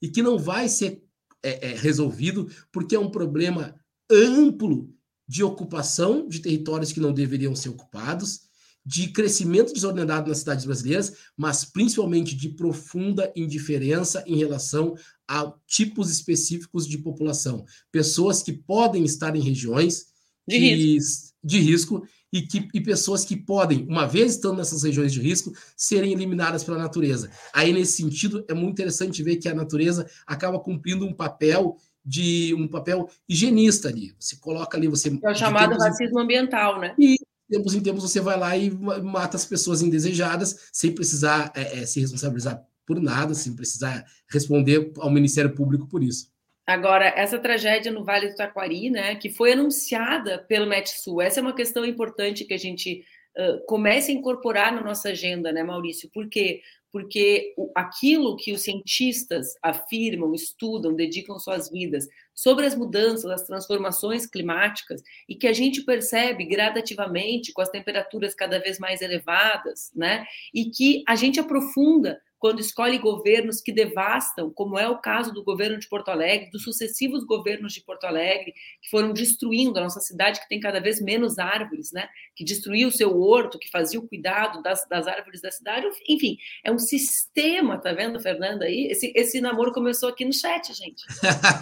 e 0.00 0.08
que 0.08 0.22
não 0.22 0.38
vai 0.38 0.68
ser 0.68 1.04
é, 1.42 1.72
é, 1.72 1.74
resolvido 1.74 2.48
porque 2.70 2.94
é 2.94 3.00
um 3.00 3.10
problema 3.10 3.74
amplo 4.08 4.88
de 5.26 5.42
ocupação 5.42 6.28
de 6.28 6.38
territórios 6.38 6.92
que 6.92 7.00
não 7.00 7.12
deveriam 7.12 7.56
ser 7.56 7.70
ocupados, 7.70 8.42
de 8.84 9.08
crescimento 9.08 9.72
desordenado 9.72 10.28
nas 10.28 10.38
cidades 10.38 10.64
brasileiras, 10.64 11.16
mas 11.36 11.64
principalmente 11.64 12.36
de 12.36 12.48
profunda 12.50 13.32
indiferença 13.34 14.24
em 14.26 14.36
relação 14.36 14.94
a 15.26 15.52
tipos 15.66 16.10
específicos 16.10 16.86
de 16.86 16.98
população. 16.98 17.64
Pessoas 17.90 18.42
que 18.42 18.52
podem 18.52 19.04
estar 19.04 19.34
em 19.36 19.40
regiões 19.40 20.06
de, 20.46 20.58
que, 20.58 20.74
risco. 20.74 21.34
de 21.42 21.58
risco 21.60 22.08
e, 22.32 22.42
que, 22.42 22.68
e 22.72 22.80
pessoas 22.80 23.24
que 23.24 23.36
podem, 23.36 23.86
uma 23.88 24.06
vez 24.06 24.32
estando 24.32 24.56
nessas 24.56 24.82
regiões 24.82 25.12
de 25.12 25.20
risco, 25.20 25.52
serem 25.76 26.12
eliminadas 26.12 26.64
pela 26.64 26.78
natureza. 26.78 27.30
Aí, 27.52 27.72
nesse 27.72 28.02
sentido, 28.02 28.44
é 28.48 28.54
muito 28.54 28.72
interessante 28.72 29.22
ver 29.22 29.36
que 29.36 29.48
a 29.48 29.54
natureza 29.54 30.08
acaba 30.26 30.58
cumprindo 30.58 31.04
um 31.04 31.12
papel 31.12 31.76
de 32.04 32.54
um 32.54 32.66
papel 32.66 33.08
higienista 33.28 33.88
ali. 33.88 34.14
Você 34.18 34.36
coloca 34.36 34.76
ali, 34.76 34.88
você. 34.88 35.08
É 35.22 35.30
o 35.30 35.34
chamado 35.34 35.76
racismo 35.76 36.18
ambiental, 36.18 36.80
né? 36.80 36.94
E 36.98 37.16
tempos 37.48 37.74
em 37.74 37.80
tempos 37.80 38.02
você 38.02 38.20
vai 38.20 38.38
lá 38.38 38.56
e 38.56 38.70
mata 38.70 39.36
as 39.36 39.44
pessoas 39.44 39.82
indesejadas 39.82 40.68
sem 40.72 40.92
precisar 40.92 41.52
é, 41.54 41.80
é, 41.80 41.86
se 41.86 42.00
responsabilizar 42.00 42.64
por 42.86 43.00
nada, 43.00 43.34
sem 43.34 43.54
precisar 43.54 44.04
responder 44.28 44.90
ao 44.98 45.10
Ministério 45.10 45.54
Público 45.54 45.86
por 45.86 46.02
isso. 46.02 46.31
Agora, 46.72 47.12
essa 47.14 47.38
tragédia 47.38 47.92
no 47.92 48.02
Vale 48.02 48.30
do 48.30 48.34
Taquari, 48.34 48.88
né, 48.88 49.14
que 49.16 49.28
foi 49.28 49.52
anunciada 49.52 50.38
pelo 50.48 50.66
Metsul, 50.66 51.20
essa 51.20 51.38
é 51.38 51.42
uma 51.42 51.54
questão 51.54 51.84
importante 51.84 52.46
que 52.46 52.54
a 52.54 52.58
gente 52.58 53.04
uh, 53.36 53.62
comece 53.66 54.10
a 54.10 54.14
incorporar 54.14 54.72
na 54.72 54.82
nossa 54.82 55.10
agenda, 55.10 55.52
né, 55.52 55.62
Maurício? 55.62 56.08
Por 56.08 56.30
quê? 56.30 56.62
Porque 56.90 57.52
o, 57.58 57.70
aquilo 57.74 58.38
que 58.38 58.54
os 58.54 58.62
cientistas 58.62 59.54
afirmam, 59.62 60.32
estudam, 60.32 60.94
dedicam 60.94 61.38
suas 61.38 61.70
vidas 61.70 62.08
sobre 62.34 62.64
as 62.64 62.74
mudanças, 62.74 63.30
as 63.30 63.42
transformações 63.42 64.24
climáticas, 64.24 65.02
e 65.28 65.34
que 65.34 65.46
a 65.46 65.52
gente 65.52 65.82
percebe 65.82 66.46
gradativamente 66.46 67.52
com 67.52 67.60
as 67.60 67.68
temperaturas 67.68 68.34
cada 68.34 68.58
vez 68.58 68.78
mais 68.78 69.02
elevadas, 69.02 69.92
né? 69.94 70.24
E 70.54 70.70
que 70.70 71.04
a 71.06 71.16
gente 71.16 71.38
aprofunda 71.38 72.18
quando 72.42 72.58
escolhe 72.58 72.98
governos 72.98 73.60
que 73.60 73.70
devastam, 73.70 74.50
como 74.50 74.76
é 74.76 74.88
o 74.88 74.98
caso 74.98 75.32
do 75.32 75.44
governo 75.44 75.78
de 75.78 75.88
Porto 75.88 76.08
Alegre, 76.08 76.50
dos 76.50 76.64
sucessivos 76.64 77.22
governos 77.22 77.72
de 77.72 77.80
Porto 77.80 78.02
Alegre, 78.02 78.52
que 78.82 78.90
foram 78.90 79.12
destruindo 79.12 79.78
a 79.78 79.82
nossa 79.82 80.00
cidade, 80.00 80.40
que 80.40 80.48
tem 80.48 80.58
cada 80.58 80.80
vez 80.80 81.00
menos 81.00 81.38
árvores, 81.38 81.92
né? 81.92 82.08
que 82.34 82.42
destruiu 82.42 82.88
o 82.88 82.90
seu 82.90 83.16
horto, 83.16 83.60
que 83.60 83.70
fazia 83.70 84.00
o 84.00 84.08
cuidado 84.08 84.60
das, 84.60 84.84
das 84.88 85.06
árvores 85.06 85.40
da 85.40 85.52
cidade. 85.52 85.86
Enfim, 86.08 86.36
é 86.64 86.72
um 86.72 86.80
sistema, 86.80 87.78
tá 87.78 87.92
vendo, 87.92 88.18
Fernanda? 88.18 88.64
Aí? 88.64 88.88
Esse, 88.90 89.12
esse 89.14 89.40
namoro 89.40 89.70
começou 89.70 90.08
aqui 90.08 90.24
no 90.24 90.32
chat, 90.32 90.74
gente. 90.74 91.04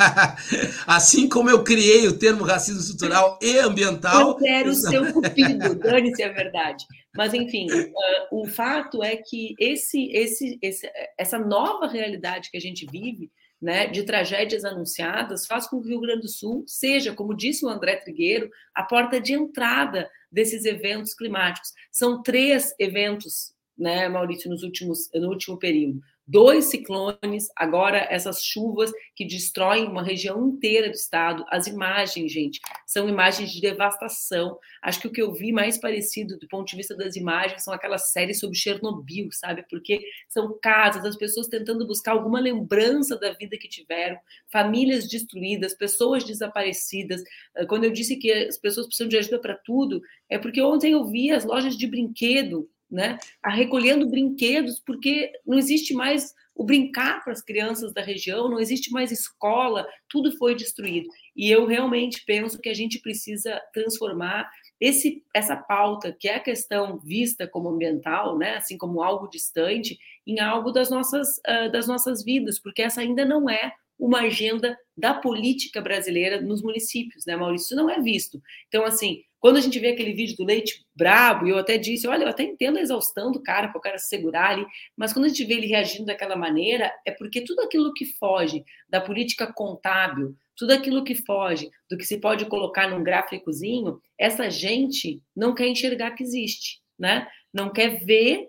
assim 0.89 1.29
como 1.29 1.51
eu 1.51 1.63
criei 1.63 2.09
o 2.09 2.19
termo 2.19 2.43
racismo 2.43 2.81
estrutural 2.81 3.39
e 3.43 3.59
ambiental. 3.59 4.31
Eu 4.31 4.37
quero 4.37 4.73
ser 4.73 5.03
o 5.03 5.13
cupido, 5.13 5.75
dane-se 5.75 6.23
a 6.23 6.33
verdade. 6.33 6.87
Mas, 7.17 7.35
enfim, 7.35 7.67
uh, 7.71 8.43
o 8.43 8.47
fato 8.47 9.03
é 9.03 9.17
que 9.17 9.55
esse, 9.59 10.11
esse, 10.13 10.59
esse, 10.63 10.91
essa 11.19 11.39
nova 11.39 11.87
realidade 11.87 12.51
que 12.51 12.57
a 12.57 12.61
gente 12.61 12.87
vive, 12.87 13.31
né, 13.61 13.87
de 13.87 14.05
tragédias 14.05 14.65
anunciadas, 14.65 15.47
faz 15.47 15.67
com 15.67 15.81
que 15.81 15.87
o 15.87 15.91
Rio 15.91 16.01
Grande 16.01 16.23
do 16.23 16.29
Sul 16.29 16.65
seja, 16.67 17.13
como 17.13 17.37
disse 17.37 17.65
o 17.65 17.69
André 17.69 17.97
Trigueiro, 17.97 18.51
a 18.75 18.83
porta 18.83 19.21
de 19.21 19.35
entrada 19.35 20.09
desses 20.31 20.65
eventos 20.65 21.15
climáticos. 21.15 21.73
São 21.91 22.23
três 22.23 22.75
eventos, 22.79 23.53
né, 23.77 24.09
Maurício, 24.09 24.49
nos 24.49 24.63
últimos, 24.63 25.11
no 25.13 25.29
último 25.29 25.59
período 25.59 26.01
dois 26.27 26.67
ciclones, 26.67 27.49
agora 27.57 28.07
essas 28.11 28.43
chuvas 28.43 28.93
que 29.17 29.25
destroem 29.25 29.87
uma 29.87 30.03
região 30.03 30.49
inteira 30.49 30.89
do 30.89 30.95
estado. 30.95 31.45
As 31.49 31.67
imagens, 31.67 32.33
gente, 32.33 32.61
são 32.87 33.09
imagens 33.09 33.51
de 33.51 33.61
devastação. 33.61 34.59
Acho 34.83 35.01
que 35.01 35.09
o 35.09 35.13
que 35.13 35.21
eu 35.21 35.33
vi 35.33 35.53
mais 35.53 35.79
parecido 35.79 36.39
do 36.39 36.47
ponto 36.47 36.69
de 36.69 36.77
vista 36.77 36.97
das 36.97 37.17
imagens 37.17 37.65
são 37.65 37.75
aquelas 37.75 38.13
séries 38.13 38.39
sobre 38.39 38.57
Chernobyl, 38.57 39.29
sabe? 39.33 39.65
Porque 39.69 40.01
são 40.29 40.57
casas, 40.63 41.05
as 41.05 41.17
pessoas 41.17 41.49
tentando 41.49 41.87
buscar 41.87 42.13
alguma 42.13 42.41
lembrança 42.41 43.17
da 43.19 43.33
vida 43.33 43.59
que 43.59 43.69
tiveram, 43.69 44.19
famílias 44.53 45.09
destruídas, 45.09 45.75
pessoas 45.75 46.25
desaparecidas. 46.25 47.23
Quando 47.69 47.85
eu 47.85 47.91
disse 47.91 48.17
que 48.17 48.31
as 48.33 48.57
pessoas 48.57 48.87
precisam 48.87 49.09
de 49.09 49.19
ajuda 49.19 49.41
para 49.41 49.57
tudo, 49.57 50.01
é 50.29 50.39
porque 50.39 50.63
ontem 50.63 50.93
eu 50.93 51.05
vi 51.07 51.31
as 51.33 51.45
lojas 51.45 51.77
de 51.77 51.87
brinquedo 51.87 52.69
né? 52.91 53.19
A 53.43 53.51
recolhendo 53.51 54.09
brinquedos, 54.09 54.81
porque 54.81 55.33
não 55.47 55.59
existe 55.59 55.95
mais 55.95 56.35
o 56.55 56.65
brincar 56.65 57.25
para 57.25 57.33
as 57.33 57.41
crianças 57.41 57.93
da 57.95 58.03
região, 58.03 58.49
não 58.51 58.61
existe 58.61 58.93
mais 58.93 59.11
escola, 59.11 59.87
tudo 60.09 60.37
foi 60.37 60.55
destruído. 60.55 61.09
E 61.35 61.51
eu 61.51 61.67
realmente 61.67 62.23
penso 62.27 62.61
que 62.61 62.69
a 62.69 62.75
gente 62.75 62.99
precisa 62.99 63.59
transformar 63.73 64.51
esse, 64.79 65.23
essa 65.35 65.57
pauta, 65.57 66.15
que 66.19 66.29
é 66.29 66.37
a 66.37 66.41
questão 66.41 66.99
vista 66.99 67.49
como 67.49 67.71
ambiental, 67.71 68.37
né, 68.37 68.57
assim 68.57 68.77
como 68.77 69.03
algo 69.03 69.29
distante, 69.29 69.99
em 70.27 70.41
algo 70.41 70.71
das 70.71 70.91
nossas, 70.91 71.39
uh, 71.39 71.71
das 71.73 71.87
nossas 71.87 72.23
vidas, 72.23 72.59
porque 72.59 72.83
essa 72.83 73.01
ainda 73.01 73.25
não 73.25 73.49
é 73.49 73.73
uma 74.01 74.21
agenda 74.21 74.77
da 74.97 75.15
política 75.15 75.81
brasileira 75.81 76.41
nos 76.41 76.63
municípios, 76.63 77.25
né, 77.27 77.37
Maurício? 77.37 77.67
Isso 77.67 77.77
não 77.77 77.91
é 77.91 78.01
visto. 78.01 78.41
Então, 78.69 78.85
assim, 78.85 79.23
quando 79.39 79.57
a 79.57 79.61
gente 79.61 79.79
vê 79.79 79.89
aquele 79.89 80.13
vídeo 80.13 80.37
do 80.37 80.45
leite 80.45 80.85
brabo, 80.95 81.47
eu 81.47 81.59
até 81.59 81.79
disse, 81.79 82.07
olha, 82.09 82.25
eu 82.25 82.29
até 82.29 82.43
entendo 82.43 82.79
a 82.79 82.81
exaustão 82.81 83.31
do 83.31 83.43
cara, 83.43 83.69
para 83.69 83.79
o 83.79 83.81
cara 83.81 83.99
se 83.99 84.09
segurar 84.09 84.51
ali, 84.51 84.67
mas 84.97 85.13
quando 85.13 85.27
a 85.27 85.29
gente 85.29 85.45
vê 85.45 85.55
ele 85.55 85.67
reagindo 85.67 86.07
daquela 86.07 86.37
maneira, 86.37 86.93
é 87.07 87.11
porque 87.11 87.43
tudo 87.43 87.61
aquilo 87.61 87.93
que 87.95 88.05
foge 88.05 88.65
da 88.89 89.01
política 89.01 89.53
contábil, 89.53 90.35
tudo 90.57 90.73
aquilo 90.73 91.05
que 91.05 91.15
foge 91.15 91.71
do 91.89 91.97
que 91.97 92.05
se 92.05 92.19
pode 92.19 92.45
colocar 92.47 92.89
num 92.89 93.03
gráficozinho, 93.03 93.99
essa 94.19 94.51
gente 94.51 95.23
não 95.35 95.55
quer 95.55 95.69
enxergar 95.69 96.11
que 96.13 96.23
existe, 96.23 96.81
né? 96.99 97.27
Não 97.53 97.73
quer 97.73 98.05
ver 98.05 98.49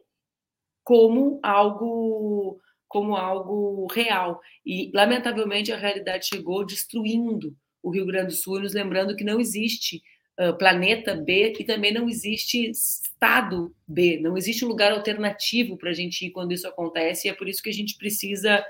como 0.83 1.39
algo 1.41 2.59
como 2.91 3.15
algo 3.15 3.87
real. 3.87 4.41
E, 4.65 4.91
lamentavelmente, 4.93 5.71
a 5.71 5.77
realidade 5.77 6.27
chegou 6.27 6.65
destruindo 6.65 7.55
o 7.81 7.89
Rio 7.89 8.05
Grande 8.05 8.27
do 8.27 8.33
Sul, 8.33 8.59
nos 8.59 8.73
lembrando 8.73 9.15
que 9.15 9.23
não 9.23 9.39
existe 9.39 10.03
uh, 10.37 10.55
planeta 10.57 11.15
B 11.15 11.53
e 11.57 11.63
também 11.63 11.93
não 11.93 12.07
existe 12.07 12.69
estado 12.69 13.73
B, 13.87 14.19
não 14.21 14.37
existe 14.37 14.65
um 14.65 14.67
lugar 14.67 14.91
alternativo 14.91 15.77
para 15.77 15.89
a 15.89 15.93
gente 15.93 16.25
ir 16.25 16.31
quando 16.31 16.51
isso 16.51 16.67
acontece, 16.67 17.27
e 17.27 17.31
é 17.31 17.33
por 17.33 17.47
isso 17.47 17.63
que 17.63 17.69
a 17.69 17.73
gente 17.73 17.97
precisa 17.97 18.63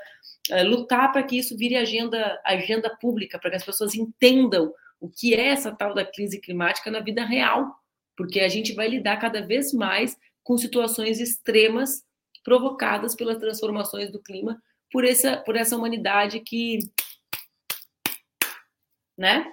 uh, 0.52 0.64
lutar 0.64 1.12
para 1.12 1.24
que 1.24 1.38
isso 1.38 1.58
vire 1.58 1.76
agenda, 1.76 2.40
agenda 2.46 2.96
pública, 3.02 3.40
para 3.40 3.50
que 3.50 3.58
as 3.58 3.66
pessoas 3.66 3.96
entendam 3.96 4.72
o 5.00 5.10
que 5.10 5.34
é 5.34 5.48
essa 5.48 5.72
tal 5.72 5.96
da 5.96 6.06
crise 6.06 6.40
climática 6.40 6.92
na 6.92 7.00
vida 7.00 7.26
real, 7.26 7.76
porque 8.16 8.40
a 8.40 8.48
gente 8.48 8.74
vai 8.74 8.88
lidar 8.88 9.18
cada 9.18 9.42
vez 9.42 9.74
mais 9.74 10.16
com 10.44 10.58
situações 10.58 11.20
extremas 11.20 12.04
provocadas 12.44 13.16
pelas 13.16 13.38
transformações 13.38 14.12
do 14.12 14.22
clima 14.22 14.62
por 14.92 15.06
essa, 15.06 15.38
por 15.38 15.56
essa 15.56 15.76
humanidade 15.76 16.40
que. 16.42 16.80
Né? 19.18 19.46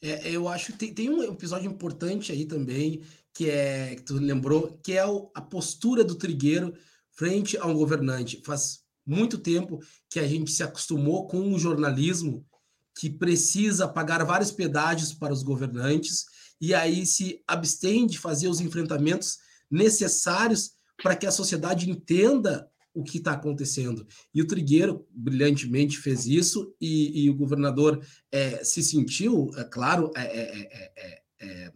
É, 0.00 0.30
eu 0.30 0.48
acho 0.48 0.72
que 0.72 0.78
tem, 0.78 0.94
tem, 0.94 1.10
um 1.10 1.22
episódio 1.22 1.70
importante 1.70 2.32
aí 2.32 2.46
também, 2.46 3.02
que 3.32 3.50
é 3.50 3.96
que 3.96 4.02
tu 4.02 4.14
lembrou, 4.14 4.78
que 4.82 4.92
é 4.92 5.06
o, 5.06 5.30
a 5.34 5.40
postura 5.40 6.04
do 6.04 6.14
trigueiro 6.14 6.74
frente 7.12 7.56
a 7.56 7.66
um 7.66 7.74
governante. 7.74 8.42
Faz 8.44 8.84
muito 9.06 9.38
tempo 9.38 9.80
que 10.08 10.18
a 10.18 10.26
gente 10.26 10.50
se 10.50 10.62
acostumou 10.62 11.26
com 11.26 11.38
um 11.38 11.58
jornalismo 11.58 12.46
que 12.98 13.10
precisa 13.10 13.88
pagar 13.88 14.24
vários 14.24 14.52
pedágios 14.52 15.12
para 15.12 15.32
os 15.32 15.42
governantes 15.42 16.26
e 16.60 16.72
aí 16.72 17.04
se 17.04 17.42
abstém 17.46 18.06
de 18.06 18.18
fazer 18.18 18.48
os 18.48 18.60
enfrentamentos 18.60 19.38
necessários 19.70 20.73
para 21.02 21.16
que 21.16 21.26
a 21.26 21.30
sociedade 21.30 21.90
entenda 21.90 22.68
o 22.94 23.02
que 23.02 23.18
está 23.18 23.32
acontecendo. 23.32 24.06
E 24.32 24.40
o 24.40 24.46
Trigueiro 24.46 25.06
brilhantemente 25.10 25.98
fez 25.98 26.26
isso, 26.26 26.72
e, 26.80 27.24
e 27.24 27.30
o 27.30 27.34
governador 27.34 28.00
é, 28.30 28.62
se 28.62 28.82
sentiu, 28.82 29.50
é 29.56 29.64
claro, 29.64 30.10
é 30.16 30.22
é, 30.22 30.60
é, 30.60 30.92
é, 30.96 31.22
é, 31.40 31.72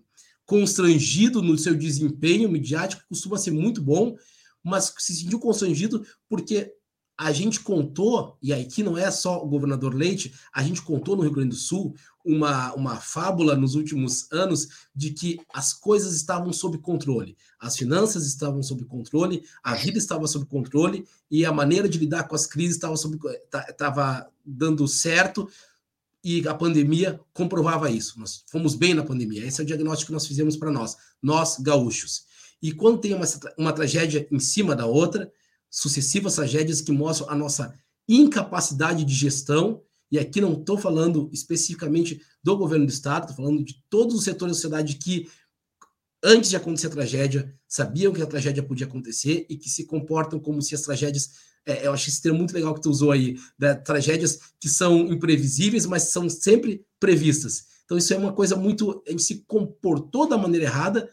constrangido 0.47 1.43
no 1.43 1.59
seu 1.59 1.75
desempenho 1.75 2.49
midiático, 2.49 3.03
que 3.03 3.09
costuma 3.09 3.37
ser 3.37 3.51
muito 3.51 3.83
bom, 3.83 4.17
mas 4.63 4.95
se 4.99 5.15
sentiu 5.15 5.41
constrangido 5.41 6.07
porque 6.29 6.73
a 7.19 7.33
gente 7.33 7.59
contou, 7.59 8.39
e 8.41 8.53
aqui 8.53 8.81
não 8.81 8.97
é 8.97 9.11
só 9.11 9.43
o 9.43 9.49
governador 9.49 9.93
Leite, 9.93 10.33
a 10.53 10.63
gente 10.63 10.81
contou 10.81 11.17
no 11.17 11.23
Rio 11.23 11.33
Grande 11.33 11.49
do 11.49 11.57
Sul 11.57 11.97
uma, 12.25 12.73
uma 12.75 12.97
fábula 13.01 13.57
nos 13.57 13.75
últimos 13.75 14.31
anos 14.31 14.69
de 14.95 15.11
que 15.11 15.41
as 15.53 15.73
coisas 15.73 16.15
estavam 16.15 16.53
sob 16.53 16.79
controle, 16.79 17.37
as 17.59 17.77
finanças 17.77 18.25
estavam 18.25 18.63
sob 18.63 18.85
controle, 18.85 19.43
a 19.65 19.75
vida 19.75 19.99
estava 19.99 20.29
sob 20.29 20.47
controle 20.47 21.05
e 21.29 21.45
a 21.45 21.51
maneira 21.51 21.89
de 21.89 21.99
lidar 21.99 22.29
com 22.29 22.37
as 22.37 22.47
crises 22.47 22.77
estava, 22.77 22.97
sob, 22.97 23.19
estava 23.69 24.31
dando 24.47 24.87
certo 24.87 25.49
e 26.23 26.47
a 26.47 26.55
pandemia 26.55 27.19
comprovava 27.33 27.91
isso. 27.91 28.21
Nós 28.21 28.45
fomos 28.47 28.77
bem 28.77 28.95
na 28.95 29.03
pandemia, 29.03 29.45
esse 29.45 29.61
é 29.61 29.65
o 29.65 29.67
diagnóstico 29.67 30.11
que 30.11 30.15
nós 30.15 30.27
fizemos 30.27 30.57
para 30.57 30.71
nós, 30.71 30.97
nós 31.21 31.59
gaúchos. 31.59 32.29
E 32.63 32.71
quando 32.71 33.01
tem 33.01 33.13
uma, 33.13 33.27
uma 33.57 33.73
tragédia 33.73 34.29
em 34.31 34.39
cima 34.39 34.77
da 34.77 34.87
outra, 34.87 35.33
sucessivas 35.71 36.37
tragédias 36.37 36.81
que 36.81 36.93
mostram 36.93 37.29
a 37.31 37.35
nossa 37.35 37.75
incapacidade 38.09 39.05
de 39.05 39.15
gestão, 39.15 39.83
e 40.11 40.19
aqui 40.19 40.41
não 40.41 40.55
estou 40.55 40.79
falando 40.79 41.29
especificamente 41.33 42.21
do 42.43 42.57
governo 42.57 42.87
do 42.87 42.93
Estado, 42.93 43.25
estou 43.25 43.45
falando 43.45 43.63
de 43.63 43.75
todos 43.91 44.15
os 44.15 44.25
setores 44.25 44.57
da 44.57 44.63
sociedade 44.63 44.95
que 44.95 45.29
antes 46.23 46.51
de 46.51 46.57
acontecer 46.57 46.89
a 46.89 46.91
tragédia, 46.91 47.55
sabiam 47.67 48.13
que 48.13 48.23
a 48.23 48.27
tragédia 48.27 48.63
podia 48.63 48.87
acontecer 48.87 49.47
e 49.49 49.57
que 49.57 49.69
se 49.69 49.85
comportam 49.85 50.39
como 50.41 50.61
se 50.61 50.75
as 50.75 50.83
tragédias. 50.83 51.31
É, 51.67 51.87
eu 51.87 51.93
acho 51.93 52.09
esse 52.09 52.23
termo 52.23 52.39
muito 52.39 52.55
legal 52.55 52.75
que 52.75 52.81
tu 52.81 52.91
usou 52.91 53.13
aí, 53.13 53.37
da 53.59 53.75
tragédias 53.75 54.39
que 54.59 54.69
são 54.69 55.07
imprevisíveis, 55.13 55.87
mas 55.87 56.05
são 56.05 56.29
sempre 56.29 56.85
previstas. 56.99 57.67
Então, 57.85 57.97
isso 57.97 58.13
é 58.13 58.19
uma 58.19 58.33
coisa 58.33 58.57
muito. 58.57 59.03
A 59.07 59.11
gente 59.11 59.23
se 59.23 59.45
comportou 59.47 60.29
da 60.29 60.37
maneira 60.37 60.67
errada 60.67 61.09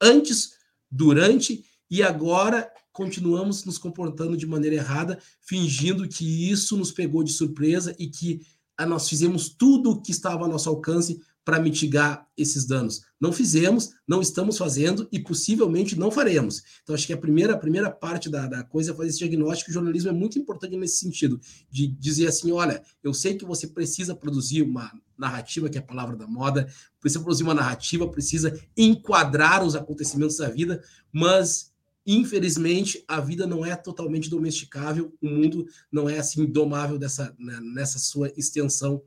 antes, 0.00 0.52
durante 0.90 1.64
e 1.90 2.02
agora 2.02 2.70
continuamos 2.96 3.62
nos 3.66 3.76
comportando 3.76 4.38
de 4.38 4.46
maneira 4.46 4.76
errada, 4.76 5.18
fingindo 5.42 6.08
que 6.08 6.50
isso 6.50 6.78
nos 6.78 6.90
pegou 6.90 7.22
de 7.22 7.30
surpresa 7.30 7.94
e 7.98 8.08
que 8.08 8.40
ah, 8.74 8.86
nós 8.86 9.06
fizemos 9.06 9.50
tudo 9.50 9.90
o 9.90 10.00
que 10.00 10.10
estava 10.10 10.44
ao 10.44 10.50
nosso 10.50 10.70
alcance 10.70 11.20
para 11.44 11.60
mitigar 11.60 12.26
esses 12.38 12.64
danos. 12.64 13.02
Não 13.20 13.32
fizemos, 13.32 13.90
não 14.08 14.22
estamos 14.22 14.56
fazendo 14.56 15.06
e 15.12 15.20
possivelmente 15.20 15.94
não 15.94 16.10
faremos. 16.10 16.62
Então, 16.82 16.94
acho 16.94 17.06
que 17.06 17.12
a 17.12 17.18
primeira, 17.18 17.52
a 17.52 17.58
primeira 17.58 17.90
parte 17.90 18.30
da, 18.30 18.46
da 18.46 18.64
coisa 18.64 18.92
é 18.92 18.94
fazer 18.94 19.10
esse 19.10 19.18
diagnóstico. 19.18 19.70
O 19.70 19.74
jornalismo 19.74 20.08
é 20.08 20.14
muito 20.14 20.38
importante 20.38 20.74
nesse 20.74 20.96
sentido, 20.96 21.38
de 21.70 21.86
dizer 21.86 22.28
assim: 22.28 22.50
olha, 22.50 22.82
eu 23.04 23.12
sei 23.12 23.34
que 23.34 23.44
você 23.44 23.66
precisa 23.66 24.14
produzir 24.14 24.62
uma 24.62 24.90
narrativa, 25.18 25.68
que 25.68 25.76
é 25.76 25.80
a 25.82 25.84
palavra 25.84 26.16
da 26.16 26.26
moda, 26.26 26.66
precisa 26.98 27.22
produzir 27.22 27.42
uma 27.42 27.54
narrativa, 27.54 28.08
precisa 28.08 28.58
enquadrar 28.74 29.62
os 29.62 29.76
acontecimentos 29.76 30.38
da 30.38 30.48
vida, 30.48 30.82
mas 31.12 31.75
infelizmente 32.06 33.04
a 33.08 33.20
vida 33.20 33.46
não 33.46 33.66
é 33.66 33.74
totalmente 33.74 34.30
domesticável, 34.30 35.12
o 35.20 35.28
mundo 35.28 35.66
não 35.90 36.08
é 36.08 36.18
assim 36.18 36.46
domável 36.46 36.98
dessa, 36.98 37.34
né, 37.38 37.58
nessa 37.60 37.98
sua 37.98 38.32
extensão 38.36 39.02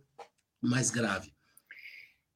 mais 0.61 0.91
grave. 0.91 1.33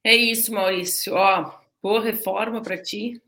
É 0.03 0.15
isso, 0.15 0.53
Maurício. 0.53 1.13
Ó, 1.13 1.59
boa 1.81 2.01
reforma 2.01 2.61
para 2.61 2.81
ti. 2.81 3.21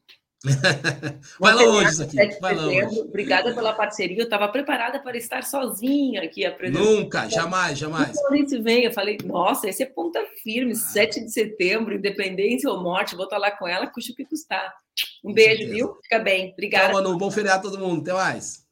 Vai 1.40 1.86
isso 1.86 2.04
aqui. 2.04 2.40
Vai 2.40 2.58
hoje. 2.58 3.00
Obrigada 3.00 3.54
pela 3.54 3.74
parceria. 3.74 4.18
Eu 4.18 4.26
estava 4.26 4.48
preparada 4.48 5.00
para 5.00 5.18
estar 5.18 5.44
sozinha 5.44 6.24
aqui 6.24 6.46
apresentando. 6.46 6.84
Nunca, 6.84 7.30
jamais, 7.30 7.78
jamais. 7.78 8.20
Quando 8.22 8.64
vem, 8.64 8.84
eu 8.84 8.94
falei, 8.94 9.18
nossa, 9.24 9.68
esse 9.68 9.84
é 9.84 9.86
ponta 9.86 10.24
firme, 10.44 10.74
ah. 10.74 10.76
7 10.76 11.22
de 11.22 11.32
setembro, 11.32 11.96
independência 11.96 12.70
ou 12.70 12.82
morte, 12.82 13.16
vou 13.16 13.26
estar 13.26 13.38
lá 13.38 13.52
com 13.52 13.68
ela, 13.68 13.88
custa 13.88 14.12
o 14.12 14.16
que 14.16 14.26
custar. 14.26 14.74
Um 15.24 15.30
com 15.30 15.34
beijo, 15.34 15.58
certeza. 15.58 15.74
viu? 15.74 15.96
Fica 16.04 16.20
bem. 16.20 16.52
Obrigada. 16.54 16.86
Tchau, 16.86 17.04
Manu. 17.04 17.18
Bom 17.18 17.32
feriado 17.32 17.68
a 17.68 17.72
todo 17.72 17.82
mundo. 17.82 18.02
Até 18.02 18.14
mais. 18.14 18.66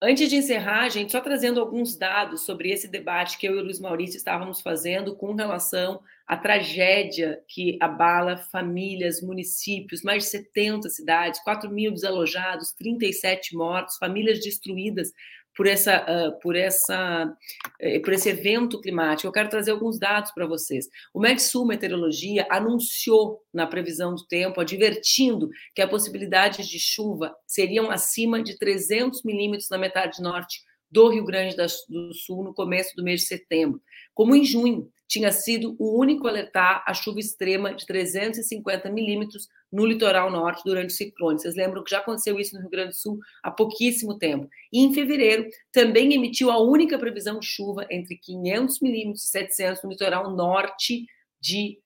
Antes 0.00 0.28
de 0.28 0.36
encerrar, 0.36 0.88
gente, 0.90 1.10
só 1.10 1.20
trazendo 1.20 1.58
alguns 1.58 1.96
dados 1.96 2.42
sobre 2.42 2.70
esse 2.70 2.86
debate 2.86 3.38
que 3.38 3.48
eu 3.48 3.56
e 3.56 3.58
o 3.58 3.62
Luiz 3.64 3.80
Maurício 3.80 4.18
estávamos 4.18 4.60
fazendo 4.60 5.16
com 5.16 5.34
relação 5.34 6.00
à 6.26 6.36
tragédia 6.36 7.40
que 7.46 7.78
abala 7.80 8.36
famílias, 8.36 9.22
municípios, 9.22 10.02
mais 10.02 10.24
de 10.24 10.30
70 10.30 10.88
cidades, 10.88 11.40
4 11.44 11.70
mil 11.70 11.92
desalojados, 11.92 12.72
37 12.72 13.54
mortos, 13.54 13.96
famílias 13.96 14.40
destruídas 14.40 15.12
por, 15.56 15.66
essa, 15.66 16.04
uh, 16.04 16.38
por, 16.40 16.56
essa, 16.56 17.24
uh, 17.24 18.02
por 18.02 18.12
esse 18.12 18.28
evento 18.28 18.80
climático. 18.80 19.28
Eu 19.28 19.32
quero 19.32 19.48
trazer 19.48 19.70
alguns 19.70 19.98
dados 19.98 20.32
para 20.32 20.46
vocês. 20.46 20.88
O 21.14 21.20
Metsul 21.20 21.64
Meteorologia 21.64 22.46
anunciou 22.50 23.40
na 23.54 23.66
previsão 23.66 24.14
do 24.14 24.26
tempo, 24.26 24.60
advertindo 24.60 25.48
que 25.74 25.80
a 25.80 25.88
possibilidade 25.88 26.68
de 26.68 26.78
chuva 26.78 27.34
seriam 27.46 27.90
acima 27.90 28.42
de 28.42 28.58
300 28.58 29.22
milímetros 29.22 29.70
na 29.70 29.78
metade 29.78 30.20
norte 30.20 30.60
do 30.90 31.08
Rio 31.08 31.24
Grande 31.24 31.56
do 31.56 32.14
Sul 32.14 32.44
no 32.44 32.54
começo 32.54 32.94
do 32.96 33.02
mês 33.02 33.22
de 33.22 33.26
setembro. 33.26 33.80
Como 34.14 34.34
em 34.34 34.44
junho, 34.44 34.90
tinha 35.08 35.30
sido 35.30 35.76
o 35.78 35.98
único 35.98 36.26
a 36.26 36.30
alertar 36.30 36.82
a 36.86 36.92
chuva 36.92 37.20
extrema 37.20 37.72
de 37.74 37.86
350 37.86 38.90
milímetros 38.90 39.48
no 39.70 39.86
litoral 39.86 40.30
norte 40.30 40.62
durante 40.64 40.90
o 40.90 40.96
ciclone. 40.96 41.38
Vocês 41.38 41.54
lembram 41.54 41.84
que 41.84 41.90
já 41.90 41.98
aconteceu 41.98 42.38
isso 42.38 42.54
no 42.54 42.60
Rio 42.60 42.70
Grande 42.70 42.90
do 42.90 42.96
Sul 42.96 43.18
há 43.42 43.50
pouquíssimo 43.50 44.18
tempo. 44.18 44.48
E 44.72 44.80
em 44.80 44.92
fevereiro 44.92 45.48
também 45.72 46.12
emitiu 46.12 46.50
a 46.50 46.60
única 46.60 46.98
previsão 46.98 47.38
de 47.38 47.46
chuva 47.46 47.86
entre 47.90 48.16
500 48.16 48.80
milímetros 48.80 49.24
e 49.24 49.28
700 49.28 49.82
no 49.82 49.90
litoral 49.90 50.30
norte 50.30 51.06
de 51.40 51.78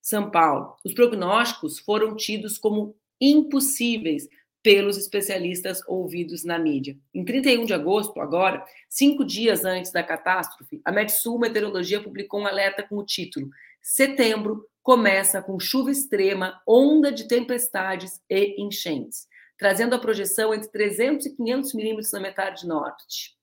São 0.00 0.30
Paulo. 0.30 0.76
Os 0.84 0.94
prognósticos 0.94 1.78
foram 1.78 2.16
tidos 2.16 2.58
como 2.58 2.96
impossíveis 3.20 4.28
pelos 4.64 4.96
especialistas 4.96 5.82
ouvidos 5.86 6.42
na 6.42 6.58
mídia. 6.58 6.96
Em 7.12 7.22
31 7.22 7.66
de 7.66 7.74
agosto, 7.74 8.18
agora, 8.18 8.64
cinco 8.88 9.22
dias 9.22 9.62
antes 9.62 9.92
da 9.92 10.02
catástrofe, 10.02 10.80
a 10.82 10.90
Metsul 10.90 11.38
Meteorologia 11.38 12.02
publicou 12.02 12.40
um 12.40 12.46
alerta 12.46 12.82
com 12.82 12.96
o 12.96 13.04
título 13.04 13.50
Setembro 13.82 14.66
começa 14.82 15.42
com 15.42 15.60
chuva 15.60 15.90
extrema, 15.90 16.62
onda 16.66 17.12
de 17.12 17.28
tempestades 17.28 18.22
e 18.28 18.58
enchentes, 18.58 19.28
trazendo 19.58 19.94
a 19.94 19.98
projeção 19.98 20.54
entre 20.54 20.70
300 20.70 21.26
e 21.26 21.36
500 21.36 21.74
milímetros 21.74 22.12
na 22.12 22.20
metade 22.20 22.66
norte. 22.66 23.36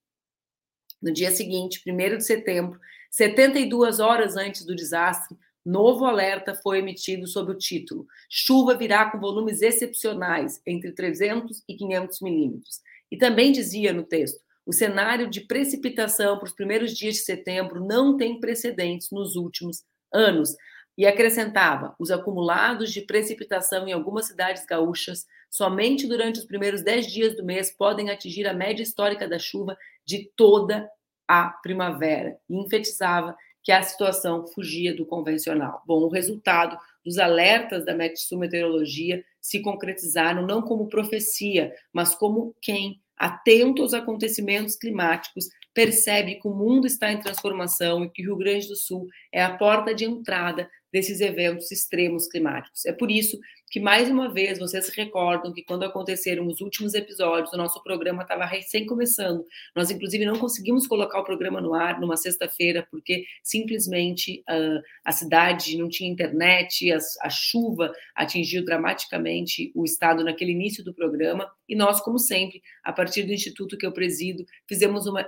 No 1.00 1.14
dia 1.14 1.30
seguinte, 1.30 1.84
1 1.88 2.18
de 2.18 2.26
setembro, 2.26 2.80
72 3.12 4.00
horas 4.00 4.36
antes 4.36 4.66
do 4.66 4.76
desastre, 4.76 5.38
Novo 5.66 6.06
alerta 6.06 6.56
foi 6.56 6.80
emitido 6.80 7.28
sob 7.28 7.52
o 7.52 7.58
título 7.58 8.08
Chuva 8.28 8.76
virá 8.76 9.12
com 9.12 9.20
volumes 9.20 9.62
excepcionais, 9.62 10.60
entre 10.66 10.92
300 10.92 11.64
e 11.68 11.76
500 11.76 12.22
milímetros. 12.22 12.82
E 13.12 13.18
também 13.18 13.52
dizia 13.52 13.94
no 13.94 14.04
texto: 14.04 14.40
o 14.66 14.74
cenário 14.74 15.30
de 15.30 15.42
precipitação 15.42 16.38
para 16.38 16.46
os 16.46 16.54
primeiros 16.54 16.96
dias 16.96 17.16
de 17.16 17.22
setembro 17.22 17.86
não 17.86 18.18
tem 18.18 18.40
precedentes 18.40 19.10
nos 19.12 19.36
últimos 19.36 19.84
anos. 20.12 20.56
E 20.98 21.06
acrescentava: 21.06 21.96
os 22.00 22.10
acumulados 22.10 22.92
de 22.92 23.02
precipitação 23.02 23.88
em 23.88 23.92
algumas 23.92 24.26
cidades 24.26 24.66
gaúchas, 24.66 25.26
somente 25.50 26.08
durante 26.08 26.40
os 26.40 26.46
primeiros 26.46 26.82
10 26.82 27.08
dias 27.08 27.36
do 27.36 27.46
mês, 27.46 27.72
podem 27.72 28.10
atingir 28.10 28.48
a 28.48 28.54
média 28.54 28.84
histórica 28.84 29.28
da 29.28 29.38
chuva 29.38 29.78
de 30.06 30.30
toda 30.36 30.90
a 31.28 31.50
primavera. 31.50 32.38
E 32.50 32.58
enfatizava 32.58 33.36
que 33.64 33.72
a 33.72 33.84
situação 33.84 34.48
fugia 34.48 34.96
do 34.96 35.06
convencional. 35.06 35.84
Bom, 35.86 36.02
o 36.02 36.10
resultado 36.10 36.78
dos 37.06 37.18
alertas 37.18 37.86
da 37.86 37.94
Metsu 37.94 38.38
Meteorologia 38.38 39.24
se 39.40 39.62
concretizaram 39.62 40.46
não 40.46 40.62
como 40.62 40.88
profecia, 40.88 41.74
mas 41.94 42.16
como 42.16 42.56
quem, 42.62 43.02
atento 43.18 43.84
aos 43.84 43.94
acontecimentos 43.94 44.76
climáticos, 44.76 45.50
percebe 45.74 46.36
que 46.36 46.48
o 46.48 46.54
mundo 46.54 46.86
está 46.86 47.12
em 47.12 47.20
transformação 47.20 48.04
e 48.04 48.10
que 48.10 48.22
o 48.22 48.26
Rio 48.26 48.38
Grande 48.38 48.68
do 48.68 48.76
Sul 48.76 49.08
é 49.32 49.42
a 49.42 49.58
porta 49.58 49.94
de 49.94 50.06
entrada 50.06 50.70
desses 50.92 51.22
eventos 51.22 51.72
extremos 51.72 52.28
climáticos. 52.28 52.86
É 52.86 52.92
por 52.92 53.10
isso 53.10 53.40
que, 53.72 53.80
mais 53.80 54.10
uma 54.10 54.32
vez, 54.32 54.60
vocês 54.60 54.86
se 54.86 54.92
recordam 54.94 55.54
que 55.54 55.64
quando 55.64 55.84
aconteceram 55.84 56.46
os 56.46 56.60
últimos 56.60 56.94
episódios, 56.94 57.54
o 57.54 57.58
nosso 57.58 57.82
programa 57.82 58.24
estava 58.24 58.46
recém 58.46 58.86
começando. 58.86 59.46
Nós, 59.74 59.90
inclusive, 59.90 60.26
não 60.26 60.38
conseguimos 60.38 60.86
colocar 60.86 61.22
o 61.22 61.24
programa 61.24 61.62
no 61.62 61.74
ar 61.74 62.00
numa 62.02 62.18
sexta-feira, 62.18 62.86
porque 62.92 63.24
simplesmente 63.42 64.44
uh, 64.50 64.82
a 65.06 65.14
cidade 65.14 65.78
não 65.78 65.88
tinha 65.88 66.12
internet, 66.12 66.92
a, 66.92 66.98
a 67.22 67.30
chuva 67.30 67.94
atingiu 68.14 68.66
dramaticamente 68.66 69.72
o 69.74 69.86
estado 69.86 70.26
naquele 70.26 70.52
início 70.52 70.84
do 70.84 70.94
programa. 70.94 71.50
E 71.70 71.74
nós, 71.74 72.02
como 72.02 72.20
sempre, 72.20 72.62
a 72.84 72.92
partir 72.92 73.24
do 73.24 73.32
instituto 73.32 73.78
que 73.78 73.86
eu 73.86 73.94
presido, 73.94 74.46
fizemos 74.68 75.08
uma 75.08 75.26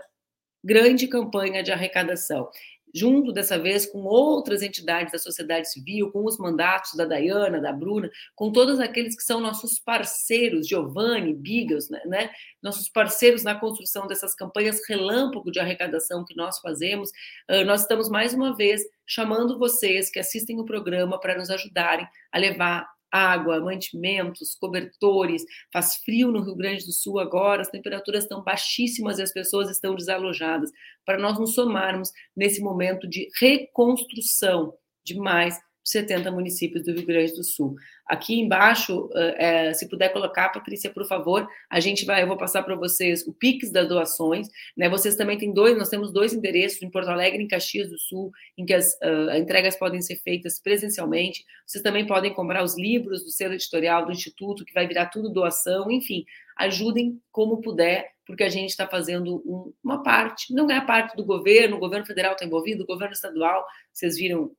grande 0.64 1.08
campanha 1.08 1.62
de 1.62 1.72
arrecadação 1.72 2.50
junto 2.94 3.32
dessa 3.32 3.58
vez 3.58 3.88
com 3.88 4.04
outras 4.04 4.62
entidades 4.62 5.12
da 5.12 5.18
sociedade 5.18 5.72
civil, 5.72 6.12
com 6.12 6.24
os 6.26 6.38
mandatos 6.38 6.94
da 6.94 7.06
Dayana, 7.06 7.60
da 7.60 7.74
Bruna, 7.74 8.10
com 8.36 8.52
todos 8.52 8.80
aqueles 8.80 9.16
que 9.16 9.24
são 9.24 9.40
nossos 9.40 9.80
parceiros, 9.80 10.68
Giovanni, 10.68 11.34
Bigas, 11.34 11.90
né, 11.90 12.02
né, 12.06 12.30
nossos 12.62 12.88
parceiros 12.88 13.44
na 13.44 13.56
construção 13.56 14.06
dessas 14.06 14.36
campanhas 14.36 14.80
relâmpago 14.88 15.52
de 15.52 15.60
arrecadação 15.60 16.24
que 16.24 16.36
nós 16.36 16.60
fazemos. 16.60 17.10
Uh, 17.50 17.66
nós 17.66 17.82
estamos 17.82 18.10
mais 18.10 18.34
uma 18.34 18.56
vez 18.56 18.82
chamando 19.08 19.58
vocês 19.58 20.12
que 20.12 20.20
assistem 20.20 20.60
o 20.60 20.66
programa 20.66 21.20
para 21.20 21.38
nos 21.38 21.50
ajudarem 21.50 22.08
a 22.32 22.38
levar 22.38 22.88
água, 23.14 23.60
mantimentos, 23.60 24.56
cobertores. 24.56 25.46
Faz 25.72 25.98
frio 25.98 26.32
no 26.32 26.42
Rio 26.42 26.56
Grande 26.56 26.84
do 26.84 26.92
Sul 26.92 27.20
agora, 27.20 27.62
as 27.62 27.70
temperaturas 27.70 28.24
estão 28.24 28.44
baixíssimas 28.44 29.20
e 29.20 29.22
as 29.22 29.32
pessoas 29.32 29.70
estão 29.70 29.96
desalojadas. 29.96 30.72
Para 31.06 31.20
nós 31.20 31.38
nos 31.38 31.54
somarmos 31.54 32.12
nesse 32.36 32.60
momento 32.60 33.08
de 33.08 33.30
reconstrução 33.40 34.74
de 35.06 35.16
mais 35.16 35.60
70 35.84 36.32
municípios 36.32 36.84
do 36.84 36.94
Rio 36.94 37.06
Grande 37.06 37.34
do 37.34 37.44
Sul. 37.44 37.76
Aqui 38.08 38.40
embaixo, 38.40 39.10
é, 39.14 39.74
se 39.74 39.90
puder 39.90 40.10
colocar, 40.10 40.50
Patrícia, 40.50 40.90
por 40.90 41.06
favor, 41.06 41.48
a 41.70 41.80
gente 41.80 42.06
vai, 42.06 42.24
eu 42.24 42.28
vou 42.28 42.38
passar 42.38 42.64
para 42.64 42.76
vocês 42.76 43.26
o 43.28 43.34
Pix 43.34 43.72
das 43.72 43.88
doações, 43.88 44.48
né? 44.78 44.90
Vocês 44.90 45.16
também 45.16 45.38
têm 45.38 45.54
dois, 45.54 45.78
nós 45.78 45.90
temos 45.90 46.12
dois 46.12 46.34
endereços 46.34 46.82
em 46.82 46.90
Porto 46.90 47.10
Alegre 47.10 47.44
em 47.44 47.48
Caxias 47.48 47.90
do 47.90 48.00
Sul, 48.00 48.32
em 48.58 48.66
que 48.66 48.74
as 48.74 48.94
uh, 48.94 49.36
entregas 49.38 49.76
podem 49.76 50.02
ser 50.02 50.16
feitas 50.18 50.60
presencialmente. 50.60 51.44
Vocês 51.66 51.84
também 51.84 52.06
podem 52.06 52.34
comprar 52.34 52.64
os 52.64 52.78
livros 52.78 53.24
do 53.24 53.32
selo 53.32 53.54
editorial 53.54 54.06
do 54.06 54.12
Instituto, 54.12 54.66
que 54.66 54.74
vai 54.74 54.88
virar 54.88 55.08
tudo 55.08 55.30
doação, 55.30 55.92
enfim, 55.92 56.24
ajudem 56.58 57.20
como 57.32 57.62
puder, 57.62 58.12
porque 58.26 58.44
a 58.44 58.50
gente 58.50 58.70
está 58.70 58.88
fazendo 58.88 59.38
um, 59.46 59.74
uma 59.84 60.02
parte, 60.02 60.54
não 60.54 60.70
é 60.70 60.78
a 60.78 60.86
parte 60.86 61.16
do 61.16 61.26
governo, 61.26 61.78
o 61.78 61.80
governo 61.80 62.06
federal 62.06 62.34
está 62.34 62.46
envolvido, 62.46 62.84
o 62.84 62.88
governo 62.88 63.14
estadual, 63.14 63.66
vocês 63.92 64.18
viram 64.18 64.52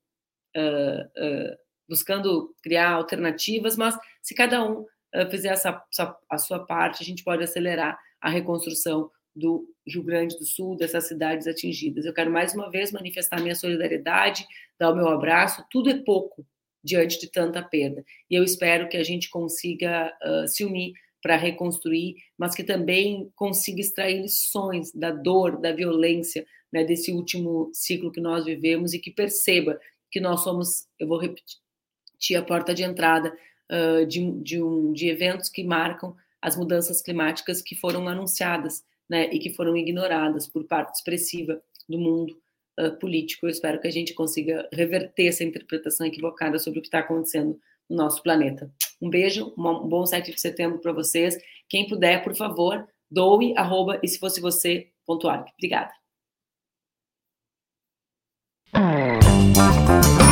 uh, 0.57 1.57
buscando 1.89 2.55
criar 2.63 2.93
alternativas, 2.93 3.77
mas 3.77 3.97
se 4.23 4.35
cada 4.35 4.65
um 4.65 4.87
fizer 5.31 5.51
essa, 5.51 5.81
a 6.29 6.39
sua 6.39 6.67
parte, 6.67 7.01
a 7.01 7.07
gente 7.07 7.23
pode 7.23 7.45
acelerar 7.45 7.97
a 8.21 8.29
reconstrução 8.29 9.09
do 9.35 9.69
Rio 9.87 10.03
Grande 10.03 10.37
do 10.39 10.45
Sul, 10.45 10.77
dessas 10.77 11.09
cidades 11.09 11.47
atingidas. 11.47 12.05
Eu 12.05 12.15
quero 12.15 12.31
mais 12.31 12.55
uma 12.55 12.71
vez 12.71 12.93
manifestar 12.93 13.41
minha 13.41 13.55
solidariedade, 13.55 14.47
dar 14.79 14.91
o 14.91 14.97
meu 14.97 15.09
abraço. 15.09 15.65
Tudo 15.71 15.91
é 15.91 16.03
pouco 16.03 16.47
diante 16.83 17.19
de 17.19 17.31
tanta 17.31 17.63
perda. 17.63 18.05
E 18.31 18.35
eu 18.35 18.45
espero 18.45 18.89
que 18.89 18.97
a 18.97 19.03
gente 19.03 19.29
consiga 19.31 20.13
uh, 20.23 20.47
se 20.47 20.65
unir 20.65 20.93
para 21.23 21.37
reconstruir, 21.37 22.17
mas 22.37 22.55
que 22.55 22.63
também 22.63 23.31
consiga 23.35 23.81
extrair 23.81 24.21
lições 24.21 24.93
da 24.93 25.11
dor, 25.11 25.59
da 25.59 25.73
violência, 25.73 26.47
né, 26.71 26.85
desse 26.85 27.13
último 27.13 27.71
ciclo 27.73 28.13
que 28.13 28.21
nós 28.21 28.45
vivemos 28.45 28.93
e 28.93 28.99
que 28.99 29.11
perceba 29.11 29.79
que 30.15 30.21
nós 30.21 30.45
somos, 30.45 30.87
eu 30.97 31.09
vou 31.09 31.19
repetir, 31.19 32.37
a 32.39 32.43
porta 32.43 32.73
de 32.73 32.85
entrada 32.85 33.37
uh, 33.69 34.07
de, 34.07 34.31
de, 34.43 34.63
um, 34.63 34.93
de 34.93 35.09
eventos 35.09 35.49
que 35.49 35.65
marcam 35.65 36.15
as 36.41 36.57
mudanças 36.57 37.03
climáticas 37.03 37.61
que 37.61 37.75
foram 37.75 38.07
anunciadas 38.07 38.85
né, 39.11 39.29
e 39.33 39.41
que 39.41 39.53
foram 39.53 39.77
ignoradas 39.77 40.47
por 40.47 40.65
parte 40.69 40.95
expressiva 40.95 41.61
do 41.89 41.99
mundo 41.99 42.41
uh, 42.79 42.97
político. 43.01 43.45
Eu 43.45 43.51
espero 43.51 43.81
que 43.81 43.89
a 43.89 43.91
gente 43.91 44.15
consiga 44.15 44.69
reverter 44.73 45.27
essa 45.27 45.43
interpretação 45.43 46.07
equivocada 46.07 46.61
sobre 46.61 46.79
o 46.79 46.83
que 46.83 46.87
está 46.87 47.01
acontecendo 47.01 47.59
no 47.91 47.97
nosso 47.97 48.23
planeta. 48.23 48.73
Um 49.03 49.11
beijo, 49.11 49.53
um 49.59 49.89
bom 49.89 50.07
7 50.07 50.33
de 50.33 50.41
setembro 50.41 50.79
para 50.79 50.93
vocês. 50.93 51.37
Quem 51.69 51.89
puder, 51.89 52.23
por 52.23 52.37
favor, 52.37 52.87
doe, 53.11 53.53
arroba, 53.57 53.99
e 54.01 54.07
se 54.07 54.21
fosse 54.21 54.41
você, 54.41 54.93
ponto 55.05 55.27
Obrigada. 55.27 55.93
Thank 59.53 60.24